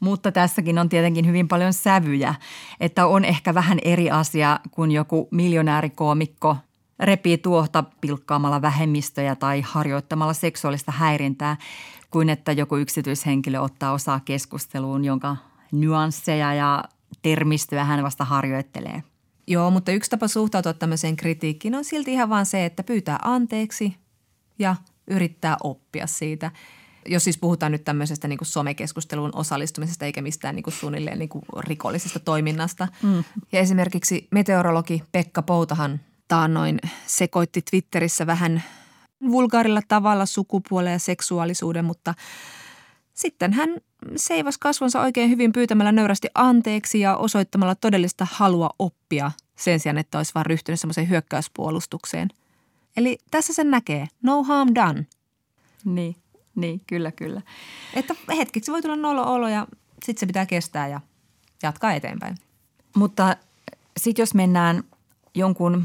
Mutta 0.00 0.32
tässäkin 0.32 0.78
on 0.78 0.88
tietenkin 0.88 1.26
hyvin 1.26 1.48
paljon 1.48 1.72
sävyjä, 1.72 2.34
että 2.80 3.06
on 3.06 3.24
ehkä 3.24 3.54
vähän 3.54 3.78
eri 3.82 4.10
asia, 4.10 4.60
kun 4.70 4.90
joku 4.90 5.28
miljonäärikoomikko 5.30 6.56
repii 7.00 7.38
tuohta 7.38 7.84
pilkkaamalla 8.00 8.62
vähemmistöjä 8.62 9.34
tai 9.34 9.60
harjoittamalla 9.60 10.32
seksuaalista 10.32 10.92
häirintää, 10.92 11.56
kuin 12.10 12.28
että 12.28 12.52
joku 12.52 12.76
yksityishenkilö 12.76 13.60
ottaa 13.60 13.92
osaa 13.92 14.20
keskusteluun, 14.20 15.04
jonka 15.04 15.36
nyansseja 15.72 16.54
ja 16.54 16.84
termistöä 17.22 17.84
hän 17.84 18.02
vasta 18.02 18.24
harjoittelee. 18.24 19.02
Joo, 19.46 19.70
mutta 19.70 19.92
yksi 19.92 20.10
tapa 20.10 20.28
suhtautua 20.28 20.72
tämmöiseen 20.72 21.16
kritiikkiin 21.16 21.74
on 21.74 21.84
silti 21.84 22.12
ihan 22.12 22.28
vaan 22.28 22.46
se, 22.46 22.64
että 22.64 22.82
pyytää 22.82 23.18
anteeksi 23.22 23.96
ja 24.58 24.76
yrittää 25.10 25.56
oppia 25.62 26.06
siitä. 26.06 26.50
Jos 27.06 27.24
siis 27.24 27.38
puhutaan 27.38 27.72
nyt 27.72 27.84
tämmöisestä 27.84 28.28
niin 28.28 28.38
kuin 28.38 28.48
somekeskusteluun 28.48 29.30
osallistumisesta 29.34 30.04
eikä 30.04 30.22
mistään 30.22 30.54
niin 30.54 30.62
kuin 30.62 30.74
suunnilleen 30.74 31.18
niin 31.18 31.28
kuin 31.28 31.44
rikollisesta 31.58 32.18
toiminnasta. 32.18 32.88
Mm. 33.02 33.24
Ja 33.52 33.60
esimerkiksi 33.60 34.28
meteorologi 34.30 35.02
Pekka 35.12 35.42
Poutahan 35.42 36.00
taannoin 36.28 36.78
sekoitti 37.06 37.62
Twitterissä 37.70 38.26
vähän 38.26 38.62
vulgaarilla 39.30 39.80
tavalla 39.88 40.26
sukupuolen 40.26 40.92
ja 40.92 40.98
seksuaalisuuden, 40.98 41.84
mutta 41.84 42.14
sitten 43.14 43.52
hän 43.52 43.70
seivasi 44.16 44.58
kasvonsa 44.60 45.00
oikein 45.00 45.30
hyvin 45.30 45.52
pyytämällä 45.52 45.92
nöyrästi 45.92 46.28
anteeksi 46.34 47.00
ja 47.00 47.16
osoittamalla 47.16 47.74
todellista 47.74 48.26
halua 48.32 48.70
oppia 48.78 49.32
sen 49.56 49.80
sijaan, 49.80 49.98
että 49.98 50.18
olisi 50.18 50.34
vaan 50.34 50.46
ryhtynyt 50.46 50.80
semmoiseen 50.80 51.08
hyökkäyspuolustukseen– 51.08 52.28
Eli 52.98 53.18
tässä 53.30 53.52
sen 53.52 53.70
näkee. 53.70 54.08
No 54.22 54.42
harm 54.42 54.74
done. 54.74 55.06
Niin. 55.84 56.16
Niin, 56.54 56.80
kyllä, 56.86 57.12
kyllä. 57.12 57.42
Että 57.94 58.14
hetkeksi 58.36 58.72
voi 58.72 58.82
tulla 58.82 58.96
nolo 58.96 59.34
olo 59.34 59.48
ja 59.48 59.66
sitten 60.04 60.20
se 60.20 60.26
pitää 60.26 60.46
kestää 60.46 60.88
ja 60.88 61.00
jatkaa 61.62 61.92
eteenpäin. 61.92 62.34
Mutta 62.96 63.36
sitten 63.96 64.22
jos 64.22 64.34
mennään 64.34 64.84
jonkun 65.34 65.84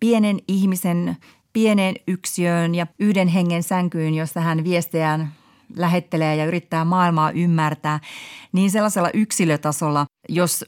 pienen 0.00 0.38
ihmisen 0.48 1.16
pieneen 1.52 1.94
yksiöön 2.06 2.74
ja 2.74 2.86
yhden 2.98 3.28
hengen 3.28 3.62
sänkyyn, 3.62 4.14
jossa 4.14 4.40
hän 4.40 4.64
viestejään 4.64 5.32
lähettelee 5.76 6.36
ja 6.36 6.44
yrittää 6.46 6.84
maailmaa 6.84 7.30
ymmärtää, 7.30 8.00
niin 8.52 8.70
sellaisella 8.70 9.10
yksilötasolla, 9.14 10.06
jos 10.28 10.64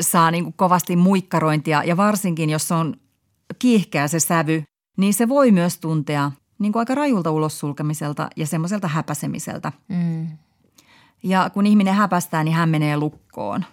saa 0.00 0.30
niin 0.30 0.44
kuin 0.44 0.54
kovasti 0.56 0.96
muikkarointia 0.96 1.84
ja 1.84 1.96
varsinkin 1.96 2.50
jos 2.50 2.72
on 2.72 2.96
kiihkeä 3.58 4.08
se 4.08 4.20
sävy, 4.20 4.62
niin 5.00 5.14
se 5.14 5.28
voi 5.28 5.52
myös 5.52 5.78
tuntea 5.78 6.32
niin 6.58 6.72
kuin 6.72 6.80
aika 6.80 6.94
rajulta 6.94 7.30
ulos 7.30 7.58
sulkemiselta 7.58 8.30
ja 8.36 8.46
semmoiselta 8.46 8.88
häpäsemiseltä. 8.88 9.72
Mm. 9.88 10.28
Ja 11.22 11.50
kun 11.54 11.66
ihminen 11.66 11.94
häpästää, 11.94 12.44
niin 12.44 12.54
hän 12.54 12.68
menee 12.68 12.96
lukkoon. 12.96 13.64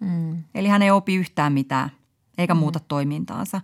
Mm. 0.00 0.44
Eli 0.54 0.68
hän 0.68 0.82
ei 0.82 0.90
opi 0.90 1.14
yhtään 1.14 1.52
mitään, 1.52 1.90
eikä 2.38 2.54
muuta 2.54 2.80
toimintaansa. 2.80 3.60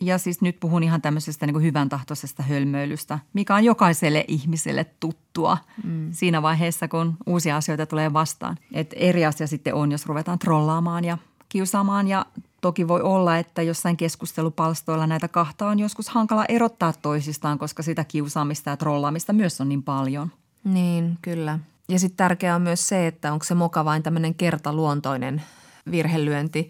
Ja 0.00 0.18
siis 0.18 0.40
nyt 0.40 0.60
puhun 0.60 0.82
ihan 0.82 1.02
tämmöisestä 1.02 1.46
niin 1.46 1.54
kuin 1.54 1.64
hyvän 1.64 1.88
tahtoisesta 1.88 2.42
hölmöilystä, 2.42 3.18
mikä 3.32 3.54
on 3.54 3.64
jokaiselle 3.64 4.24
ihmiselle 4.28 4.84
tuttua 4.84 5.58
mm. 5.84 6.08
siinä 6.12 6.42
vaiheessa, 6.42 6.88
kun 6.88 7.16
uusia 7.26 7.56
asioita 7.56 7.86
tulee 7.86 8.12
vastaan. 8.12 8.56
Et 8.72 8.94
eri 8.96 9.24
asia 9.24 9.46
sitten 9.46 9.74
on, 9.74 9.92
jos 9.92 10.06
ruvetaan 10.06 10.38
trollaamaan 10.38 11.04
ja 11.04 11.18
kiusaamaan 11.48 12.08
ja 12.08 12.26
toki 12.66 12.88
voi 12.88 13.02
olla, 13.02 13.38
että 13.38 13.62
jossain 13.62 13.96
keskustelupalstoilla 13.96 15.06
näitä 15.06 15.28
kahta 15.28 15.68
on 15.68 15.78
joskus 15.78 16.08
hankala 16.08 16.44
erottaa 16.44 16.92
toisistaan, 16.92 17.58
koska 17.58 17.82
sitä 17.82 18.04
kiusaamista 18.04 18.70
ja 18.70 18.76
trollaamista 18.76 19.32
myös 19.32 19.60
on 19.60 19.68
niin 19.68 19.82
paljon. 19.82 20.32
Niin, 20.64 21.18
kyllä. 21.22 21.58
Ja 21.88 21.98
sitten 21.98 22.16
tärkeää 22.16 22.56
on 22.56 22.62
myös 22.62 22.88
se, 22.88 23.06
että 23.06 23.32
onko 23.32 23.44
se 23.44 23.54
moka 23.54 23.84
vain 23.84 24.02
tämmöinen 24.02 24.34
kertaluontoinen 24.34 25.42
virhelyönti, 25.90 26.68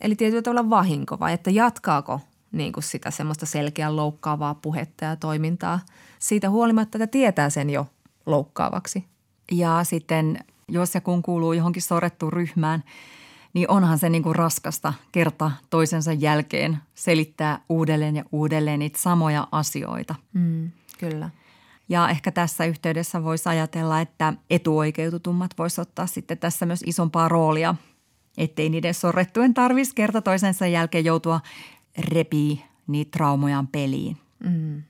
eli 0.00 0.14
tietyllä 0.14 0.42
tavalla 0.42 0.70
vahinko, 0.70 1.18
vai 1.18 1.32
että 1.32 1.50
jatkaako 1.50 2.20
niin 2.52 2.72
kuin 2.72 2.84
sitä 2.84 3.10
semmoista 3.10 3.46
selkeän 3.46 3.96
loukkaavaa 3.96 4.54
puhetta 4.54 5.04
ja 5.04 5.16
toimintaa 5.16 5.80
siitä 6.18 6.50
huolimatta, 6.50 6.98
että 6.98 7.06
tietää 7.06 7.50
sen 7.50 7.70
jo 7.70 7.86
loukkaavaksi. 8.26 9.04
Ja 9.52 9.84
sitten 9.84 10.38
jos 10.68 10.94
ja 10.94 11.00
kun 11.00 11.22
kuuluu 11.22 11.52
johonkin 11.52 11.82
sorrettuun 11.82 12.32
ryhmään, 12.32 12.84
niin 13.54 13.70
onhan 13.70 13.98
se 13.98 14.08
niin 14.08 14.22
kuin 14.22 14.36
raskasta 14.36 14.92
kerta 15.12 15.50
toisensa 15.70 16.12
jälkeen 16.12 16.78
selittää 16.94 17.60
uudelleen 17.68 18.16
ja 18.16 18.24
uudelleen 18.32 18.78
niitä 18.78 18.98
samoja 19.02 19.48
asioita. 19.52 20.14
Mm, 20.32 20.70
kyllä. 20.98 21.30
Ja 21.88 22.08
ehkä 22.08 22.32
tässä 22.32 22.64
yhteydessä 22.64 23.24
voisi 23.24 23.48
ajatella, 23.48 24.00
että 24.00 24.34
etuoikeututummat 24.50 25.50
voisi 25.58 25.80
ottaa 25.80 26.06
sitten 26.06 26.38
tässä 26.38 26.66
myös 26.66 26.82
isompaa 26.86 27.28
roolia, 27.28 27.74
ettei 28.38 28.68
niiden 28.68 28.94
sorrettujen 28.94 29.54
tarvitsisi 29.54 29.94
kerta 29.94 30.22
toisensa 30.22 30.66
jälkeen 30.66 31.04
joutua 31.04 31.40
repii 31.98 32.64
niitä 32.86 33.10
traumojaan 33.10 33.66
peliin. 33.66 34.16
Mm. 34.44 34.82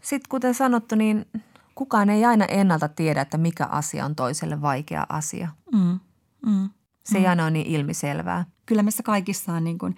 Sitten 0.00 0.28
kuten 0.28 0.54
sanottu, 0.54 0.94
niin 0.94 1.26
kukaan 1.74 2.10
ei 2.10 2.24
aina 2.24 2.44
ennalta 2.44 2.88
tiedä, 2.88 3.20
että 3.20 3.38
mikä 3.38 3.66
asia 3.66 4.04
on 4.04 4.16
toiselle 4.16 4.62
vaikea 4.62 5.06
asia. 5.08 5.48
Mm. 5.72 6.00
Mm. 6.46 6.70
Se 7.04 7.18
ei 7.18 7.26
aina 7.26 7.42
ole 7.42 7.50
niin 7.50 7.66
ilmiselvää. 7.66 8.44
Kyllä 8.66 8.82
meissä 8.82 9.02
kaikissa 9.02 9.52
on 9.52 9.64
niin 9.64 9.78
kuin 9.78 9.96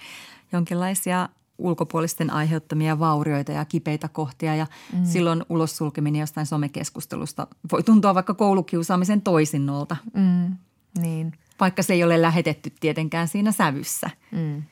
jonkinlaisia 0.53 1.29
ulkopuolisten 1.59 2.31
aiheuttamia 2.31 2.99
vaurioita 2.99 3.53
ja 3.53 3.65
kipeitä 3.65 4.09
kohtia 4.09 4.55
ja 4.55 4.67
mm. 4.93 5.05
silloin 5.05 5.43
ulos 5.49 5.77
sulkeminen 5.77 6.21
jostain 6.21 6.47
somekeskustelusta 6.47 7.47
voi 7.73 7.83
tuntua 7.83 8.15
vaikka 8.15 8.35
koulukiusaamisen 8.35 9.23
toisinnolta, 9.23 9.97
Mm. 10.15 10.57
Niin. 10.99 11.33
vaikka 11.61 11.83
se 11.83 11.93
ei 11.93 12.05
ole 12.05 12.23
lähetetty 12.23 12.73
tietenkään 12.81 13.29
siinä 13.29 13.53
sävyssä. 13.53 14.11
Mm. 14.31 14.63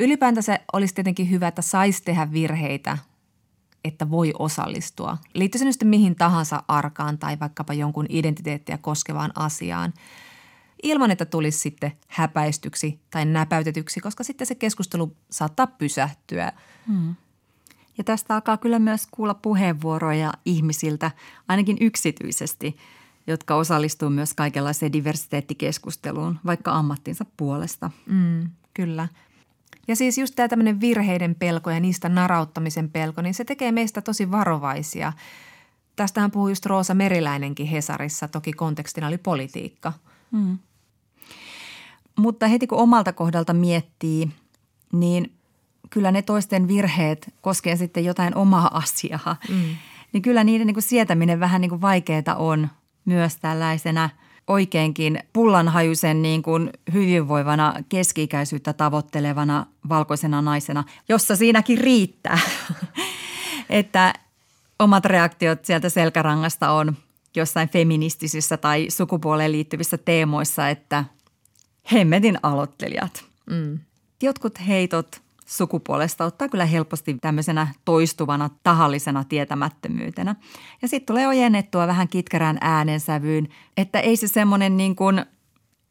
Ylipäätään 0.00 0.42
se 0.42 0.60
olisi 0.72 0.94
tietenkin 0.94 1.30
hyvä, 1.30 1.48
että 1.48 1.62
saisi 1.62 2.02
tehdä 2.02 2.32
virheitä, 2.32 2.98
että 3.84 4.10
voi 4.10 4.32
osallistua. 4.38 5.18
Liittyy 5.34 5.58
se 5.58 5.64
nyt 5.64 5.72
sitten 5.72 5.88
mihin 5.88 6.16
tahansa 6.16 6.62
arkaan 6.68 7.18
tai 7.18 7.40
vaikkapa 7.40 7.74
jonkun 7.74 8.06
identiteettiä 8.08 8.78
koskevaan 8.78 9.32
asiaan, 9.34 9.92
ilman 10.82 11.10
että 11.10 11.24
tulisi 11.24 11.58
sitten 11.58 11.92
häpäistyksi 12.08 13.00
tai 13.10 13.24
näpäytetyksi, 13.24 14.00
koska 14.00 14.24
sitten 14.24 14.46
se 14.46 14.54
keskustelu 14.54 15.16
saattaa 15.30 15.66
pysähtyä. 15.66 16.52
Ja 17.98 18.04
tästä 18.04 18.34
alkaa 18.34 18.56
kyllä 18.56 18.78
myös 18.78 19.08
kuulla 19.10 19.34
puheenvuoroja 19.34 20.32
ihmisiltä, 20.44 21.10
ainakin 21.48 21.76
yksityisesti, 21.80 22.76
jotka 23.26 23.54
osallistuu 23.54 24.10
myös 24.10 24.34
kaikenlaiseen 24.34 24.92
diversiteettikeskusteluun, 24.92 26.38
vaikka 26.46 26.72
ammattinsa 26.72 27.26
puolesta. 27.36 27.90
Mm, 28.06 28.50
kyllä. 28.74 29.08
Ja 29.88 29.96
siis 29.96 30.18
just 30.18 30.34
tämä 30.36 30.48
tämmöinen 30.48 30.80
virheiden 30.80 31.34
pelko 31.34 31.70
ja 31.70 31.80
niistä 31.80 32.08
narauttamisen 32.08 32.90
pelko, 32.90 33.22
niin 33.22 33.34
se 33.34 33.44
tekee 33.44 33.72
meistä 33.72 34.02
tosi 34.02 34.30
varovaisia. 34.30 35.12
Tästähän 35.96 36.30
puhui 36.30 36.50
just 36.50 36.66
Roosa 36.66 36.94
Meriläinenkin 36.94 37.66
Hesarissa, 37.66 38.28
toki 38.28 38.52
kontekstina 38.52 39.06
oli 39.06 39.18
politiikka. 39.18 39.92
Mutta 42.18 42.46
heti 42.46 42.66
kun 42.66 42.78
omalta 42.78 43.12
kohdalta 43.12 43.54
miettii, 43.54 44.28
niin 44.92 45.32
kyllä 45.90 46.10
ne 46.10 46.22
toisten 46.22 46.68
virheet 46.68 47.34
koskee 47.40 47.76
sitten 47.76 48.04
jotain 48.04 48.36
omaa 48.36 48.78
asiaa. 48.78 49.36
Mm. 49.48 49.76
Niin 50.12 50.22
kyllä 50.22 50.44
niiden 50.44 50.66
niin 50.66 50.74
kuin 50.74 50.82
sietäminen 50.82 51.40
vähän 51.40 51.60
niin 51.60 51.68
kuin 51.68 51.80
vaikeaa 51.80 52.34
on 52.36 52.68
myös 53.04 53.36
tällaisena 53.36 54.10
oikeinkin 54.46 55.18
pullanhajuisen 55.32 56.22
niin 56.22 56.42
kuin 56.42 56.70
hyvinvoivana 56.92 57.74
keski-ikäisyyttä 57.88 58.72
tavoittelevana 58.72 59.66
valkoisena 59.88 60.42
naisena, 60.42 60.84
jossa 61.08 61.36
siinäkin 61.36 61.78
riittää. 61.78 62.38
että 63.70 64.12
omat 64.78 65.04
reaktiot 65.04 65.64
sieltä 65.64 65.88
selkärangasta 65.88 66.70
on 66.70 66.96
jossain 67.36 67.68
feministisissä 67.68 68.56
tai 68.56 68.86
sukupuoleen 68.88 69.52
liittyvissä 69.52 69.98
teemoissa, 69.98 70.68
että 70.68 71.04
hemmetin 71.92 72.38
aloittelijat. 72.42 73.24
Mm. 73.50 73.78
Jotkut 74.22 74.66
heitot 74.66 75.22
sukupuolesta 75.46 76.24
ottaa 76.24 76.48
kyllä 76.48 76.64
helposti 76.64 77.16
tämmöisenä 77.20 77.68
toistuvana 77.84 78.50
tahallisena 78.62 79.24
tietämättömyytenä. 79.24 80.36
Ja 80.82 80.88
sitten 80.88 81.06
tulee 81.06 81.26
ojennettua 81.26 81.86
vähän 81.86 82.08
kitkerään 82.08 82.58
äänensävyyn, 82.60 83.48
että 83.76 84.00
ei 84.00 84.16
se 84.16 84.28
semmoinen 84.28 84.76
niin 84.76 84.96
kuin 84.96 85.24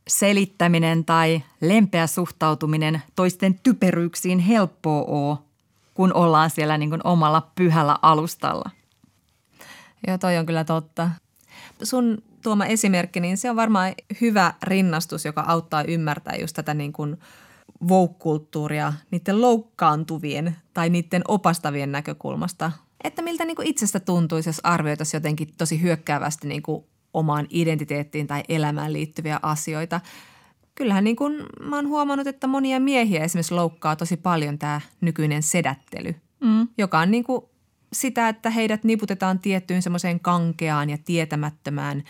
selittäminen 0.07 1.05
tai 1.05 1.41
lempeä 1.61 2.07
suhtautuminen 2.07 3.01
toisten 3.15 3.59
typeryyksiin 3.63 4.39
helppoa 4.39 5.03
ole, 5.03 5.37
kun 5.93 6.13
ollaan 6.13 6.49
siellä 6.49 6.77
niin 6.77 6.89
kuin 6.89 7.01
omalla 7.03 7.51
pyhällä 7.55 7.97
alustalla. 8.01 8.69
Joo, 10.07 10.17
toi 10.17 10.37
on 10.37 10.45
kyllä 10.45 10.63
totta. 10.63 11.09
Sun 11.83 12.23
tuoma 12.47 12.65
esimerkki, 12.65 13.19
niin 13.19 13.37
se 13.37 13.49
on 13.49 13.55
varmaan 13.55 13.93
hyvä 14.21 14.53
rinnastus, 14.63 15.25
joka 15.25 15.43
auttaa 15.47 15.83
ymmärtää 15.83 16.35
just 16.35 16.55
tätä 16.55 16.73
niin 16.73 16.93
kuin 16.93 17.17
woke-kulttuuria 17.87 18.93
niiden 19.11 19.41
loukkaantuvien 19.41 20.55
tai 20.73 20.89
niiden 20.89 21.21
opastavien 21.27 21.91
näkökulmasta. 21.91 22.71
Että 23.03 23.21
miltä 23.21 23.45
niin 23.45 23.55
kuin 23.55 23.67
itsestä 23.67 23.99
tuntuisi, 23.99 24.49
jos 24.49 24.61
arvioitaisiin 24.63 25.19
jotenkin 25.19 25.47
tosi 25.57 25.81
hyökkäävästi 25.81 26.47
niin 26.47 26.63
kuin 26.63 26.85
omaan 27.13 27.47
identiteettiin 27.49 28.27
tai 28.27 28.43
elämään 28.49 28.93
liittyviä 28.93 29.39
asioita. 29.41 30.01
Kyllähän 30.75 31.03
niin 31.03 31.15
kuin 31.15 31.43
mä 31.61 31.75
oon 31.75 31.87
huomannut, 31.87 32.27
että 32.27 32.47
monia 32.47 32.79
miehiä 32.79 33.23
esimerkiksi 33.23 33.53
loukkaa 33.53 33.95
tosi 33.95 34.17
paljon 34.17 34.57
tämä 34.57 34.81
nykyinen 35.01 35.43
sedättely, 35.43 36.15
Mm. 36.41 36.67
joka 36.77 36.99
on 36.99 37.11
niin 37.11 37.23
kuin 37.23 37.41
sitä, 37.93 38.29
että 38.29 38.49
heidät 38.49 38.83
niputetaan 38.83 39.39
tiettyyn 39.39 39.81
semmoiseen 39.81 40.19
kankeaan 40.19 40.89
ja 40.89 40.97
tietämättömään 41.05 42.03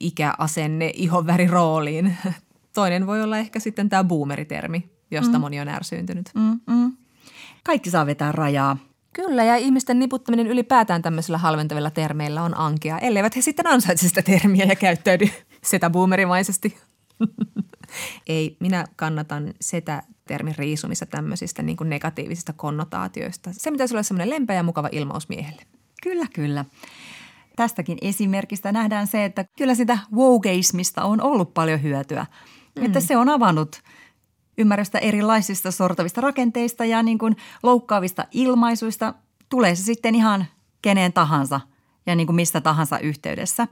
ikäasenne, 0.00 0.92
ihonvärirooliin. 0.94 2.16
Toinen 2.74 3.06
voi 3.06 3.22
olla 3.22 3.38
ehkä 3.38 3.60
sitten 3.60 3.88
tämä 3.88 4.04
boomeritermi, 4.04 4.90
josta 5.10 5.38
mm. 5.38 5.40
moni 5.40 5.60
on 5.60 5.68
ärsyyntynyt. 5.68 6.30
Mm, 6.34 6.60
mm. 6.66 6.96
Kaikki 7.64 7.90
saa 7.90 8.06
vetää 8.06 8.32
rajaa. 8.32 8.76
Kyllä, 9.12 9.44
ja 9.44 9.56
ihmisten 9.56 9.98
niputtaminen 9.98 10.46
ylipäätään 10.46 11.02
tämmöisillä 11.02 11.38
halventavilla 11.38 11.90
termeillä 11.90 12.42
on 12.42 12.56
ankea, 12.56 12.98
elleivät 12.98 13.36
he 13.36 13.42
sitten 13.42 13.66
ansaitse 13.66 14.08
sitä 14.08 14.22
termiä 14.22 14.64
ja 14.64 14.76
käyttäydy 14.76 15.28
setä 15.62 15.90
boomerimaisesti. 15.90 16.78
Ei, 18.26 18.56
minä 18.60 18.84
kannatan 18.96 19.54
setä 19.60 20.02
termin 20.26 20.54
riisumista 20.58 21.06
tämmöisistä 21.06 21.62
niin 21.62 21.76
negatiivisista 21.84 22.52
konnotaatioista. 22.52 23.50
Se 23.52 23.70
pitäisi 23.70 23.94
olla 23.94 24.02
semmoinen 24.02 24.30
lempeä 24.30 24.56
ja 24.56 24.62
mukava 24.62 24.88
ilmaus 24.92 25.28
miehelle. 25.28 25.62
Kyllä, 26.02 26.26
kyllä. 26.34 26.64
Tästäkin 27.60 27.98
esimerkistä 28.02 28.72
nähdään 28.72 29.06
se, 29.06 29.24
että 29.24 29.44
kyllä 29.58 29.74
sitä 29.74 29.98
wokeismista 30.14 31.04
on 31.04 31.22
ollut 31.22 31.54
paljon 31.54 31.82
hyötyä. 31.82 32.26
Mm. 32.76 32.84
Että 32.84 33.00
se 33.00 33.16
on 33.16 33.28
avannut 33.28 33.82
ymmärrystä 34.58 34.98
erilaisista 34.98 35.70
sortavista 35.70 36.20
rakenteista 36.20 36.84
ja 36.84 37.02
niin 37.02 37.18
kuin 37.18 37.36
loukkaavista 37.62 38.26
ilmaisuista. 38.30 39.14
Tulee 39.48 39.74
se 39.74 39.82
sitten 39.82 40.14
ihan 40.14 40.46
keneen 40.82 41.12
tahansa 41.12 41.60
ja 42.06 42.14
niin 42.14 42.26
kuin 42.26 42.36
missä 42.36 42.60
tahansa 42.60 42.98
yhteydessä. 42.98 43.68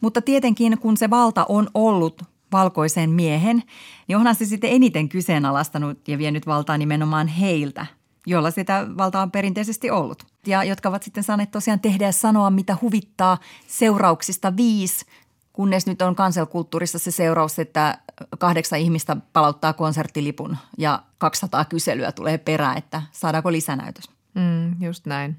Mutta 0.00 0.22
tietenkin 0.22 0.78
kun 0.78 0.96
se 0.96 1.10
valta 1.10 1.46
on 1.48 1.68
ollut 1.74 2.22
valkoisen 2.52 3.10
miehen, 3.10 3.62
niin 4.08 4.16
onhan 4.16 4.34
se 4.34 4.44
sitten 4.44 4.70
eniten 4.70 5.08
kyseenalaistanut 5.08 6.08
ja 6.08 6.18
vienyt 6.18 6.46
valtaa 6.46 6.78
nimenomaan 6.78 7.28
heiltä, 7.28 7.86
joilla 8.26 8.50
sitä 8.50 8.86
valtaa 8.98 9.22
on 9.22 9.30
perinteisesti 9.30 9.90
ollut. 9.90 10.31
Ja 10.46 10.64
jotka 10.64 10.88
ovat 10.88 11.02
sitten 11.02 11.24
saaneet 11.24 11.50
tosiaan 11.50 11.80
tehdä 11.80 12.04
ja 12.04 12.12
sanoa, 12.12 12.50
mitä 12.50 12.76
huvittaa 12.82 13.38
seurauksista 13.66 14.56
viisi, 14.56 15.06
kunnes 15.52 15.86
nyt 15.86 16.02
on 16.02 16.14
kanselkulttuurissa 16.14 16.98
se 16.98 17.10
seuraus, 17.10 17.58
että 17.58 17.98
kahdeksan 18.38 18.78
ihmistä 18.78 19.16
palauttaa 19.32 19.72
konserttilipun 19.72 20.56
ja 20.78 21.02
200 21.18 21.64
kyselyä 21.64 22.12
tulee 22.12 22.38
perään, 22.38 22.78
että 22.78 23.02
saadaanko 23.12 23.52
lisänäytös. 23.52 24.10
Mm, 24.34 24.82
just 24.82 25.06
näin. 25.06 25.36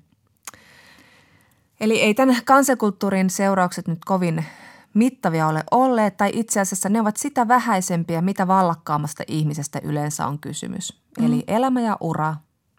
Eli 1.80 2.02
ei 2.02 2.14
tämän 2.14 2.42
kansakulttuurin 2.46 3.30
seuraukset 3.30 3.88
nyt 3.88 4.06
kovin 4.06 4.46
mittavia 4.94 5.48
ole 5.48 5.64
olleet, 5.72 6.18
tai 6.18 6.32
itse 6.34 6.60
asiassa 6.60 6.90
ne 6.90 7.02
ovat 7.02 7.18
sitä 7.18 7.48
vähäisempiä, 7.48 8.22
mitä 8.22 8.48
vallakkaammasta 8.48 9.24
ihmisestä 9.28 9.80
yleensä 9.84 10.28
on 10.28 10.40
kysymys. 10.40 11.02
Mm. 11.20 11.26
Eli 11.26 11.44
elämä 11.48 11.82
ja 11.82 11.98
ura 12.00 12.36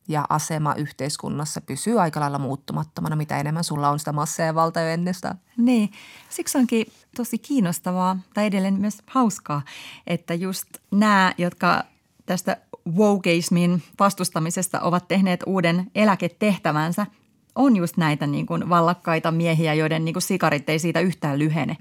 ja 0.09 0.24
asema 0.28 0.74
yhteiskunnassa 0.74 1.61
pysyy 1.61 2.00
aika 2.00 2.20
lailla 2.20 2.38
muuttumattomana, 2.38 3.16
mitä 3.16 3.38
enemmän 3.38 3.64
sulla 3.64 3.90
on 3.90 3.98
sitä 3.98 4.12
massaa 4.12 4.46
ja 4.46 4.55
valtaa 4.55 4.82
jo 4.82 4.88
ennestään. 4.88 5.40
Niin, 5.57 5.92
siksi 6.28 6.59
onkin 6.59 6.86
tosi 7.16 7.38
kiinnostavaa 7.38 8.18
tai 8.34 8.46
edelleen 8.46 8.80
myös 8.80 9.02
hauskaa, 9.07 9.62
että 10.07 10.34
just 10.34 10.68
nämä, 10.90 11.34
jotka 11.38 11.84
tästä 12.26 12.57
wokeismin 12.96 13.82
vastustamisesta 13.98 14.80
ovat 14.80 15.09
tehneet 15.09 15.40
uuden 15.46 15.90
eläketehtävänsä, 15.94 17.07
on 17.55 17.76
just 17.76 17.96
näitä 17.96 18.26
niin 18.26 18.46
kuin 18.46 18.68
vallakkaita 18.68 19.30
miehiä, 19.30 19.74
joiden 19.74 20.05
niin 20.05 20.12
kuin 20.12 20.22
sikarit 20.22 20.68
ei 20.68 20.78
siitä 20.78 21.00
yhtään 21.00 21.38
lyhene, 21.38 21.76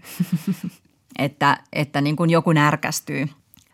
että, 1.20 1.58
että 1.74 2.02
niin 2.02 2.16
kuin 2.16 2.30
joku 2.30 2.52
närkästyy. 2.52 3.28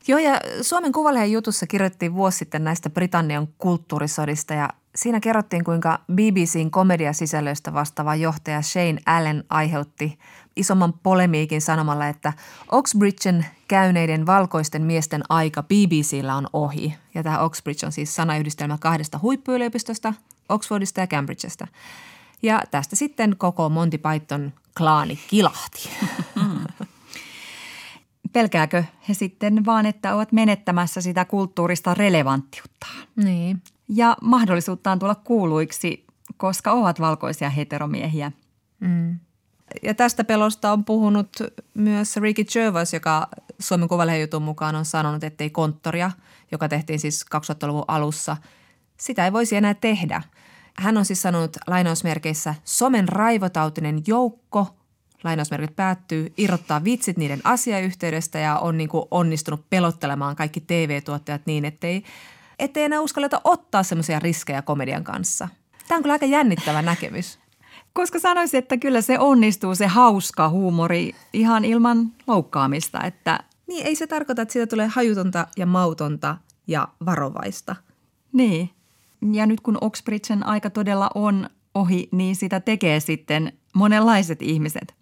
Joo, 0.09 0.19
ja 0.19 0.41
Suomen 0.61 0.91
Kuvalehden 0.91 1.31
jutussa 1.31 1.67
kirjoittiin 1.67 2.13
vuosi 2.13 2.37
sitten 2.37 2.63
näistä 2.63 2.89
Britannian 2.89 3.47
kulttuurisodista 3.57 4.53
ja 4.53 4.69
siinä 4.95 5.19
kerrottiin, 5.19 5.63
kuinka 5.63 5.99
BBCn 6.13 6.71
komediasisällöistä 6.71 7.73
vastaava 7.73 8.15
johtaja 8.15 8.61
Shane 8.61 8.97
Allen 9.05 9.43
aiheutti 9.49 10.19
isomman 10.55 10.93
polemiikin 10.93 11.61
sanomalla, 11.61 12.07
että 12.07 12.33
Oxbridgen 12.71 13.45
käyneiden 13.67 14.25
valkoisten 14.25 14.81
miesten 14.81 15.23
aika 15.29 15.63
BBCllä 15.63 16.35
on 16.35 16.47
ohi. 16.53 16.95
Ja 17.15 17.23
tämä 17.23 17.39
Oxbridge 17.39 17.85
on 17.85 17.91
siis 17.91 18.15
sanayhdistelmä 18.15 18.77
kahdesta 18.81 19.19
huippuyliopistosta, 19.21 20.13
Oxfordista 20.49 20.99
ja 20.99 21.07
Cambridgesta. 21.07 21.67
Ja 22.41 22.61
tästä 22.71 22.95
sitten 22.95 23.35
koko 23.37 23.69
Monty 23.69 23.97
Python 23.97 24.53
klaani 24.77 25.19
kilahti. 25.27 25.89
Pelkääkö 28.33 28.83
he 29.09 29.13
sitten 29.13 29.65
vaan, 29.65 29.85
että 29.85 30.15
ovat 30.15 30.31
menettämässä 30.31 31.01
sitä 31.01 31.25
kulttuurista 31.25 31.93
relevanttiuttaan? 31.93 33.07
Niin. 33.15 33.61
Ja 33.87 34.17
mahdollisuuttaan 34.21 34.99
tulla 34.99 35.15
kuuluiksi, 35.15 36.05
koska 36.37 36.71
ovat 36.71 36.99
valkoisia 36.99 37.49
heteromiehiä. 37.49 38.31
Mm. 38.79 39.19
Ja 39.83 39.93
tästä 39.93 40.23
pelosta 40.23 40.71
on 40.71 40.85
puhunut 40.85 41.37
myös 41.73 42.17
Ricky 42.17 42.43
Gervais, 42.43 42.93
joka 42.93 43.27
Suomen 43.59 43.87
Kuvalehden 43.87 44.21
jutun 44.21 44.41
mukaan 44.41 44.75
on 44.75 44.85
sanonut, 44.85 45.23
että 45.23 45.43
ei 45.43 45.49
konttoria, 45.49 46.11
joka 46.51 46.69
tehtiin 46.69 46.99
siis 46.99 47.25
2000-luvun 47.35 47.85
alussa, 47.87 48.37
sitä 48.97 49.25
ei 49.25 49.33
voisi 49.33 49.55
enää 49.55 49.73
tehdä. 49.73 50.21
Hän 50.77 50.97
on 50.97 51.05
siis 51.05 51.21
sanonut 51.21 51.57
lainausmerkeissä 51.67 52.55
somen 52.63 53.09
raivotautinen 53.09 54.01
joukko, 54.07 54.75
lainausmerkit 55.23 55.75
päättyy, 55.75 56.33
irrottaa 56.37 56.83
vitsit 56.83 57.17
niiden 57.17 57.41
asiayhteydestä 57.43 58.39
ja 58.39 58.57
on 58.57 58.77
niin 58.77 58.89
kuin 58.89 59.05
onnistunut 59.11 59.69
pelottelemaan 59.69 60.35
kaikki 60.35 60.61
TV-tuottajat 60.61 61.41
niin, 61.45 61.65
ettei, 61.65 62.03
ettei 62.59 62.83
enää 62.83 63.01
uskalleta 63.01 63.41
ottaa 63.43 63.83
semmoisia 63.83 64.19
riskejä 64.19 64.61
komedian 64.61 65.03
kanssa. 65.03 65.47
Tämä 65.87 65.97
on 65.97 66.03
kyllä 66.03 66.13
aika 66.13 66.25
jännittävä 66.25 66.81
näkemys. 66.81 67.39
Koska 67.93 68.19
sanoisin, 68.19 68.57
että 68.57 68.77
kyllä 68.77 69.01
se 69.01 69.19
onnistuu, 69.19 69.75
se 69.75 69.87
hauska 69.87 70.49
huumori 70.49 71.15
ihan 71.33 71.65
ilman 71.65 72.11
loukkaamista. 72.27 73.03
Että... 73.03 73.39
Niin, 73.67 73.85
ei 73.85 73.95
se 73.95 74.07
tarkoita, 74.07 74.41
että 74.41 74.53
siitä 74.53 74.67
tulee 74.67 74.87
hajutonta 74.87 75.47
ja 75.57 75.65
mautonta 75.65 76.37
ja 76.67 76.87
varovaista. 77.05 77.75
Niin. 78.33 78.69
Ja 79.33 79.45
nyt 79.45 79.61
kun 79.61 79.77
Oxbridgen 79.81 80.45
aika 80.45 80.69
todella 80.69 81.09
on 81.15 81.49
ohi, 81.75 82.09
niin 82.11 82.35
sitä 82.35 82.59
tekee 82.59 82.99
sitten 82.99 83.53
monenlaiset 83.73 84.41
ihmiset. 84.41 84.98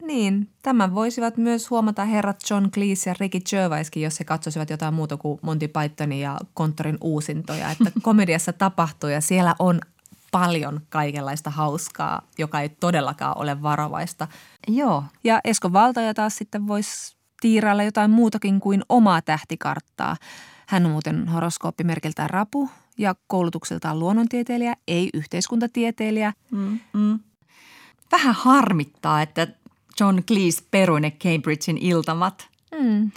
Niin, 0.00 0.48
tämän 0.62 0.94
voisivat 0.94 1.36
myös 1.36 1.70
huomata 1.70 2.04
herrat 2.04 2.40
John 2.50 2.70
Cleese 2.70 3.10
ja 3.10 3.14
Ricky 3.20 3.40
Gervaiskin, 3.50 4.02
jos 4.02 4.20
he 4.20 4.24
katsoisivat 4.24 4.70
jotain 4.70 4.94
muuta 4.94 5.16
kuin 5.16 5.38
Monty 5.42 5.68
Pythonin 5.68 6.20
ja 6.20 6.38
konttorin 6.54 6.98
uusintoja. 7.00 7.70
Että 7.70 7.92
komediassa 8.02 8.52
tapahtuu 8.52 9.10
ja 9.10 9.20
siellä 9.20 9.54
on 9.58 9.80
paljon 10.30 10.80
kaikenlaista 10.88 11.50
hauskaa, 11.50 12.22
joka 12.38 12.60
ei 12.60 12.68
todellakaan 12.68 13.38
ole 13.38 13.62
varovaista. 13.62 14.28
Joo. 14.68 15.04
Ja 15.24 15.40
Esko 15.44 15.72
Valtoja 15.72 16.14
taas 16.14 16.36
sitten 16.36 16.66
voisi 16.66 17.16
tiirailla 17.40 17.82
jotain 17.82 18.10
muutakin 18.10 18.60
kuin 18.60 18.82
omaa 18.88 19.22
tähtikarttaa. 19.22 20.16
Hän 20.66 20.86
on 20.86 20.92
muuten 20.92 21.28
horoskooppimerkiltään 21.28 22.30
rapu 22.30 22.70
ja 22.98 23.14
koulutukseltaan 23.26 23.98
luonnontieteilijä, 23.98 24.76
ei 24.88 25.10
yhteiskuntatieteilijä. 25.14 26.32
Mm, 26.50 26.78
mm. 26.92 27.18
Vähän 28.12 28.34
harmittaa, 28.34 29.22
että 29.22 29.46
John 30.00 30.22
Cleese 30.22 30.62
perui 30.70 31.00
Cambridgein 31.00 31.78
iltamat. 31.78 32.48
Mm. 32.80 33.10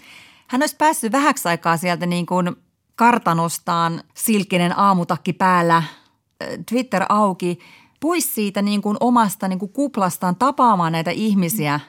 Hän 0.47 0.61
olisi 0.61 0.75
päässyt 0.75 1.11
vähäksi 1.11 1.47
aikaa 1.47 1.77
sieltä 1.77 2.05
niin 2.05 2.25
kuin 2.25 2.55
kartanostaan 2.95 4.03
silkkinen 4.13 4.79
aamutakki 4.79 5.34
päällä, 5.34 5.84
Twitter 6.69 7.05
auki, 7.09 7.59
pois 7.99 8.36
siitä 8.36 8.61
niin 8.61 8.81
kuin 8.81 8.97
omasta 8.99 9.47
niin 9.47 9.59
kuin 9.59 9.73
kuplastaan 9.73 10.36
tapaamaan 10.36 10.91
näitä 10.91 11.11
ihmisiä. 11.11 11.79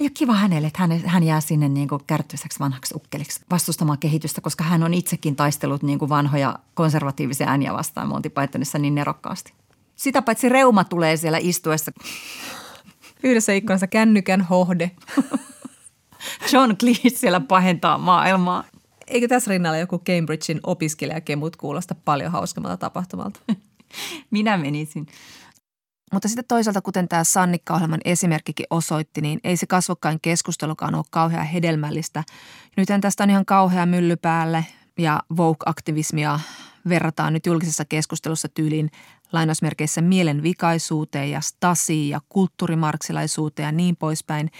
Ja 0.00 0.10
kiva 0.14 0.32
hänelle, 0.32 0.66
että 0.66 0.78
hän, 0.82 1.00
hän 1.06 1.22
jää 1.22 1.40
sinne 1.40 1.68
niin 1.68 1.88
kuin 1.88 2.02
kärttyiseksi 2.06 2.60
vanhaksi 2.60 2.94
ukkeliksi 2.96 3.40
vastustamaan 3.50 3.98
kehitystä, 3.98 4.40
koska 4.40 4.64
hän 4.64 4.82
on 4.82 4.94
itsekin 4.94 5.36
taistellut 5.36 5.82
niin 5.82 5.98
kuin 5.98 6.08
vanhoja 6.08 6.58
konservatiivisia 6.74 7.48
ääniä 7.48 7.72
vastaan 7.72 8.08
Monty 8.08 8.30
Pythonissa 8.30 8.78
niin 8.78 8.94
nerokkaasti. 8.94 9.52
Sitä 9.96 10.22
paitsi 10.22 10.48
reuma 10.48 10.84
tulee 10.84 11.16
siellä 11.16 11.38
istuessa. 11.40 11.92
Yhdessä 13.24 13.52
ikkunassa 13.52 13.86
kännykän 13.86 14.40
hohde. 14.40 14.90
John 16.52 16.76
Cleese 16.76 17.08
siellä 17.08 17.40
pahentaa 17.40 17.98
maailmaa. 17.98 18.64
Eikö 19.06 19.28
tässä 19.28 19.50
rinnalla 19.50 19.78
joku 19.78 19.98
Cambridgein 19.98 20.60
opiskelijakemut 20.62 21.56
kuulosta 21.56 21.94
paljon 22.04 22.32
hauskammalta 22.32 22.76
tapahtumalta? 22.76 23.40
Minä 24.30 24.56
menisin. 24.56 25.06
Mutta 26.12 26.28
sitten 26.28 26.44
toisaalta, 26.48 26.82
kuten 26.82 27.08
tämä 27.08 27.24
Sannikka-ohjelman 27.24 28.00
esimerkkikin 28.04 28.66
osoitti, 28.70 29.20
niin 29.20 29.40
ei 29.44 29.56
se 29.56 29.66
kasvokkain 29.66 30.18
keskustelukaan 30.22 30.94
ole 30.94 31.04
kauhean 31.10 31.46
hedelmällistä. 31.46 32.24
Nythän 32.76 33.00
tästä 33.00 33.24
on 33.24 33.30
ihan 33.30 33.44
kauhea 33.44 33.86
mylly 33.86 34.16
päälle 34.16 34.66
ja 34.98 35.20
Vogue-aktivismia 35.36 36.40
verrataan 36.88 37.32
nyt 37.32 37.46
julkisessa 37.46 37.84
keskustelussa 37.84 38.48
tyyliin 38.48 38.90
lainausmerkeissä 39.32 40.00
mielenvikaisuuteen 40.00 41.30
ja 41.30 41.40
stasiin 41.40 42.08
ja 42.08 42.20
kulttuurimarksilaisuuteen 42.28 43.66
ja 43.66 43.72
niin 43.72 43.96
poispäin. 43.96 44.50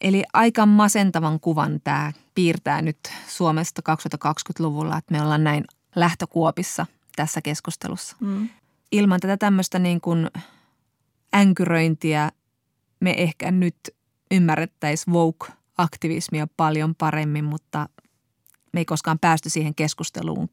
Eli 0.00 0.24
aika 0.32 0.66
masentavan 0.66 1.40
kuvan 1.40 1.80
tämä 1.84 2.12
piirtää 2.34 2.82
nyt 2.82 2.98
Suomesta 3.28 3.82
2020-luvulla, 3.92 4.98
että 4.98 5.14
me 5.14 5.22
ollaan 5.22 5.44
näin 5.44 5.64
lähtökuopissa 5.96 6.86
tässä 7.16 7.42
keskustelussa. 7.42 8.16
Mm. 8.20 8.48
Ilman 8.92 9.20
tätä 9.20 9.36
tämmöistä 9.36 9.78
niin 9.78 10.00
kuin 10.00 10.30
änkyröintiä 11.34 12.30
me 13.00 13.14
ehkä 13.22 13.50
nyt 13.50 13.76
ymmärrettäisiin 14.30 15.14
woke-aktivismia 15.14 16.46
paljon 16.56 16.94
paremmin, 16.94 17.44
mutta 17.44 17.88
me 18.72 18.80
ei 18.80 18.84
koskaan 18.84 19.18
päästy 19.18 19.50
siihen 19.50 19.74
keskusteluun. 19.74 20.48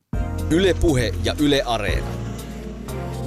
Ylepuhe 0.49 1.13
ja 1.23 1.35
Yle 1.39 1.61
Areena. 1.65 2.07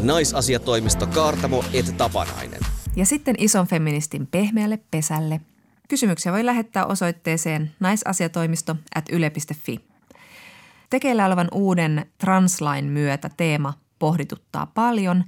Naisasiatoimisto 0.03 1.07
Kaartamo 1.07 1.64
et 1.72 1.97
Tapanainen. 1.97 2.61
Ja 2.97 3.07
sitten 3.07 3.34
ison 3.39 3.66
feministin 3.66 4.26
pehmeälle 4.26 4.78
pesälle. 4.91 5.41
Kysymyksiä 5.89 6.32
voi 6.32 6.47
lähettää 6.47 6.86
osoitteeseen 6.86 7.70
naisasiatoimisto 7.80 8.76
at 8.95 9.05
yle.fi. 9.12 9.80
Tekeillä 10.91 11.26
olevan 11.26 11.49
uuden 11.53 12.07
translain 12.18 12.84
myötä 12.84 13.30
teema 13.36 13.74
pohdituttaa 13.99 14.66
paljon 14.66 15.24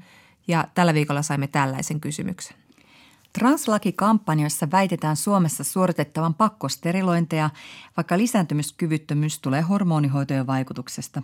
ja 0.49 0.69
tällä 0.75 0.95
viikolla 0.95 1.23
saimme 1.23 1.47
tällaisen 1.47 2.01
kysymyksen. 2.01 2.60
Translakikampanjoissa 3.39 4.71
väitetään 4.71 5.17
Suomessa 5.17 5.65
suoritettavan 5.65 6.35
pakkosterilointeja, 6.35 7.51
vaikka 7.97 8.19
lisääntymiskyvyttömyys 8.19 9.39
tulee 9.39 9.61
hormonihoitojen 9.61 10.47
vaikutuksesta. 10.47 11.23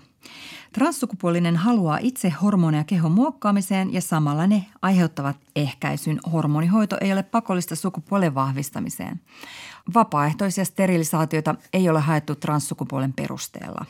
Transsukupuolinen 0.73 1.57
haluaa 1.57 1.99
itse 2.03 2.31
hormoneja 2.43 2.85
kehon 2.85 3.13
muokkaamiseen 3.13 3.93
ja 3.93 4.01
samalla 4.01 4.47
ne 4.47 4.67
aiheuttavat 4.83 5.37
ehkäisyn. 5.57 6.21
Hormonihoito 6.33 6.97
ei 7.01 7.13
ole 7.13 7.23
pakollista 7.23 7.77
sukupuolen 7.77 8.35
vahvistamiseen. 8.35 9.21
Vapaaehtoisia 9.95 10.65
sterilisaatioita 10.65 11.55
ei 11.73 11.89
ole 11.89 12.01
haettu 12.01 12.35
transsukupuolen 12.35 13.13
perusteella. 13.13 13.87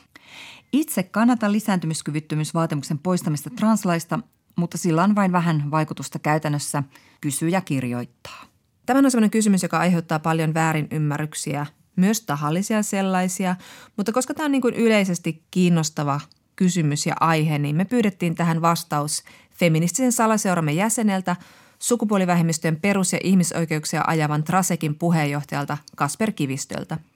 Itse 0.73 1.03
kannatan 1.03 1.53
lisääntymiskyvyttömyysvaatimuksen 1.53 2.99
poistamista 2.99 3.51
translaista, 3.51 4.19
mutta 4.57 4.79
sillä 4.79 5.05
on 5.05 5.15
vain 5.15 5.33
vähän 5.33 5.71
vaikutusta 5.71 6.19
käytännössä, 6.19 6.83
kysyy 7.21 7.49
ja 7.49 7.61
kirjoittaa. 7.61 8.45
Tämä 8.87 8.99
on 8.99 9.11
sellainen 9.11 9.31
kysymys, 9.31 9.63
joka 9.63 9.79
aiheuttaa 9.79 10.19
paljon 10.19 10.55
väärinymmärryksiä, 10.55 11.67
myös 11.97 12.21
tahallisia 12.21 12.83
sellaisia, 12.83 13.57
mutta 13.97 14.13
koska 14.13 14.35
tämä 14.35 14.45
on 14.45 14.53
niin 14.53 14.63
kuin 14.63 14.75
yleisesti 14.75 15.43
kiinnostava 15.51 16.21
kysymys 16.57 17.07
ja 17.07 17.15
aihe, 17.21 17.59
niin 17.59 17.77
me 17.77 17.85
pyydettiin 17.85 18.35
tähän 18.35 18.63
vastaus 18.63 19.23
feministisen 19.55 20.13
salaseuramme 20.13 20.73
jäseneltä, 20.73 21.37
sukupuolivähemmistöjen 21.79 22.81
perus- 22.81 23.13
ja 23.13 23.19
ihmisoikeuksia 23.23 24.05
ajavan 24.07 24.45
Trasekin 24.45 24.95
puheenjohtajalta 24.95 25.79
Kasper 25.97 26.33
Kivistöltä– 26.33 26.99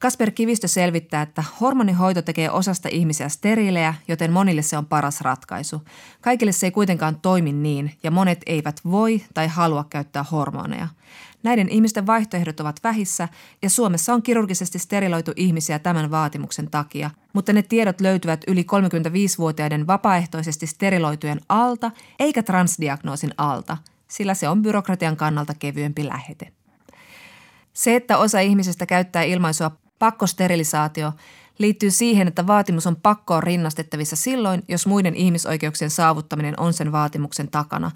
Kasper 0.00 0.30
Kivistö 0.30 0.68
selvittää, 0.68 1.22
että 1.22 1.44
hormonihoito 1.60 2.22
tekee 2.22 2.50
osasta 2.50 2.88
ihmisiä 2.92 3.28
steriilejä, 3.28 3.94
joten 4.08 4.32
monille 4.32 4.62
se 4.62 4.76
on 4.78 4.86
paras 4.86 5.20
ratkaisu. 5.20 5.82
Kaikille 6.20 6.52
se 6.52 6.66
ei 6.66 6.70
kuitenkaan 6.70 7.20
toimi 7.20 7.52
niin, 7.52 7.94
ja 8.02 8.10
monet 8.10 8.40
eivät 8.46 8.80
voi 8.90 9.22
tai 9.34 9.48
halua 9.48 9.84
käyttää 9.90 10.22
hormoneja. 10.22 10.88
Näiden 11.42 11.68
ihmisten 11.68 12.06
vaihtoehdot 12.06 12.60
ovat 12.60 12.80
vähissä, 12.84 13.28
ja 13.62 13.70
Suomessa 13.70 14.14
on 14.14 14.22
kirurgisesti 14.22 14.78
steriloitu 14.78 15.32
ihmisiä 15.36 15.78
tämän 15.78 16.10
vaatimuksen 16.10 16.70
takia, 16.70 17.10
mutta 17.32 17.52
ne 17.52 17.62
tiedot 17.62 18.00
löytyvät 18.00 18.44
yli 18.46 18.62
35-vuotiaiden 18.62 19.86
vapaaehtoisesti 19.86 20.66
steriloitujen 20.66 21.40
alta, 21.48 21.90
eikä 22.18 22.42
transdiagnoosin 22.42 23.34
alta, 23.36 23.76
sillä 24.08 24.34
se 24.34 24.48
on 24.48 24.62
byrokratian 24.62 25.16
kannalta 25.16 25.54
kevyempi 25.54 26.06
lähete. 26.08 26.52
Se, 27.72 27.96
että 27.96 28.18
osa 28.18 28.40
ihmisistä 28.40 28.86
käyttää 28.86 29.22
ilmaisua 29.22 29.79
Pakkosterilisaatio 30.00 31.12
liittyy 31.58 31.90
siihen, 31.90 32.28
että 32.28 32.46
vaatimus 32.46 32.86
on 32.86 32.96
pakkoon 32.96 33.42
rinnastettavissa 33.42 34.16
silloin, 34.16 34.62
jos 34.68 34.86
muiden 34.86 35.14
ihmisoikeuksien 35.14 35.90
saavuttaminen 35.90 36.60
on 36.60 36.72
sen 36.72 36.92
vaatimuksen 36.92 37.50
takana. 37.50 37.90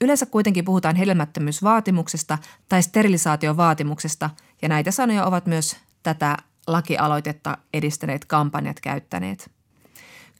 Yleensä 0.00 0.26
kuitenkin 0.26 0.64
puhutaan 0.64 0.96
hedelmättömyysvaatimuksesta 0.96 2.38
tai 2.68 2.82
sterilisaatiovaatimuksesta, 2.82 4.30
ja 4.62 4.68
näitä 4.68 4.90
sanoja 4.90 5.24
ovat 5.24 5.46
myös 5.46 5.76
tätä 6.02 6.36
lakialoitetta 6.66 7.58
edistäneet 7.74 8.24
kampanjat 8.24 8.80
käyttäneet. 8.80 9.50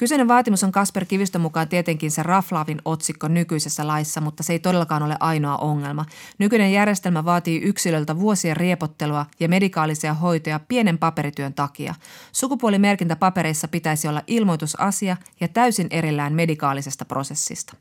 Kyseinen 0.00 0.28
vaatimus 0.28 0.64
on 0.64 0.72
Kasper 0.72 1.04
Kivistön 1.04 1.40
mukaan 1.40 1.68
tietenkin 1.68 2.10
se 2.10 2.22
raflaavin 2.22 2.82
otsikko 2.84 3.28
nykyisessä 3.28 3.86
laissa, 3.86 4.20
mutta 4.20 4.42
se 4.42 4.52
ei 4.52 4.58
todellakaan 4.58 5.02
ole 5.02 5.16
ainoa 5.20 5.56
ongelma. 5.56 6.06
Nykyinen 6.38 6.72
järjestelmä 6.72 7.24
vaatii 7.24 7.60
yksilöltä 7.60 8.18
vuosien 8.18 8.56
riepottelua 8.56 9.26
ja 9.40 9.48
medikaalisia 9.48 10.14
hoitoja 10.14 10.60
pienen 10.68 10.98
paperityön 10.98 11.54
takia. 11.54 11.94
Sukupuolimerkintä 12.32 13.16
papereissa 13.16 13.68
pitäisi 13.68 14.08
olla 14.08 14.22
ilmoitusasia 14.26 15.16
ja 15.40 15.48
täysin 15.48 15.86
erillään 15.90 16.32
medikaalisesta 16.32 17.04
prosessista. 17.04 17.76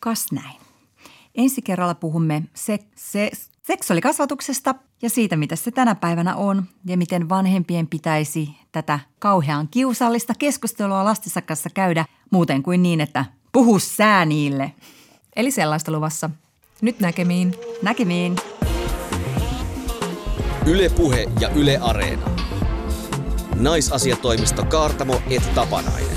Kas 0.00 0.32
näin. 0.32 0.60
Ensi 1.34 1.62
kerralla 1.62 1.94
puhumme 1.94 2.42
se, 2.54 2.78
se, 2.94 3.30
seksuaalikasvatuksesta 3.66 4.74
ja 5.02 5.10
siitä, 5.10 5.36
mitä 5.36 5.56
se 5.56 5.70
tänä 5.70 5.94
päivänä 5.94 6.36
on 6.36 6.64
ja 6.86 6.96
miten 6.96 7.28
vanhempien 7.28 7.86
pitäisi 7.86 8.48
tätä 8.72 9.00
kauhean 9.18 9.68
kiusallista 9.68 10.32
keskustelua 10.38 11.04
lastensa 11.04 11.42
kanssa 11.42 11.70
käydä 11.74 12.04
muuten 12.30 12.62
kuin 12.62 12.82
niin, 12.82 13.00
että 13.00 13.24
puhu 13.52 13.78
sää 13.78 14.24
niille. 14.24 14.72
Eli 15.36 15.50
sellaista 15.50 15.92
luvassa. 15.92 16.30
Nyt 16.80 17.00
näkemiin. 17.00 17.54
Näkemiin. 17.82 18.36
Yle 20.66 20.88
Puhe 20.88 21.26
ja 21.40 21.48
Yle 21.48 21.78
Areena. 21.78 22.30
Naisasiatoimisto 23.54 24.64
Kaartamo 24.64 25.22
et 25.30 25.54
Tapanainen. 25.54 26.16